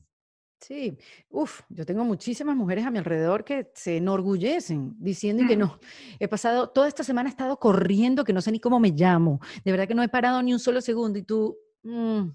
Sí, 0.60 0.96
uff, 1.28 1.60
yo 1.68 1.84
tengo 1.84 2.04
muchísimas 2.04 2.56
mujeres 2.56 2.86
a 2.86 2.90
mi 2.90 2.96
alrededor 2.96 3.44
que 3.44 3.70
se 3.74 3.98
enorgullecen 3.98 4.94
diciendo 4.98 5.44
que 5.46 5.56
mm. 5.56 5.60
no, 5.60 5.78
he 6.18 6.26
pasado, 6.26 6.70
toda 6.70 6.88
esta 6.88 7.04
semana 7.04 7.28
he 7.28 7.30
estado 7.30 7.58
corriendo 7.58 8.24
que 8.24 8.32
no 8.32 8.40
sé 8.40 8.50
ni 8.50 8.60
cómo 8.60 8.80
me 8.80 8.90
llamo, 8.90 9.40
de 9.62 9.70
verdad 9.70 9.86
que 9.86 9.94
no 9.94 10.02
he 10.02 10.08
parado 10.08 10.42
ni 10.42 10.54
un 10.54 10.58
solo 10.58 10.80
segundo 10.80 11.18
y 11.18 11.22
tú, 11.22 11.54
mm, 11.82 12.30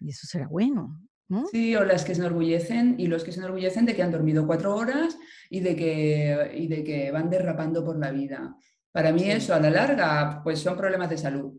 y 0.00 0.10
eso 0.10 0.26
será 0.26 0.46
bueno. 0.46 1.00
¿No? 1.28 1.46
Sí, 1.46 1.76
o 1.76 1.84
las 1.84 2.04
que 2.04 2.14
se 2.14 2.20
enorgullecen 2.20 2.96
y 2.98 3.06
los 3.06 3.24
que 3.24 3.32
se 3.32 3.40
enorgullecen 3.40 3.86
de 3.86 3.94
que 3.94 4.02
han 4.02 4.12
dormido 4.12 4.46
cuatro 4.46 4.74
horas 4.74 5.18
y 5.50 5.60
de 5.60 5.76
que, 5.76 6.52
y 6.54 6.68
de 6.68 6.84
que 6.84 7.10
van 7.10 7.30
derrapando 7.30 7.84
por 7.84 7.98
la 7.98 8.10
vida. 8.10 8.56
Para 8.92 9.12
mí 9.12 9.30
eso 9.30 9.54
a 9.54 9.60
la 9.60 9.70
larga 9.70 10.40
pues 10.42 10.60
son 10.60 10.76
problemas 10.76 11.10
de 11.10 11.18
salud 11.18 11.52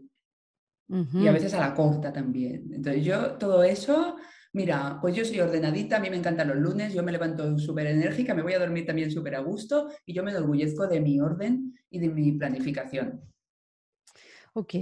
y 1.13 1.28
a 1.28 1.32
veces 1.32 1.53
a 1.53 1.59
la 1.59 1.76
corta 1.76 2.11
también. 2.11 2.74
Entonces 2.74 3.05
yo 3.05 3.34
todo 3.38 3.63
eso 3.63 4.17
Mira, 4.51 4.97
pues 4.99 5.15
yo 5.15 5.24
soy 5.24 5.39
ordenadita, 5.39 5.97
a 5.97 5.99
mí 5.99 6.09
me 6.09 6.17
encantan 6.17 6.47
los 6.47 6.57
lunes, 6.57 6.91
yo 6.91 7.03
me 7.03 7.11
levanto 7.11 7.59
súper 7.59 7.86
enérgica, 7.86 8.34
me 8.34 8.41
voy 8.41 8.53
a 8.53 8.59
dormir 8.59 8.84
también 8.84 9.11
súper 9.11 9.36
a 9.36 9.41
gusto 9.41 9.89
y 10.05 10.13
yo 10.13 10.24
me 10.24 10.32
enorgullezco 10.32 10.88
de 10.88 10.99
mi 11.01 11.20
orden 11.20 11.76
y 11.91 11.99
de 11.99 12.09
mi 12.09 12.32
planificación. 12.32 13.22
Ok, 14.53 14.74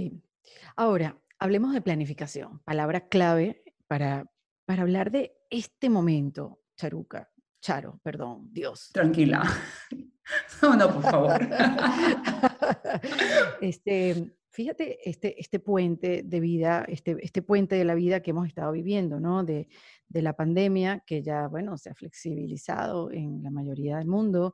ahora 0.74 1.18
hablemos 1.38 1.74
de 1.74 1.82
planificación, 1.82 2.60
palabra 2.60 3.08
clave 3.08 3.62
para, 3.86 4.24
para 4.68 4.82
hablar 4.82 5.10
de 5.10 5.34
este 5.48 5.88
momento, 5.88 6.60
Charuca. 6.76 7.32
Charo, 7.58 8.00
perdón, 8.02 8.50
Dios. 8.52 8.90
Tranquila. 8.92 9.42
No, 10.60 10.76
no, 10.76 10.92
por 10.92 11.02
favor. 11.04 11.40
este, 13.62 14.36
fíjate 14.50 15.08
este, 15.08 15.40
este 15.40 15.58
puente 15.58 16.22
de 16.22 16.40
vida, 16.40 16.84
este, 16.86 17.16
este 17.22 17.40
puente 17.40 17.76
de 17.76 17.86
la 17.86 17.94
vida 17.94 18.20
que 18.20 18.32
hemos 18.32 18.46
estado 18.46 18.72
viviendo, 18.72 19.20
¿no? 19.20 19.42
De, 19.42 19.68
de 20.06 20.20
la 20.20 20.34
pandemia, 20.34 21.02
que 21.06 21.22
ya, 21.22 21.48
bueno, 21.48 21.78
se 21.78 21.88
ha 21.88 21.94
flexibilizado 21.94 23.10
en 23.10 23.42
la 23.42 23.50
mayoría 23.50 23.96
del 23.96 24.06
mundo, 24.06 24.52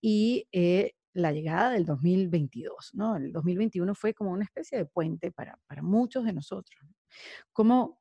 y 0.00 0.48
eh, 0.52 0.94
la 1.12 1.32
llegada 1.32 1.72
del 1.72 1.84
2022, 1.84 2.92
¿no? 2.94 3.16
El 3.16 3.30
2021 3.30 3.94
fue 3.94 4.14
como 4.14 4.30
una 4.30 4.44
especie 4.44 4.78
de 4.78 4.86
puente 4.86 5.32
para, 5.32 5.58
para 5.66 5.82
muchos 5.82 6.24
de 6.24 6.32
nosotros. 6.32 6.80
¿Cómo, 7.52 7.98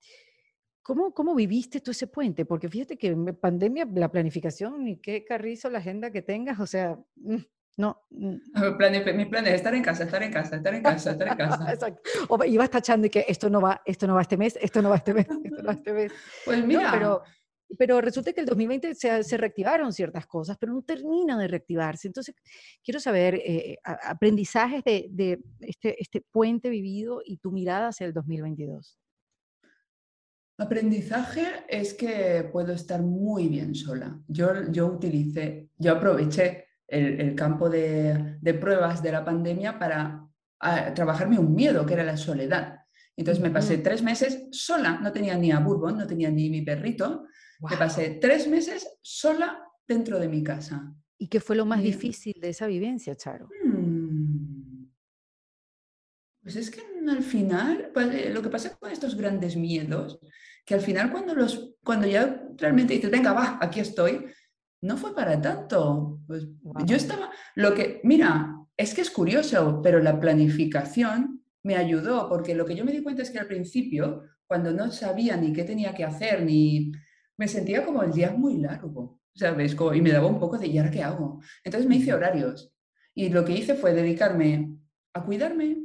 cómo, 0.90 1.14
¿Cómo 1.14 1.36
viviste 1.36 1.82
tú 1.82 1.92
ese 1.92 2.08
puente? 2.08 2.46
Porque 2.46 2.68
fíjate 2.68 2.98
que 2.98 3.10
en 3.10 3.36
pandemia 3.36 3.88
la 3.94 4.12
planificación, 4.12 4.84
ni 4.84 4.98
qué 4.98 5.24
carrizo 5.24 5.70
la 5.70 5.78
agenda 5.78 6.10
que 6.10 6.24
tengas, 6.24 6.60
o 6.60 6.66
sea, 6.66 6.98
mm, 7.18 7.38
no. 7.78 8.02
Mm. 8.10 8.38
Mi 8.56 8.72
plan, 8.76 8.96
es, 8.96 9.16
mi 9.16 9.26
plan 9.26 9.46
es 9.46 9.54
estar 9.54 9.76
en 9.76 9.84
casa, 9.84 10.06
estar 10.06 10.24
en 10.24 10.32
casa, 10.32 10.56
estar 10.56 10.74
en 10.74 10.82
casa, 10.82 11.12
estar 11.12 11.28
en 11.28 11.38
casa. 11.38 11.74
Exacto. 11.74 12.02
O 12.28 12.44
ibas 12.44 12.72
tachando 12.72 13.06
y 13.06 13.12
que 13.12 13.24
esto 13.28 13.52
no 13.52 13.62
va, 13.62 13.84
esto 13.86 14.08
no 14.08 14.16
va 14.16 14.24
este 14.24 14.36
mes, 14.36 14.58
esto 14.60 14.82
no 14.82 14.90
va 14.90 14.96
este 14.96 15.14
mes, 15.14 15.28
esto 15.44 15.62
no 15.62 15.68
va 15.68 15.74
este 15.74 15.94
mes. 15.94 16.12
Pues 16.46 16.66
mira. 16.66 16.92
pero, 16.92 17.22
pero 17.78 18.02
resulta 18.02 18.34
que 18.34 18.42
el 18.42 18.48
2020 18.48 18.96
se, 18.96 19.24
se, 19.24 19.38
reactivaron 19.38 19.94
ciertas 19.94 20.26
cosas, 20.26 20.58
pero 20.60 20.74
no 20.74 20.82
termina 20.82 21.38
de 21.38 21.48
reactivarse. 21.48 22.08
Entonces, 22.08 22.34
quiero 22.84 23.00
saber 23.00 23.36
eh, 23.36 23.78
aprendizajes 23.84 24.84
de, 24.84 25.06
de 25.12 25.40
este, 25.60 26.02
este 26.02 26.26
puente 26.32 26.72
vivido 26.72 27.22
y 27.24 27.38
tu 27.38 27.52
mirada 27.52 27.90
hacia 27.90 28.08
el 28.08 28.14
2022. 28.14 28.98
Aprendizaje 30.60 31.64
es 31.70 31.94
que 31.94 32.50
puedo 32.52 32.74
estar 32.74 33.02
muy 33.02 33.48
bien 33.48 33.74
sola. 33.74 34.20
Yo, 34.28 34.70
yo 34.70 34.88
utilicé, 34.88 35.70
yo 35.78 35.94
aproveché 35.94 36.66
el, 36.86 37.34
campo 37.34 37.70
de, 37.70 38.38
pruebas 38.60 39.02
de 39.02 39.14
la 39.14 39.24
pandemia 39.24 39.80
para 39.80 40.28
trabajarme 40.94 41.40
un 41.40 41.56
miedo, 41.56 41.86
que 41.86 41.94
era 41.94 42.04
la 42.04 42.18
soledad. 42.18 42.80
Entonces 43.16 43.42
me 43.42 43.52
pasé 43.52 43.78
tres 43.78 44.04
meses 44.04 44.48
sola, 44.52 45.00
no 45.02 45.14
tenía 45.14 45.38
ni 45.38 45.50
a 45.52 45.60
Bourbon, 45.60 45.98
no 45.98 46.06
tenía 46.06 46.30
ni 46.30 46.50
mi 46.50 46.62
perrito, 46.62 47.26
me 47.62 47.78
pasé 47.78 48.18
tres 48.22 48.46
meses 48.50 48.98
sola 49.02 49.64
dentro 49.88 50.20
de 50.20 50.28
mi 50.28 50.44
casa. 50.44 50.94
¿Y 51.18 51.30
qué 51.30 51.40
fue 51.40 51.56
lo 51.56 51.66
más 51.66 51.82
difícil 51.82 52.34
de 52.42 52.50
esa 52.50 52.68
vivencia, 52.68 53.16
Charo? 53.16 53.48
Hmm. 53.64 54.90
Pues 56.42 56.56
es 56.56 56.72
que 56.72 56.82
al 57.08 57.24
final, 57.24 57.92
pues, 57.94 58.08
eh, 58.14 58.30
lo 58.30 58.42
que 58.42 58.50
pasa 58.50 58.78
con 58.78 58.92
estos 58.92 59.16
grandes 59.16 59.56
miedos, 59.56 60.20
que 60.70 60.76
al 60.76 60.82
final 60.82 61.12
cuando, 61.12 61.34
los, 61.34 61.74
cuando 61.84 62.06
ya 62.06 62.44
realmente 62.56 62.94
dices, 62.94 63.10
venga, 63.10 63.34
va, 63.34 63.58
aquí 63.60 63.80
estoy, 63.80 64.28
no 64.82 64.98
fue 64.98 65.16
para 65.16 65.42
tanto. 65.42 66.20
Pues 66.28 66.46
yo 66.86 66.96
estaba, 66.96 67.32
lo 67.56 67.74
que, 67.74 68.02
mira, 68.04 68.56
es 68.78 68.94
que 68.94 69.02
es 69.02 69.10
curioso, 69.10 69.82
pero 69.82 70.00
la 70.00 70.20
planificación 70.20 71.44
me 71.64 71.76
ayudó, 71.76 72.30
porque 72.30 72.54
lo 72.54 72.68
que 72.68 72.76
yo 72.76 72.86
me 72.86 72.92
di 72.92 73.02
cuenta 73.02 73.24
es 73.24 73.32
que 73.32 73.40
al 73.40 73.48
principio, 73.48 74.22
cuando 74.46 74.72
no 74.72 74.92
sabía 74.92 75.38
ni 75.38 75.54
qué 75.54 75.64
tenía 75.64 75.96
que 75.96 76.04
hacer, 76.04 76.44
ni 76.44 76.92
me 77.36 77.48
sentía 77.48 77.84
como 77.84 78.04
el 78.04 78.12
día 78.12 78.30
muy 78.30 78.60
largo, 78.60 79.20
¿sabes? 79.34 79.76
y 79.96 80.02
me 80.02 80.12
daba 80.12 80.28
un 80.28 80.40
poco 80.40 80.60
de, 80.60 80.68
¿y 80.68 80.78
ahora 80.78 80.92
qué 80.92 81.02
hago? 81.02 81.42
Entonces 81.64 81.90
me 81.90 81.96
hice 81.96 82.14
horarios. 82.14 82.72
Y 83.16 83.30
lo 83.30 83.44
que 83.44 83.54
hice 83.54 83.74
fue 83.74 83.96
dedicarme 83.96 84.78
a 85.16 85.24
cuidarme. 85.24 85.78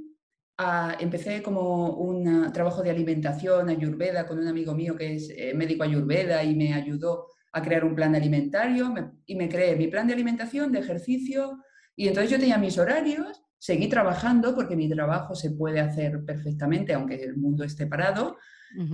A, 0.57 0.96
empecé 1.00 1.42
como 1.42 1.94
un 1.94 2.52
trabajo 2.52 2.82
de 2.82 2.90
alimentación 2.90 3.68
ayurveda 3.68 4.26
con 4.26 4.38
un 4.38 4.46
amigo 4.46 4.72
mío 4.72 4.96
que 4.96 5.14
es 5.14 5.30
eh, 5.36 5.52
médico 5.55 5.82
ayurveda 5.82 6.44
y 6.44 6.55
me 6.55 6.72
ayudó 6.74 7.26
a 7.52 7.62
crear 7.62 7.84
un 7.84 7.94
plan 7.94 8.14
alimentario 8.14 8.94
y 9.26 9.34
me 9.36 9.48
creé 9.48 9.76
mi 9.76 9.86
plan 9.88 10.07
de 10.07 10.12
alimentación, 10.12 10.72
de 10.72 10.80
ejercicio, 10.80 11.59
y 11.96 12.09
entonces 12.09 12.30
yo 12.30 12.38
tenía 12.38 12.59
mis 12.59 12.76
horarios, 12.78 13.42
seguí 13.59 13.88
trabajando 13.88 14.55
porque 14.55 14.76
mi 14.76 14.88
trabajo 14.88 15.34
se 15.34 15.52
puede 15.52 15.80
hacer 15.80 16.24
perfectamente 16.24 16.92
aunque 16.94 17.22
el 17.22 17.36
mundo 17.36 17.64
esté 17.64 17.86
parado, 17.86 18.36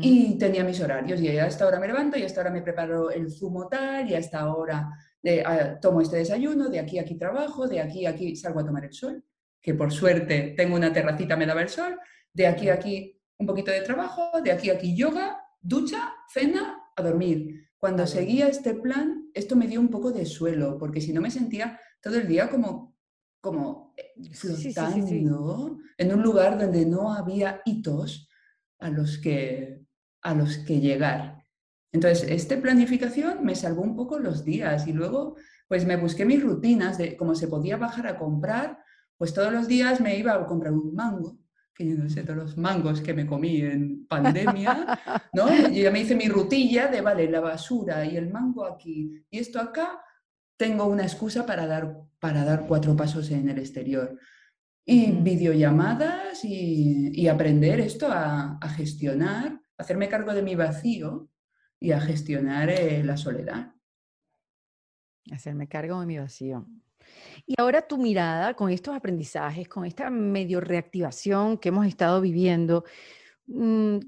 y 0.03 0.37
tenía 0.37 0.63
mis 0.63 0.79
horarios, 0.83 1.23
y 1.23 1.29
a 1.29 1.47
esta 1.47 1.67
hora 1.67 1.81
me 1.81 1.87
levanto, 1.87 2.19
y 2.19 2.23
a 2.23 2.27
esta 2.27 2.43
hora 2.43 2.51
me 2.51 2.61
preparo 2.61 3.11
el 3.11 3.31
zumo 3.31 3.67
tal, 3.67 4.11
y 4.11 4.15
a 4.15 4.19
esta 4.19 4.55
hora 4.55 4.91
de, 5.23 5.43
tomo 5.81 6.03
este 6.03 6.19
desayuno, 6.19 6.69
de 6.69 6.81
aquí 6.81 6.99
a 6.99 7.03
aquí 7.03 7.17
trabajo, 7.17 7.67
de 7.67 7.81
aquí 7.81 8.05
a 8.05 8.11
aquí 8.11 8.37
salgo 8.37 8.61
a 8.61 8.67
tomar 8.67 8.85
el 8.85 8.93
sol, 8.93 9.25
que 9.61 9.75
por 9.75 9.93
suerte 9.93 10.55
tengo 10.57 10.77
una 10.77 10.93
terracita, 10.93 11.37
me 11.37 11.47
daba 11.47 11.63
el 11.63 11.69
sol, 11.69 11.99
de 12.33 12.47
aquí 12.47 12.69
a 12.69 12.75
aquí 12.75 13.21
un 13.39 13.47
poquito 13.47 13.71
de 13.71 13.83
trabajo, 13.83 14.41
de 14.43 14.53
aquí 14.53 14.71
a 14.71 14.75
aquí 14.75 14.95
yoga, 14.95 15.41
ducha, 15.61 16.13
cena, 16.29 16.79
a 16.97 17.03
dormir. 17.03 17.69
Cuando 17.79 18.07
seguía 18.07 18.49
este 18.49 18.75
plan, 18.75 19.31
esto 19.33 19.57
me 19.57 19.67
dio 19.67 19.81
un 19.81 19.89
poco 19.89 20.13
de 20.13 20.27
suelo, 20.27 20.77
porque 20.79 21.01
si 21.01 21.13
no 21.13 21.21
me 21.21 21.31
sentía 21.31 21.81
todo 22.03 22.17
el 22.17 22.29
día 22.29 22.51
como, 22.51 22.97
como 23.41 23.95
eh, 23.97 24.13
flotando 24.33 25.79
en 25.97 26.15
un 26.15 26.23
lugar 26.23 26.59
donde 26.59 26.85
no 26.85 27.13
había 27.13 27.63
hitos 27.65 28.29
a 28.79 28.91
los 28.91 29.19
que, 29.19 29.83
a 30.23 30.35
los 30.35 30.59
que 30.59 30.81
llegar. 30.81 31.47
Entonces, 31.93 32.29
esta 32.31 32.61
planificación 32.61 33.45
me 33.45 33.55
salvó 33.55 33.83
un 33.83 33.97
poco 33.97 34.19
los 34.19 34.45
días 34.45 34.87
y 34.87 34.93
luego 34.93 35.37
pues 35.67 35.87
me 35.87 35.97
busqué 35.97 36.25
mis 36.25 36.43
rutinas 36.43 36.99
de 36.99 37.17
cómo 37.17 37.35
se 37.35 37.49
podía 37.49 37.77
bajar 37.77 38.07
a 38.07 38.19
comprar, 38.19 38.79
pues 39.21 39.35
todos 39.35 39.53
los 39.53 39.69
días 39.69 40.01
me 40.01 40.17
iba 40.17 40.33
a 40.33 40.47
comprar 40.47 40.73
un 40.73 40.95
mango, 40.95 41.37
que 41.75 41.87
yo 41.87 41.95
no 41.95 42.09
sé 42.09 42.23
todos 42.23 42.39
los 42.39 42.57
mangos 42.57 43.03
que 43.03 43.13
me 43.13 43.27
comí 43.27 43.61
en 43.61 44.07
pandemia, 44.07 44.99
¿no? 45.35 45.47
Yo 45.69 45.83
ya 45.83 45.91
me 45.91 46.01
hice 46.01 46.17
mi 46.17 46.27
rutilla 46.27 46.89
de, 46.89 47.03
vale, 47.03 47.31
la 47.31 47.41
basura 47.41 48.03
y 48.07 48.17
el 48.17 48.31
mango 48.31 48.65
aquí 48.65 49.23
y 49.29 49.39
esto 49.39 49.61
acá, 49.61 50.01
tengo 50.57 50.87
una 50.87 51.03
excusa 51.03 51.45
para 51.45 51.67
dar, 51.67 51.99
para 52.19 52.47
dar 52.47 52.67
cuatro 52.67 52.97
pasos 52.97 53.31
en 53.31 53.51
el 53.51 53.59
exterior. 53.59 54.19
Y 54.87 55.13
videollamadas 55.13 56.43
y, 56.43 57.29
aprender 57.29 57.79
esto 57.79 58.09
a, 58.11 58.59
gestionar, 58.75 59.61
hacerme 59.77 60.09
cargo 60.09 60.33
de 60.33 60.41
mi 60.41 60.55
vacío 60.55 61.29
y 61.79 61.93
a 61.93 62.01
gestionar 62.01 62.71
eh, 62.71 63.05
la 63.05 63.19
soledad. 63.19 63.75
Hacerme 65.31 65.69
cargo 65.69 66.01
de 66.01 66.07
mi 66.07 66.17
vacío. 66.17 66.67
Y 67.47 67.55
ahora 67.59 67.83
tu 67.83 67.99
mirada 67.99 68.55
con 68.55 68.71
estos 68.71 68.95
aprendizajes, 68.95 69.69
con 69.69 69.85
esta 69.85 70.11
medio 70.11 70.61
reactivación 70.61 71.59
que 71.59 71.71
hemos 71.71 71.87
estado 71.87 72.21
viviendo, 72.21 72.85
mm, 73.47 73.99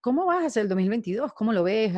¿cómo 0.00 0.26
vas 0.26 0.42
a 0.42 0.46
hacer 0.46 0.62
el 0.62 0.68
2022? 0.68 1.32
¿Cómo 1.32 1.52
lo 1.52 1.62
ves? 1.62 1.92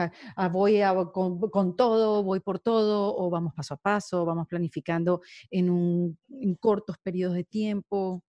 ¿Voy 0.52 0.80
con, 1.12 1.76
todo, 1.76 2.22
voy 2.22 2.40
por 2.40 2.58
todo 2.58 3.16
o 3.16 3.30
vamos 3.30 3.54
paso 3.54 3.74
a 3.74 3.76
paso, 3.76 4.24
vamos 4.24 4.46
planificando 4.46 5.22
en, 5.50 5.70
un, 5.70 6.18
en 6.28 6.54
cortos 6.54 6.96
periodos 7.02 7.36
de 7.36 7.44
tiempo? 7.44 8.22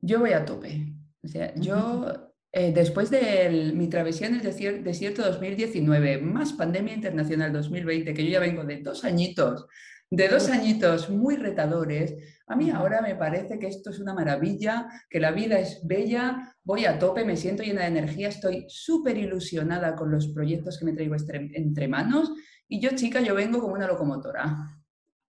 Yo 0.00 0.20
voy 0.20 0.32
a 0.32 0.44
tope. 0.44 0.92
O 1.22 1.28
sea, 1.28 1.54
yo 1.56 2.32
eh, 2.58 2.72
después 2.72 3.10
de 3.10 3.72
mi 3.74 3.88
travesía 3.88 4.28
en 4.28 4.36
el 4.36 4.82
desierto 4.82 5.22
2019, 5.22 6.22
más 6.22 6.54
pandemia 6.54 6.94
internacional 6.94 7.52
2020, 7.52 8.14
que 8.14 8.24
yo 8.24 8.30
ya 8.30 8.40
vengo 8.40 8.64
de 8.64 8.78
dos 8.82 9.04
añitos, 9.04 9.66
de 10.10 10.28
dos 10.28 10.48
añitos 10.48 11.10
muy 11.10 11.36
retadores, 11.36 12.14
a 12.46 12.54
mí 12.54 12.70
ahora 12.70 13.02
me 13.02 13.16
parece 13.16 13.58
que 13.58 13.66
esto 13.66 13.90
es 13.90 13.98
una 13.98 14.14
maravilla, 14.14 14.88
que 15.10 15.18
la 15.18 15.32
vida 15.32 15.58
es 15.58 15.80
bella, 15.84 16.54
voy 16.62 16.84
a 16.84 16.98
tope, 16.98 17.24
me 17.24 17.36
siento 17.36 17.62
llena 17.62 17.82
de 17.82 17.88
energía, 17.88 18.28
estoy 18.28 18.66
súper 18.68 19.18
ilusionada 19.18 19.96
con 19.96 20.10
los 20.10 20.28
proyectos 20.28 20.78
que 20.78 20.84
me 20.84 20.92
traigo 20.92 21.16
entre 21.54 21.88
manos 21.88 22.32
y 22.68 22.80
yo 22.80 22.90
chica, 22.94 23.20
yo 23.20 23.34
vengo 23.34 23.60
como 23.60 23.74
una 23.74 23.86
locomotora. 23.86 24.80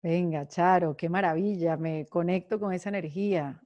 Venga, 0.03 0.47
Charo, 0.47 0.97
qué 0.97 1.09
maravilla, 1.09 1.77
me 1.77 2.07
conecto 2.07 2.61
con 2.61 2.73
esa 2.73 2.91
energía 2.91 3.63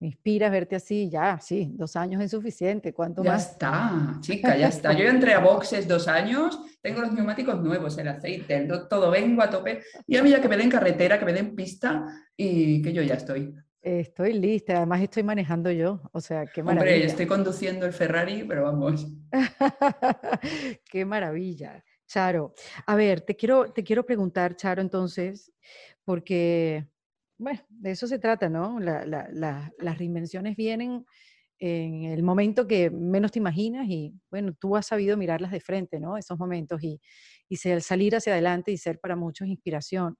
me 0.00 0.08
inspiras 0.08 0.50
verte 0.50 0.76
así, 0.76 1.10
ya, 1.10 1.38
sí, 1.38 1.72
dos 1.74 1.94
años 1.94 2.22
es 2.22 2.30
suficiente, 2.30 2.94
¿cuánto 2.94 3.22
ya 3.22 3.32
más? 3.32 3.46
Ya 3.46 3.52
está, 3.52 4.18
chica, 4.20 4.56
ya 4.56 4.68
está. 4.68 4.92
Yo 4.94 5.04
entré 5.06 5.34
a 5.34 5.40
boxes 5.40 5.86
dos 5.86 6.08
años, 6.08 6.58
tengo 6.80 7.02
los 7.02 7.12
neumáticos 7.12 7.60
nuevos, 7.60 7.98
el 7.98 8.08
aceite, 8.08 8.66
todo, 8.88 9.10
vengo 9.10 9.42
a 9.42 9.50
tope. 9.50 9.82
Y 10.06 10.16
a 10.16 10.22
mí 10.22 10.30
ya 10.30 10.40
que 10.40 10.48
me 10.48 10.56
den 10.56 10.70
carretera, 10.70 11.18
que 11.18 11.26
me 11.26 11.34
den 11.34 11.54
pista 11.54 12.06
y 12.34 12.80
que 12.80 12.94
yo 12.94 13.02
ya 13.02 13.14
estoy. 13.14 13.54
Estoy 13.82 14.32
lista, 14.32 14.78
además 14.78 15.02
estoy 15.02 15.22
manejando 15.22 15.70
yo, 15.70 16.00
o 16.12 16.20
sea, 16.20 16.46
qué 16.46 16.62
maravilla. 16.62 16.94
Hombre, 16.94 17.06
estoy 17.06 17.26
conduciendo 17.26 17.84
el 17.84 17.92
Ferrari, 17.92 18.44
pero 18.48 18.64
vamos. 18.64 19.06
qué 20.90 21.04
maravilla. 21.04 21.84
Charo, 22.06 22.54
a 22.86 22.96
ver, 22.96 23.20
te 23.20 23.36
quiero, 23.36 23.70
te 23.70 23.84
quiero 23.84 24.04
preguntar, 24.04 24.56
Charo, 24.56 24.80
entonces, 24.80 25.52
porque 26.04 26.89
bueno, 27.40 27.60
de 27.70 27.92
eso 27.92 28.06
se 28.06 28.18
trata, 28.18 28.50
¿no? 28.50 28.78
las 28.80 29.98
reinvenciones 29.98 30.56
vienen 30.56 31.06
en 31.58 32.04
el 32.04 32.22
momento 32.22 32.66
que 32.66 32.90
menos 32.90 33.32
te 33.32 33.38
imaginas 33.38 33.86
y, 33.88 34.14
bueno, 34.30 34.54
tú 34.58 34.76
has 34.76 34.86
sabido 34.86 35.16
mirarlas 35.16 35.50
de 35.50 35.60
frente, 35.60 36.00
¿no? 36.00 36.16
Esos 36.16 36.38
momentos 36.38 36.82
y, 36.82 37.00
y 37.48 37.56
salir 37.56 38.14
hacia 38.14 38.34
adelante 38.34 38.72
y 38.72 38.78
ser 38.78 38.98
para 39.00 39.16
muchos 39.16 39.48
inspiración. 39.48 40.16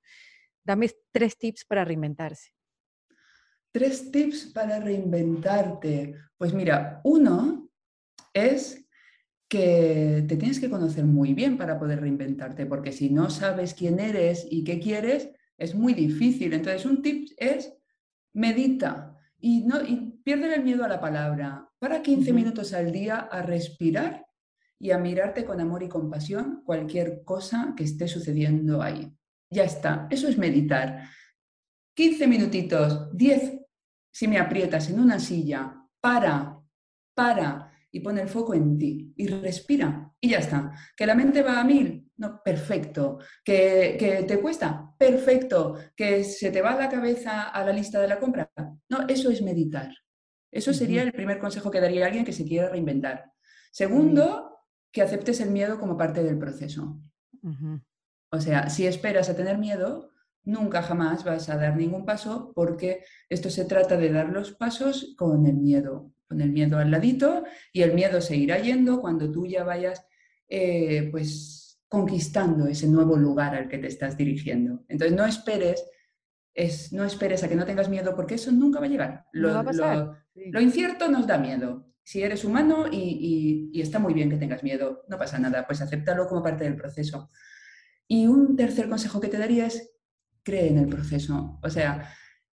Dame 0.64 0.90
tres 1.12 1.36
tips 1.36 1.64
para 1.66 1.84
reinventarse. 1.84 2.50
Tres 3.70 4.10
tips 4.10 4.46
para 4.52 4.80
reinventarte. 4.80 6.14
Pues 6.38 6.54
mira, 6.54 7.00
uno 7.04 7.70
es 8.32 8.86
que 9.48 10.24
te 10.26 10.36
tienes 10.36 10.58
que 10.58 10.70
conocer 10.70 11.04
muy 11.04 11.34
bien 11.34 11.58
para 11.58 11.78
poder 11.78 12.00
reinventarte, 12.00 12.64
porque 12.66 12.92
si 12.92 13.10
no 13.10 13.28
sabes 13.28 13.74
quién 13.74 13.98
eres 13.98 14.46
y 14.50 14.64
qué 14.64 14.78
quieres, 14.78 15.30
es 15.60 15.74
muy 15.74 15.94
difícil. 15.94 16.52
Entonces, 16.52 16.84
un 16.84 17.02
tip 17.02 17.28
es 17.36 17.72
medita 18.34 19.16
y, 19.38 19.62
no, 19.64 19.80
y 19.82 20.18
pierde 20.24 20.52
el 20.54 20.64
miedo 20.64 20.84
a 20.84 20.88
la 20.88 21.00
palabra. 21.00 21.68
Para 21.78 22.02
15 22.02 22.32
minutos 22.32 22.72
al 22.72 22.90
día 22.90 23.18
a 23.18 23.42
respirar 23.42 24.26
y 24.78 24.90
a 24.90 24.98
mirarte 24.98 25.44
con 25.44 25.60
amor 25.60 25.82
y 25.82 25.88
compasión 25.88 26.62
cualquier 26.64 27.22
cosa 27.24 27.74
que 27.76 27.84
esté 27.84 28.08
sucediendo 28.08 28.82
ahí. 28.82 29.14
Ya 29.50 29.64
está, 29.64 30.08
eso 30.10 30.26
es 30.26 30.38
meditar. 30.38 31.08
15 31.94 32.26
minutitos, 32.26 33.14
10 33.16 33.60
si 34.12 34.26
me 34.26 34.38
aprietas 34.38 34.90
en 34.90 35.00
una 35.00 35.18
silla, 35.18 35.76
para, 36.00 36.58
para 37.14 37.72
y 37.92 38.00
pone 38.00 38.22
el 38.22 38.28
foco 38.28 38.54
en 38.54 38.78
ti 38.78 39.12
y 39.16 39.26
respira 39.28 40.12
y 40.20 40.30
ya 40.30 40.38
está. 40.38 40.72
Que 40.96 41.06
la 41.06 41.14
mente 41.14 41.42
va 41.42 41.60
a 41.60 41.64
mil, 41.64 42.09
no, 42.20 42.42
perfecto. 42.44 43.18
¿Que, 43.42 44.24
te 44.28 44.40
cuesta? 44.40 44.92
Perfecto. 44.98 45.78
¿Que 45.96 46.22
se 46.22 46.50
te 46.50 46.60
va 46.60 46.76
la 46.76 46.90
cabeza 46.90 47.48
a 47.48 47.64
la 47.64 47.72
lista 47.72 47.98
de 47.98 48.08
la 48.08 48.18
compra? 48.18 48.50
No, 48.90 49.08
eso 49.08 49.30
es 49.30 49.40
meditar. 49.40 49.90
Eso 50.52 50.74
sería 50.74 51.02
el 51.02 51.12
primer 51.12 51.38
consejo 51.38 51.70
que 51.70 51.80
daría 51.80 52.04
a 52.04 52.08
alguien 52.08 52.26
que 52.26 52.34
se 52.34 52.44
quiera 52.44 52.68
reinventar. 52.68 53.32
Segundo, 53.72 54.58
que 54.92 55.00
aceptes 55.00 55.40
el 55.40 55.50
miedo 55.50 55.80
como 55.80 55.96
parte 55.96 56.22
del 56.22 56.38
proceso. 56.38 57.00
O 58.30 58.38
sea, 58.38 58.68
si 58.68 58.86
esperas 58.86 59.30
a 59.30 59.36
tener 59.36 59.56
miedo, 59.56 60.10
nunca 60.44 60.82
jamás 60.82 61.24
vas 61.24 61.48
a 61.48 61.56
dar 61.56 61.74
ningún 61.74 62.04
paso 62.04 62.52
porque 62.54 63.02
esto 63.30 63.48
se 63.48 63.64
trata 63.64 63.96
de 63.96 64.12
dar 64.12 64.28
los 64.28 64.52
pasos 64.52 65.14
con 65.16 65.46
el 65.46 65.56
miedo, 65.56 66.12
con 66.28 66.42
el 66.42 66.50
miedo 66.50 66.76
al 66.76 66.90
ladito 66.90 67.44
y 67.72 67.80
el 67.80 67.94
miedo 67.94 68.20
se 68.20 68.36
irá 68.36 68.58
yendo 68.58 69.00
cuando 69.00 69.30
tú 69.30 69.46
ya 69.46 69.64
vayas 69.64 70.04
eh, 70.48 71.08
pues 71.10 71.59
conquistando 71.90 72.68
ese 72.68 72.86
nuevo 72.86 73.16
lugar 73.16 73.52
al 73.56 73.68
que 73.68 73.78
te 73.78 73.88
estás 73.88 74.16
dirigiendo. 74.16 74.84
Entonces 74.86 75.16
no 75.16 75.26
esperes, 75.26 75.84
es, 76.54 76.92
no 76.92 77.04
esperes 77.04 77.42
a 77.42 77.48
que 77.48 77.56
no 77.56 77.66
tengas 77.66 77.88
miedo 77.88 78.14
porque 78.14 78.36
eso 78.36 78.52
nunca 78.52 78.78
va 78.78 78.86
a 78.86 78.88
llegar. 78.88 79.24
Lo, 79.32 79.60
lo, 79.62 80.60
incierto 80.60 81.10
nos 81.10 81.26
da 81.26 81.36
miedo. 81.36 81.92
Si 82.04 82.22
eres 82.22 82.44
humano 82.44 82.86
y, 82.90 83.72
está 83.74 83.98
muy 83.98 84.14
bien 84.14 84.30
que 84.30 84.36
tengas 84.36 84.62
miedo, 84.62 85.04
no 85.08 85.18
pasa 85.18 85.40
nada, 85.40 85.66
pues 85.66 85.80
acéptalo 85.80 86.28
como 86.28 86.44
parte 86.44 86.62
del 86.62 86.76
proceso. 86.76 87.28
Y 88.06 88.28
un 88.28 88.54
tercer 88.54 88.88
consejo 88.88 89.20
que 89.20 89.28
te 89.28 89.38
daría 89.38 89.66
es 89.66 89.90
cree 90.44 90.68
en 90.68 90.78
el 90.78 90.88
proceso. 90.88 91.58
O 91.60 91.68
sea, 91.68 92.08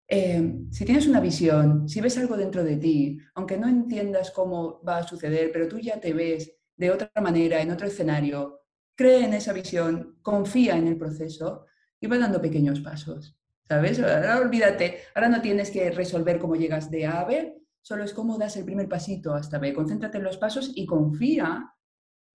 eh, 0.07 0.59
si 0.69 0.85
tienes 0.85 1.07
una 1.07 1.19
visión, 1.19 1.89
si 1.89 2.01
ves 2.01 2.19
algo 2.19 2.37
dentro 2.37 2.63
de 2.63 2.77
ti, 2.77 3.17
aunque 3.33 3.57
no 3.57 3.67
entiendas 3.67 4.29
cómo 4.29 4.79
va 4.87 4.97
a 4.99 5.07
suceder, 5.07 5.49
pero 5.51 5.67
tú 5.67 5.79
ya 5.79 5.99
te 5.99 6.13
ves 6.13 6.55
de 6.75 6.91
otra 6.91 7.09
manera, 7.19 7.63
en 7.63 7.71
otro 7.71 7.87
escenario, 7.87 8.62
cree 8.95 9.25
en 9.25 9.33
esa 9.33 9.53
visión, 9.53 10.17
confía 10.21 10.77
en 10.77 10.87
el 10.87 10.97
proceso 10.97 11.65
y 11.99 12.07
va 12.07 12.17
dando 12.17 12.41
pequeños 12.41 12.79
pasos. 12.81 13.37
¿Sabes? 13.67 13.99
Ahora 13.99 14.39
olvídate, 14.39 14.99
ahora 15.15 15.29
no 15.29 15.41
tienes 15.41 15.71
que 15.71 15.89
resolver 15.89 16.37
cómo 16.37 16.55
llegas 16.55 16.91
de 16.91 17.05
A 17.05 17.21
a 17.21 17.25
B, 17.25 17.57
solo 17.81 18.03
es 18.03 18.13
cómo 18.13 18.37
das 18.37 18.57
el 18.57 18.65
primer 18.65 18.89
pasito 18.89 19.33
hasta 19.33 19.57
B. 19.57 19.73
Concéntrate 19.73 20.17
en 20.17 20.25
los 20.25 20.37
pasos 20.37 20.71
y 20.75 20.85
confía 20.85 21.73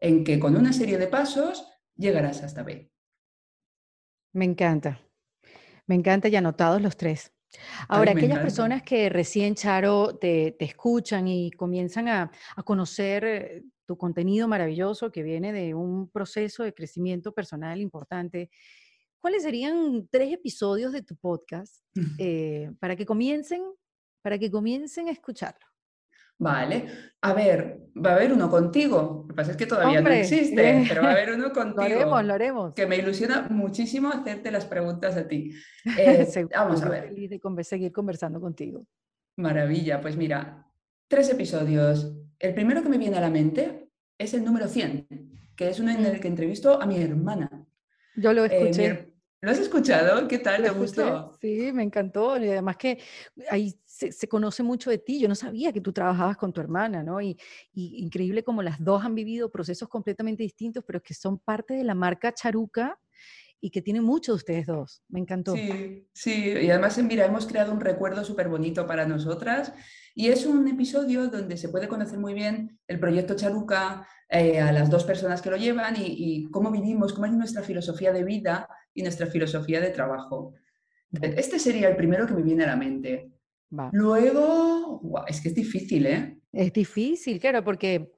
en 0.00 0.24
que 0.24 0.38
con 0.38 0.56
una 0.56 0.72
serie 0.72 0.98
de 0.98 1.06
pasos 1.06 1.66
llegarás 1.96 2.42
hasta 2.42 2.62
B. 2.62 2.90
Me 4.32 4.44
encanta. 4.46 5.00
Me 5.86 5.94
encanta 5.94 6.28
y 6.28 6.36
anotados 6.36 6.80
los 6.80 6.96
tres. 6.96 7.32
Ahora, 7.88 8.12
aquellas 8.12 8.40
personas 8.40 8.82
que 8.82 9.08
recién, 9.08 9.54
Charo, 9.54 10.16
te, 10.18 10.56
escuchan 10.62 11.28
y 11.28 11.50
comienzan 11.50 12.08
a, 12.08 12.30
a, 12.56 12.62
conocer 12.62 13.24
eh, 13.24 13.64
tu 13.88 13.96
contenido 13.96 14.46
maravilloso 14.46 15.10
que 15.10 15.22
viene 15.22 15.50
de 15.50 15.72
un 15.72 16.10
proceso 16.10 16.62
de 16.62 16.74
crecimiento 16.74 17.32
personal 17.32 17.80
importante, 17.80 18.50
¿cuáles 19.18 19.42
serían 19.42 20.06
tres 20.10 20.30
episodios 20.30 20.92
de 20.92 21.02
tu 21.02 21.16
podcast 21.16 21.82
eh, 22.18 22.70
para 22.80 22.96
que 22.96 23.06
comiencen, 23.06 23.62
para 24.20 24.38
que 24.38 24.50
comiencen 24.50 25.08
a 25.08 25.12
escucharlo? 25.12 25.66
Vale, 26.40 26.86
a 27.22 27.32
ver, 27.32 27.88
va 27.96 28.10
a 28.10 28.14
haber 28.16 28.30
uno 28.34 28.50
contigo. 28.50 29.22
Lo 29.22 29.28
que 29.28 29.34
pasa 29.34 29.52
es 29.52 29.56
que 29.56 29.66
todavía 29.66 30.02
no 30.02 30.10
existe, 30.10 30.84
pero 30.86 31.02
va 31.02 31.08
a 31.08 31.12
haber 31.12 31.32
uno 31.32 31.50
contigo. 31.50 31.78
lo 31.78 31.84
haremos, 31.84 32.24
lo 32.26 32.34
haremos. 32.34 32.74
Que 32.74 32.86
me 32.86 32.98
ilusiona 32.98 33.48
muchísimo 33.48 34.10
hacerte 34.10 34.50
las 34.50 34.66
preguntas 34.66 35.16
a 35.16 35.26
ti. 35.26 35.54
Eh, 35.98 36.28
vamos 36.54 36.82
a 36.82 36.90
ver. 36.90 37.08
Feliz 37.08 37.30
de 37.30 37.64
seguir 37.64 37.90
conversando 37.90 38.38
contigo. 38.38 38.86
Maravilla, 39.36 40.00
pues 40.02 40.16
mira, 40.16 40.67
tres 41.08 41.30
episodios 41.30 42.12
el 42.38 42.54
primero 42.54 42.82
que 42.82 42.88
me 42.88 42.98
viene 42.98 43.16
a 43.16 43.20
la 43.20 43.30
mente 43.30 43.90
es 44.16 44.34
el 44.34 44.44
número 44.44 44.68
100, 44.68 45.06
que 45.56 45.68
es 45.68 45.80
uno 45.80 45.90
en 45.90 46.04
el 46.06 46.20
que 46.20 46.28
entrevisto 46.28 46.80
a 46.80 46.86
mi 46.86 47.00
hermana. 47.00 47.66
Yo 48.16 48.32
lo 48.32 48.44
escuché. 48.44 49.12
¿Lo 49.40 49.52
has 49.52 49.58
escuchado? 49.58 50.26
¿Qué 50.26 50.38
tal? 50.38 50.64
¿Te 50.64 50.70
gustó? 50.70 51.32
Sí, 51.40 51.70
me 51.72 51.84
encantó. 51.84 52.36
Y 52.38 52.48
además 52.48 52.76
que 52.76 52.98
ahí 53.48 53.72
se, 53.84 54.26
conoce 54.26 54.64
mucho 54.64 54.90
de 54.90 54.98
ti. 54.98 55.20
Yo 55.20 55.28
no 55.28 55.36
sabía 55.36 55.72
que 55.72 55.80
tú 55.80 55.92
trabajabas 55.92 56.36
con 56.36 56.52
tu 56.52 56.60
hermana, 56.60 57.04
¿no? 57.04 57.20
Y, 57.20 57.38
y, 57.72 58.02
increíble 58.02 58.42
como 58.42 58.62
las 58.62 58.82
dos 58.82 59.04
han 59.04 59.14
vivido 59.14 59.48
procesos 59.48 59.88
completamente 59.88 60.42
distintos, 60.42 60.82
pero 60.84 61.00
que 61.00 61.14
son 61.14 61.38
parte 61.38 61.74
de 61.74 61.84
la 61.84 61.94
marca 61.94 62.34
Charuca 62.34 62.98
y 63.60 63.70
que 63.70 63.80
tiene 63.80 64.00
mucho 64.00 64.32
de 64.32 64.36
ustedes 64.36 64.66
dos. 64.66 65.02
Me 65.08 65.20
encantó. 65.20 65.54
Sí, 65.54 66.08
sí. 66.12 66.54
Y 66.60 66.70
además, 66.70 66.98
mira, 66.98 67.24
hemos 67.24 67.46
creado 67.46 67.72
un 67.72 67.80
recuerdo 67.80 68.24
súper 68.24 68.48
bonito 68.48 68.86
para 68.86 69.06
nosotras. 69.06 69.72
Y 70.18 70.30
es 70.30 70.46
un 70.46 70.66
episodio 70.66 71.28
donde 71.28 71.56
se 71.56 71.68
puede 71.68 71.86
conocer 71.86 72.18
muy 72.18 72.34
bien 72.34 72.76
el 72.88 72.98
proyecto 72.98 73.36
Charuca, 73.36 74.04
eh, 74.28 74.58
a 74.58 74.72
las 74.72 74.90
dos 74.90 75.04
personas 75.04 75.40
que 75.40 75.48
lo 75.48 75.56
llevan 75.56 75.94
y, 75.96 76.50
cómo 76.50 76.72
vivimos, 76.72 77.12
cómo 77.12 77.26
es 77.26 77.32
nuestra 77.32 77.62
filosofía 77.62 78.12
de 78.12 78.24
vida 78.24 78.68
y 78.92 79.02
nuestra 79.02 79.28
filosofía 79.28 79.80
de 79.80 79.90
trabajo. 79.90 80.54
Este 81.12 81.60
sería 81.60 81.88
el 81.88 81.94
primero 81.94 82.26
que 82.26 82.34
me 82.34 82.42
viene 82.42 82.64
a 82.64 82.66
la 82.66 82.74
mente. 82.74 83.30
Luego, 83.92 85.24
es 85.28 85.40
que 85.40 85.50
es 85.50 85.54
difícil, 85.54 86.06
¿eh? 86.06 86.36
Es 86.50 86.72
difícil, 86.72 87.38
claro, 87.38 87.62
porque 87.62 88.10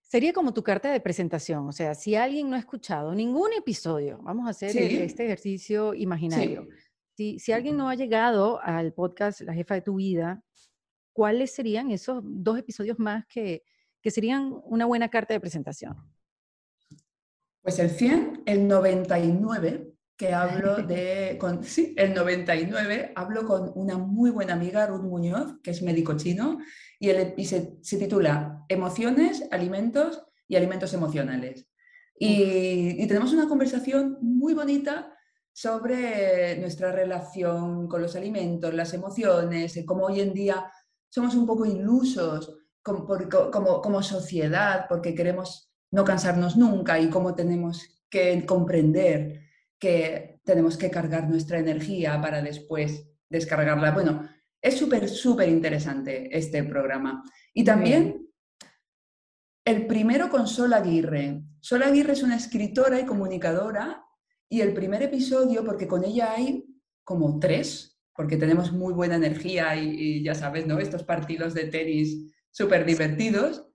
sería 0.00 0.32
como 0.32 0.54
tu 0.54 0.62
carta 0.62 0.90
de 0.90 1.00
presentación. 1.00 1.68
O 1.68 1.72
sea, 1.72 1.94
si 1.94 2.14
alguien 2.14 2.48
no 2.48 2.56
ha 2.56 2.60
escuchado 2.60 3.14
ningún 3.14 3.52
episodio, 3.52 4.20
vamos 4.22 4.46
a 4.46 4.50
hacer 4.52 4.74
este 4.74 5.26
ejercicio 5.26 5.92
imaginario. 5.92 6.66
Si, 7.14 7.38
si 7.38 7.52
alguien 7.52 7.76
no 7.76 7.90
ha 7.90 7.94
llegado 7.94 8.58
al 8.62 8.94
podcast 8.94 9.42
La 9.42 9.52
jefa 9.52 9.74
de 9.74 9.82
tu 9.82 9.96
vida, 9.96 10.42
¿cuáles 11.14 11.54
serían 11.54 11.90
esos 11.90 12.22
dos 12.22 12.58
episodios 12.58 12.98
más 12.98 13.24
que, 13.26 13.62
que 14.02 14.10
serían 14.10 14.52
una 14.64 14.84
buena 14.84 15.08
carta 15.08 15.32
de 15.32 15.40
presentación? 15.40 15.96
Pues 17.62 17.78
el 17.78 17.88
100, 17.88 18.42
el 18.44 18.68
99, 18.68 19.94
que 20.18 20.34
hablo 20.34 20.76
de, 20.86 21.38
con, 21.40 21.64
sí, 21.64 21.94
el 21.96 22.12
99, 22.12 23.12
hablo 23.14 23.46
con 23.46 23.72
una 23.74 23.96
muy 23.96 24.30
buena 24.30 24.52
amiga, 24.52 24.86
Ruth 24.86 25.04
Muñoz, 25.04 25.54
que 25.62 25.70
es 25.70 25.80
médico 25.82 26.16
chino, 26.18 26.58
y, 26.98 27.08
el, 27.08 27.34
se, 27.46 27.78
titula 27.96 28.64
Emociones, 28.68 29.44
alimentos 29.50 30.22
y 30.46 30.56
alimentos 30.56 30.92
emocionales. 30.92 31.66
Y, 32.18 33.02
y, 33.02 33.06
tenemos 33.06 33.32
una 33.32 33.48
conversación 33.48 34.18
muy 34.20 34.52
bonita 34.52 35.10
sobre 35.52 36.56
nuestra 36.58 36.92
relación 36.92 37.88
con 37.88 38.02
los 38.02 38.14
alimentos, 38.16 38.74
las 38.74 38.92
emociones, 38.92 39.80
cómo 39.86 40.06
hoy 40.06 40.20
en 40.20 40.34
día 40.34 40.70
somos 41.14 41.36
un 41.36 41.46
poco 41.46 41.64
ilusos 41.64 42.58
como, 42.82 43.80
como, 43.80 44.02
sociedad, 44.02 44.86
porque 44.88 45.14
queremos 45.14 45.72
no 45.92 46.02
cansarnos 46.02 46.56
nunca 46.56 46.98
y 46.98 47.08
cómo 47.08 47.36
tenemos 47.36 48.02
que 48.10 48.44
comprender 48.44 49.42
que 49.78 50.40
tenemos 50.44 50.76
que 50.76 50.90
cargar 50.90 51.28
nuestra 51.28 51.60
energía 51.60 52.20
para 52.20 52.42
después 52.42 53.06
descargarla. 53.30 53.92
Bueno, 53.92 54.28
es 54.60 54.76
súper, 54.76 55.08
súper 55.08 55.48
interesante 55.48 56.36
este 56.36 56.64
programa. 56.64 57.22
Y 57.54 57.62
también 57.62 58.28
el 59.64 59.86
primero 59.86 60.28
con 60.28 60.48
Sol 60.48 60.72
Aguirre. 60.72 61.44
Sol 61.60 61.84
Aguirre 61.84 62.14
es 62.14 62.24
una 62.24 62.34
escritora 62.34 62.98
y 62.98 63.06
comunicadora 63.06 64.04
y 64.48 64.62
el 64.62 64.74
primer 64.74 65.04
episodio, 65.04 65.64
porque 65.64 65.86
con 65.86 66.02
ella 66.02 66.32
hay 66.32 66.64
como 67.04 67.38
tres, 67.38 67.93
porque 68.14 68.36
tenemos 68.36 68.72
muy 68.72 68.92
buena 68.92 69.16
energía 69.16 69.76
y, 69.76 69.88
y 69.90 70.22
ya 70.22 70.34
sabes, 70.34 70.66
¿no? 70.66 70.78
Estos 70.78 71.02
partidos 71.02 71.54
de 71.54 71.64
tenis 71.64 72.32
súper 72.54 72.86
divertidos. 72.86 73.68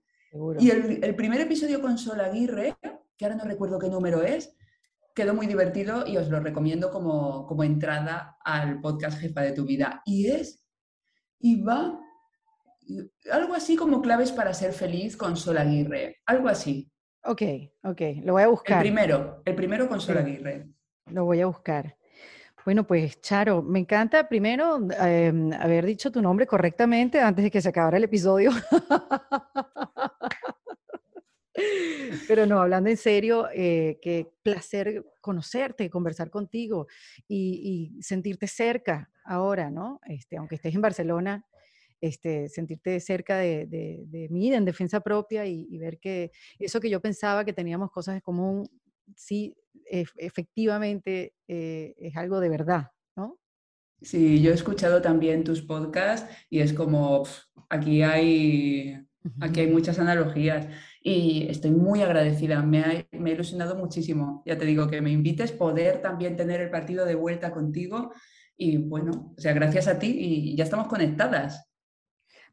Y 0.58 0.70
el, 0.70 1.14
primer 1.16 1.40
episodio 1.40 1.80
con 1.80 1.98
Sol 1.98 2.20
Aguirre, 2.20 2.76
que 3.16 3.24
ahora 3.24 3.36
no 3.36 3.44
recuerdo 3.44 3.78
qué 3.78 3.88
número 3.88 4.22
es, 4.22 4.56
quedó 5.14 5.34
muy 5.34 5.46
divertido 5.46 6.06
y 6.06 6.16
os 6.16 6.28
lo 6.28 6.40
recomiendo 6.40 6.90
como, 6.90 7.46
como 7.46 7.64
entrada 7.64 8.38
al 8.44 8.80
podcast 8.80 9.18
Jefa 9.18 9.42
de 9.42 9.52
tu 9.52 9.64
Vida. 9.64 10.02
Y 10.06 10.28
es, 10.28 10.64
y 11.40 11.60
va, 11.60 12.00
algo 13.30 13.54
así 13.54 13.76
como 13.76 14.00
claves 14.00 14.32
para 14.32 14.54
ser 14.54 14.72
feliz 14.72 15.16
con 15.16 15.36
Sol 15.36 15.58
Aguirre, 15.58 16.18
algo 16.24 16.48
así. 16.48 16.90
Ok, 17.24 17.42
ok, 17.82 18.00
lo 18.22 18.34
voy 18.34 18.42
a 18.44 18.48
buscar. 18.48 18.78
El 18.78 18.82
primero, 18.82 19.42
el 19.44 19.54
primero 19.54 19.88
con 19.88 20.00
Sol 20.00 20.18
Aguirre. 20.18 20.70
Lo 21.06 21.24
voy 21.24 21.40
a 21.40 21.46
buscar. 21.46 21.96
Bueno, 22.64 22.86
pues 22.86 23.20
Charo, 23.20 23.62
me 23.62 23.78
encanta 23.78 24.28
primero 24.28 24.78
em, 25.00 25.52
haber 25.54 25.86
dicho 25.86 26.12
tu 26.12 26.20
nombre 26.20 26.46
correctamente 26.46 27.20
antes 27.20 27.44
de 27.44 27.50
que 27.50 27.62
se 27.62 27.70
acabara 27.70 27.96
el 27.96 28.04
episodio. 28.04 28.50
Pero 32.28 32.46
no, 32.46 32.60
hablando 32.60 32.90
en 32.90 32.96
serio, 32.96 33.48
eh, 33.54 33.98
qué 34.02 34.30
placer 34.42 35.04
conocerte, 35.20 35.90
conversar 35.90 36.30
contigo 36.30 36.86
y, 37.26 37.96
sentirte 38.00 38.46
cerca 38.46 39.10
ahora, 39.24 39.70
¿no? 39.70 40.00
Este, 40.06 40.36
aunque 40.36 40.56
estés 40.56 40.74
en 40.74 40.80
Barcelona, 40.80 41.44
este, 42.00 42.48
sentirte 42.48 43.00
cerca 43.00 43.38
de, 43.38 43.66
de, 43.66 44.28
mí, 44.30 44.52
en 44.52 44.64
defensa 44.64 45.00
propia 45.00 45.46
y, 45.46 45.66
y, 45.70 45.78
ver 45.78 45.98
que 45.98 46.30
eso 46.58 46.80
que 46.80 46.90
yo 46.90 47.00
pensaba 47.00 47.44
que 47.44 47.52
teníamos 47.52 47.90
cosas 47.90 48.14
en 48.14 48.20
común, 48.20 48.68
sí, 49.16 49.54
efectivamente 49.84 51.34
eh, 51.48 51.94
es 51.98 52.16
algo 52.16 52.40
de 52.40 52.48
verdad, 52.48 52.88
¿no? 53.16 53.38
Sí, 54.02 54.40
yo 54.40 54.50
he 54.50 54.54
escuchado 54.54 55.02
también 55.02 55.44
tus 55.44 55.62
podcasts 55.62 56.30
y 56.48 56.60
es 56.60 56.72
como, 56.72 57.24
aquí 57.68 58.02
hay, 58.02 58.98
aquí 59.40 59.60
hay 59.60 59.66
muchas 59.66 59.98
analogías 59.98 60.68
y 61.02 61.46
estoy 61.48 61.70
muy 61.72 62.02
agradecida, 62.02 62.62
me 62.62 62.80
ha, 62.80 63.06
me 63.12 63.30
ha 63.30 63.34
ilusionado 63.34 63.76
muchísimo. 63.76 64.42
Ya 64.46 64.56
te 64.56 64.64
digo 64.64 64.88
que 64.88 65.02
me 65.02 65.10
invites 65.10 65.52
poder 65.52 66.00
también 66.00 66.36
tener 66.36 66.60
el 66.60 66.70
partido 66.70 67.04
de 67.04 67.14
vuelta 67.14 67.50
contigo 67.50 68.12
y 68.56 68.78
bueno, 68.78 69.34
o 69.36 69.40
sea, 69.40 69.52
gracias 69.52 69.88
a 69.88 69.98
ti 69.98 70.14
y 70.18 70.56
ya 70.56 70.64
estamos 70.64 70.88
conectadas. 70.88 71.69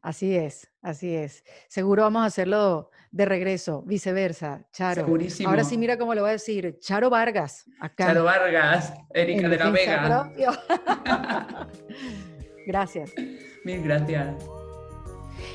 Así 0.02 0.36
es, 0.36 0.70
así 0.82 1.14
es. 1.14 1.44
Seguro 1.68 2.02
vamos 2.02 2.22
a 2.22 2.26
hacerlo 2.26 2.90
de 3.10 3.24
regreso, 3.24 3.82
viceversa, 3.82 4.64
Charo. 4.72 5.02
Segurísimo. 5.04 5.48
Ahora 5.48 5.64
sí, 5.64 5.78
mira 5.78 5.96
cómo 5.98 6.14
lo 6.14 6.22
voy 6.22 6.30
a 6.30 6.32
decir, 6.32 6.78
Charo 6.78 7.10
Vargas, 7.10 7.64
acá. 7.80 8.06
Charo 8.06 8.24
Vargas, 8.24 8.92
Erika 9.12 9.48
de 9.48 9.56
la 9.56 9.70
Vega. 9.70 10.32
gracias. 12.66 13.12
Mil 13.64 13.82
gracias. 13.82 14.34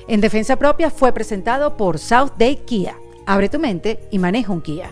En 0.08 0.22
Defensa 0.22 0.58
Propia 0.58 0.90
fue 0.90 1.14
presentado 1.14 1.78
por 1.78 2.00
South 2.00 2.34
Day 2.38 2.58
Kia. 2.58 2.98
Abre 3.26 3.50
tu 3.50 3.60
mente 3.60 4.00
y 4.12 4.20
maneja 4.20 4.52
un 4.52 4.62
Kia. 4.62 4.92